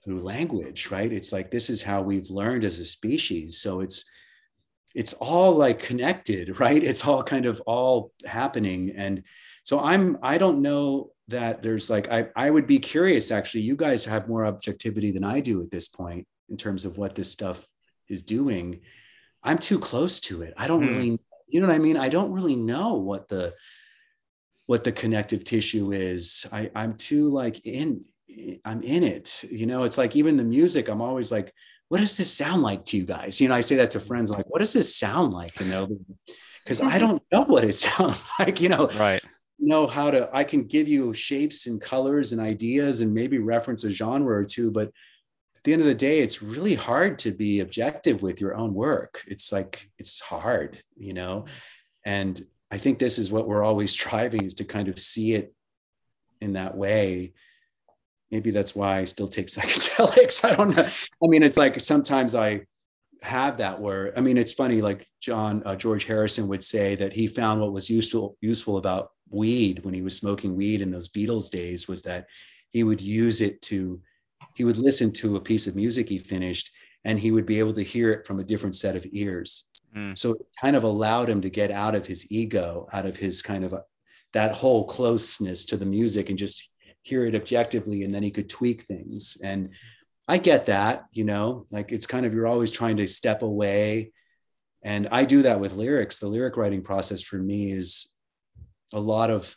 [0.05, 1.13] through language right?
[1.13, 3.59] It's like this is how we've learned as a species.
[3.59, 4.05] So it's
[4.95, 6.83] it's all like connected right?
[6.83, 8.93] It's all kind of all happening.
[8.97, 9.23] And
[9.63, 13.77] so i'm i don't know that there's like I, I would be curious actually you
[13.77, 17.31] guys have more objectivity than i do at this point in terms of what this
[17.31, 17.67] stuff
[18.09, 18.81] is doing.
[19.43, 20.53] I'm too close to it.
[20.57, 20.89] I don't mm.
[20.89, 21.97] really you know what i mean?
[21.97, 23.55] I don't really know what the
[24.67, 26.47] what the connective tissue is.
[26.53, 28.05] I i'm too like in
[28.65, 29.85] i'm in it you know?
[29.85, 31.55] It's like even the music i'm always like
[31.89, 33.41] what does this sound like to you guys?
[33.41, 35.59] You know i say that to friends like what does this sound like?
[35.61, 35.89] You know
[36.65, 38.89] because i don't know what it sounds like you know?
[38.89, 39.23] Right
[39.61, 43.85] know how to i can give you shapes and colors and ideas and maybe reference
[43.85, 44.91] a genre or two but
[45.61, 48.73] at the end of the day it's really hard to be objective with your own
[48.73, 49.23] work.
[49.27, 51.45] It's like it's hard you know?
[52.05, 55.55] And i think this is what we're always striving is to kind of see it
[56.41, 57.35] in that way.
[58.31, 60.51] Maybe that's why i still take psychedelics.
[60.51, 60.85] I don't know.
[60.85, 62.63] I mean it's like sometimes i
[63.23, 67.13] have that where i mean it's funny like john uh, george harrison would say that
[67.13, 71.09] he found what was useful useful about weed when he was smoking weed in those
[71.09, 72.27] Beatles days was that
[72.71, 74.01] he would use it to,
[74.55, 76.71] he would listen to a piece of music he finished
[77.05, 79.65] and he would be able to hear it from a different set of ears.
[79.97, 80.17] Mm.
[80.17, 83.43] So it kind of allowed him to get out of his ego, out of his
[83.43, 83.75] kind of
[84.33, 86.69] that whole closeness to the music and just
[87.03, 89.71] hear it objectively and then he could tweak things and
[90.29, 94.13] i get that you know like it's kind of you're always trying to step away
[94.83, 98.13] and i do that with lyrics the lyric writing process for me is
[98.93, 99.57] a lot of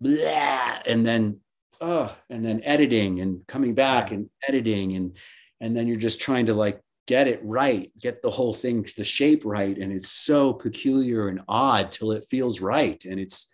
[0.00, 1.40] blah, and then
[1.80, 5.16] oh and then editing and coming back and editing and
[5.60, 9.04] and then you're just trying to like get it right get the whole thing the
[9.04, 13.52] shape right and it's so peculiar and odd till it feels right and it's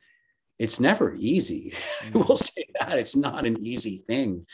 [0.59, 1.75] it's never easy.
[2.03, 2.39] I will mm.
[2.39, 4.47] say that it's not an easy thing.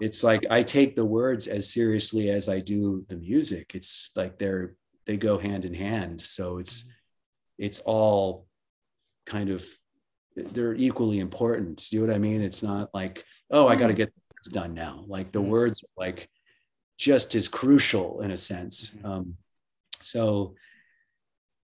[0.00, 3.72] It's like i take the words as seriously as i do the music.
[3.74, 4.74] It's like they're
[5.06, 6.20] they go hand in hand.
[6.20, 6.90] So it's mm.
[7.58, 8.46] it's all
[9.28, 9.64] kind of
[10.34, 11.80] they're equally important.
[11.80, 12.42] See what I mean?
[12.42, 13.98] It's not like, oh, I got to mm-hmm.
[13.98, 14.12] get
[14.44, 15.04] this done now.
[15.06, 15.50] Like the mm-hmm.
[15.50, 16.28] words are like
[16.96, 18.90] just as crucial in a sense.
[18.90, 19.06] Mm-hmm.
[19.06, 19.34] Um,
[20.00, 20.54] so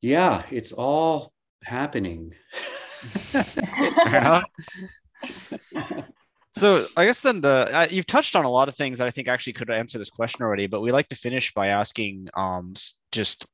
[0.00, 1.32] yeah, it's all
[1.62, 2.34] happening.
[6.52, 9.10] so I guess then the uh, you've touched on a lot of things that I
[9.10, 12.74] think actually could answer this question already, but we like to finish by asking um,
[13.12, 13.46] just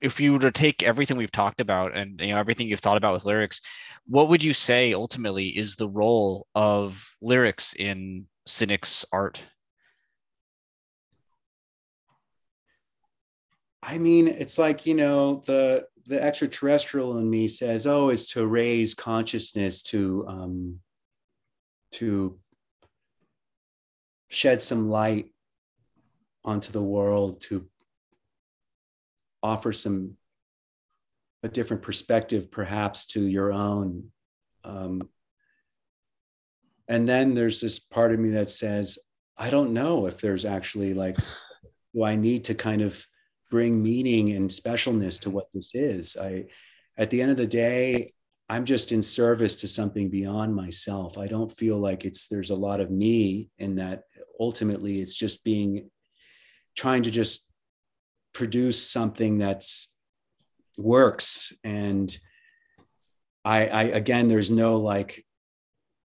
[0.00, 2.96] if you were to take everything we've talked about and you know everything you've thought
[2.96, 3.60] about with lyrics,
[4.06, 9.40] what would you say ultimately is the role of lyrics in cynic's art?
[13.82, 18.46] I mean, it's like you know the the extraterrestrial in me says, "Oh, it's to
[18.46, 20.80] raise consciousness to um,
[21.92, 22.38] to
[24.28, 25.32] shed some light
[26.44, 27.68] onto the world to
[29.42, 30.16] offer some
[31.42, 34.10] a different perspective perhaps to your own
[34.64, 35.08] um,
[36.88, 38.98] and then there's this part of me that says
[39.36, 41.16] i don't know if there's actually like
[41.94, 43.06] do i need to kind of
[43.50, 46.16] bring meaning and specialness to what this is?
[46.16, 46.46] I
[46.96, 48.12] at the end of the day
[48.48, 51.18] i'm just in service to something beyond myself.
[51.18, 54.04] I don't feel like it's there's a lot of me in that
[54.40, 55.90] ultimately it's just being
[56.76, 57.47] trying to just
[58.32, 59.88] produce something that's
[60.78, 61.52] works.
[61.64, 62.16] And
[63.44, 65.24] I, I again there's no like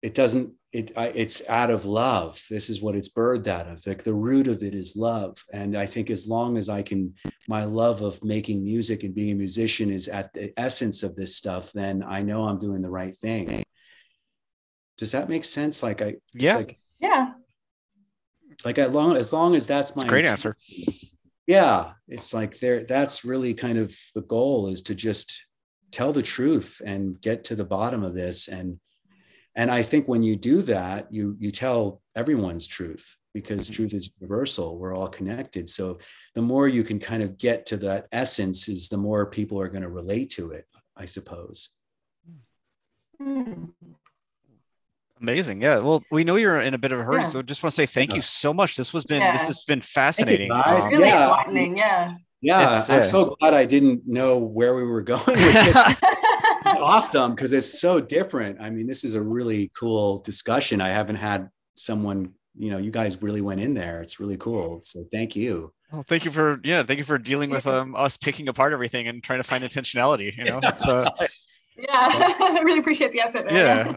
[0.03, 2.43] it doesn't it I, it's out of love.
[2.49, 3.87] This is what it's birthed out of.
[3.87, 5.37] Like the root of it is love.
[5.53, 7.15] And i think as long as i can
[7.49, 11.37] my love of making music and being a musician is at the essence of this
[11.37, 13.63] stuff then i know i'm doing the right thing.
[14.99, 15.83] Does that make sense?
[15.83, 16.57] Like i yeah.
[16.57, 17.33] like, yeah.
[18.65, 20.57] Like as long as long as that's my great answer
[21.47, 25.47] yeah it's like there that's really kind of the goal is to just
[25.90, 28.78] tell the truth and get to the bottom of this and
[29.55, 33.74] and i think when you do that you you tell everyone's truth because mm-hmm.
[33.74, 35.98] truth is universal we're all connected so
[36.35, 39.69] the more you can kind of get to that essence is the more people are
[39.69, 40.66] going to relate to it
[40.97, 41.70] i suppose
[43.20, 43.69] mm.
[45.23, 45.62] Amazing.
[45.62, 45.78] Yeah.
[45.78, 47.28] Well, we know you're in a bit of a hurry, yeah.
[47.28, 48.77] so just want to say thank you so much.
[48.77, 49.32] This was been yeah.
[49.32, 50.49] this has been fascinating.
[50.49, 51.24] You, um, really yeah.
[51.24, 51.77] enlightening.
[51.77, 52.12] Yeah.
[52.40, 52.85] Yeah.
[52.89, 55.23] I'm so glad I didn't know where we were going
[56.66, 58.61] awesome because it's so different.
[58.61, 60.81] I mean, this is a really cool discussion.
[60.81, 64.01] I haven't had someone, you know, you guys really went in there.
[64.01, 64.81] It's really cool.
[64.81, 65.73] So thank you.
[65.93, 69.09] Well, thank you for yeah, thank you for dealing with um, us picking apart everything
[69.09, 70.36] and trying to find intentionality.
[70.36, 71.11] You know, uh,
[71.77, 72.09] yeah,
[72.40, 73.44] I really appreciate the effort.
[73.44, 73.55] There.
[73.55, 73.94] Yeah,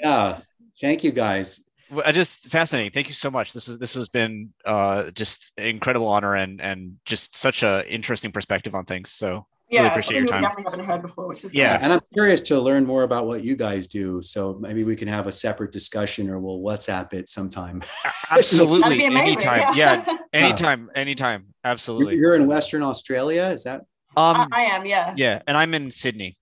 [0.00, 0.38] yeah.
[0.80, 1.60] Thank you guys.
[2.04, 2.92] I just fascinating.
[2.92, 3.52] Thank you so much.
[3.52, 8.32] This is this has been uh, just incredible honor and and just such a interesting
[8.32, 9.10] perspective on things.
[9.12, 10.42] So yeah, really appreciate your time.
[10.42, 11.78] Definitely haven't heard before, which is yeah.
[11.80, 14.20] And I'm curious to learn more about what you guys do.
[14.22, 17.82] So maybe we can have a separate discussion, or we'll WhatsApp it sometime.
[18.30, 19.74] Absolutely, anytime.
[19.74, 20.04] Yeah.
[20.06, 21.46] yeah, anytime, anytime.
[21.64, 22.16] Absolutely.
[22.16, 23.82] You're in Western Australia, is that?
[24.16, 24.86] Um, I am.
[24.86, 25.14] Yeah.
[25.16, 26.36] Yeah, and I'm in Sydney.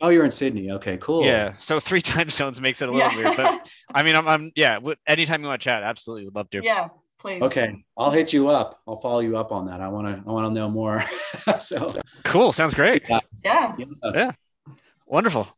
[0.00, 0.70] Oh, you're in Sydney.
[0.70, 1.24] Okay, cool.
[1.24, 1.54] Yeah.
[1.56, 3.16] So three time zones makes it a little yeah.
[3.16, 4.78] weird, but I mean, I'm, I'm, yeah.
[5.06, 6.62] Anytime you want to chat, absolutely would love to.
[6.62, 7.42] Yeah, please.
[7.42, 8.80] Okay, I'll hit you up.
[8.86, 9.80] I'll follow you up on that.
[9.80, 11.04] I want to, I want to know more.
[11.58, 11.86] so
[12.24, 12.52] cool.
[12.52, 13.02] Sounds great.
[13.08, 13.20] Yeah.
[13.44, 13.76] Yeah.
[14.14, 14.30] yeah.
[15.06, 15.48] Wonderful.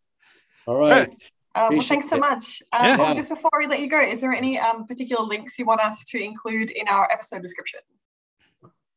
[0.66, 1.08] All right.
[1.54, 2.62] Uh, well, thanks so much.
[2.72, 2.96] Um, yeah.
[2.96, 5.82] Well, just before we let you go, is there any um, particular links you want
[5.82, 7.80] us to include in our episode description?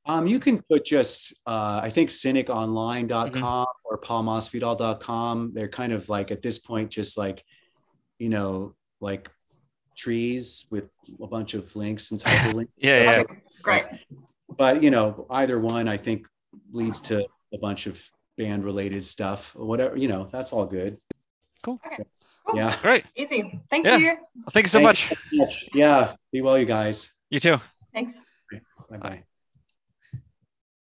[0.07, 3.86] Um, you can put just, uh, I think, cyniconline.com mm-hmm.
[3.86, 5.52] or paulmasvidal.com.
[5.53, 7.44] They're kind of like at this point, just like,
[8.19, 9.30] you know, like
[9.98, 10.90] trees with
[11.22, 12.68] a bunch of links and hyperlinks.
[12.77, 13.10] yeah, yeah.
[13.11, 13.26] So,
[13.64, 13.86] Great.
[14.56, 16.27] But, you know, either one I think
[16.72, 18.03] leads to a bunch of
[18.38, 20.98] band related stuff or whatever, you know, that's all good.
[21.64, 21.82] Cool.
[21.88, 22.03] So,
[22.45, 22.60] cool.
[22.60, 22.77] Yeah.
[22.82, 23.06] Great.
[23.15, 23.60] Easy.
[23.72, 23.98] Thank yeah.
[23.98, 24.18] you.
[24.36, 25.14] Well, thank you so thank much.
[25.32, 25.69] You much.
[25.73, 26.14] Yeah.
[26.32, 27.11] Be well, you guys.
[27.32, 27.57] You too.
[27.91, 28.14] Thanks.
[28.90, 29.23] Bye bye.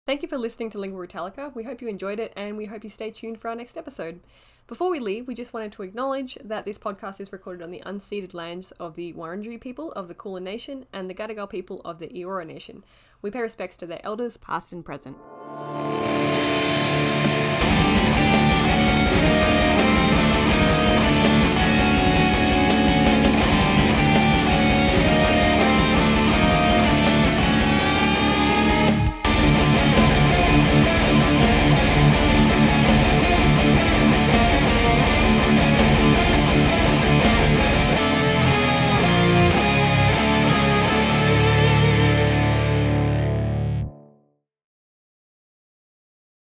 [0.04, 1.54] Thank you for listening to Lingua Brutallica.
[1.54, 4.18] We hope you enjoyed it and we hope you stay tuned for our next episode.
[4.66, 7.84] Before we leave, we just wanted to acknowledge that this podcast is recorded on the
[7.86, 12.00] unceded lands of the Wurundjeri people of the Kulin Nation and the Gadigal people of
[12.00, 12.82] the Eora Nation.
[13.22, 15.16] We pay respects to their elders, past and present.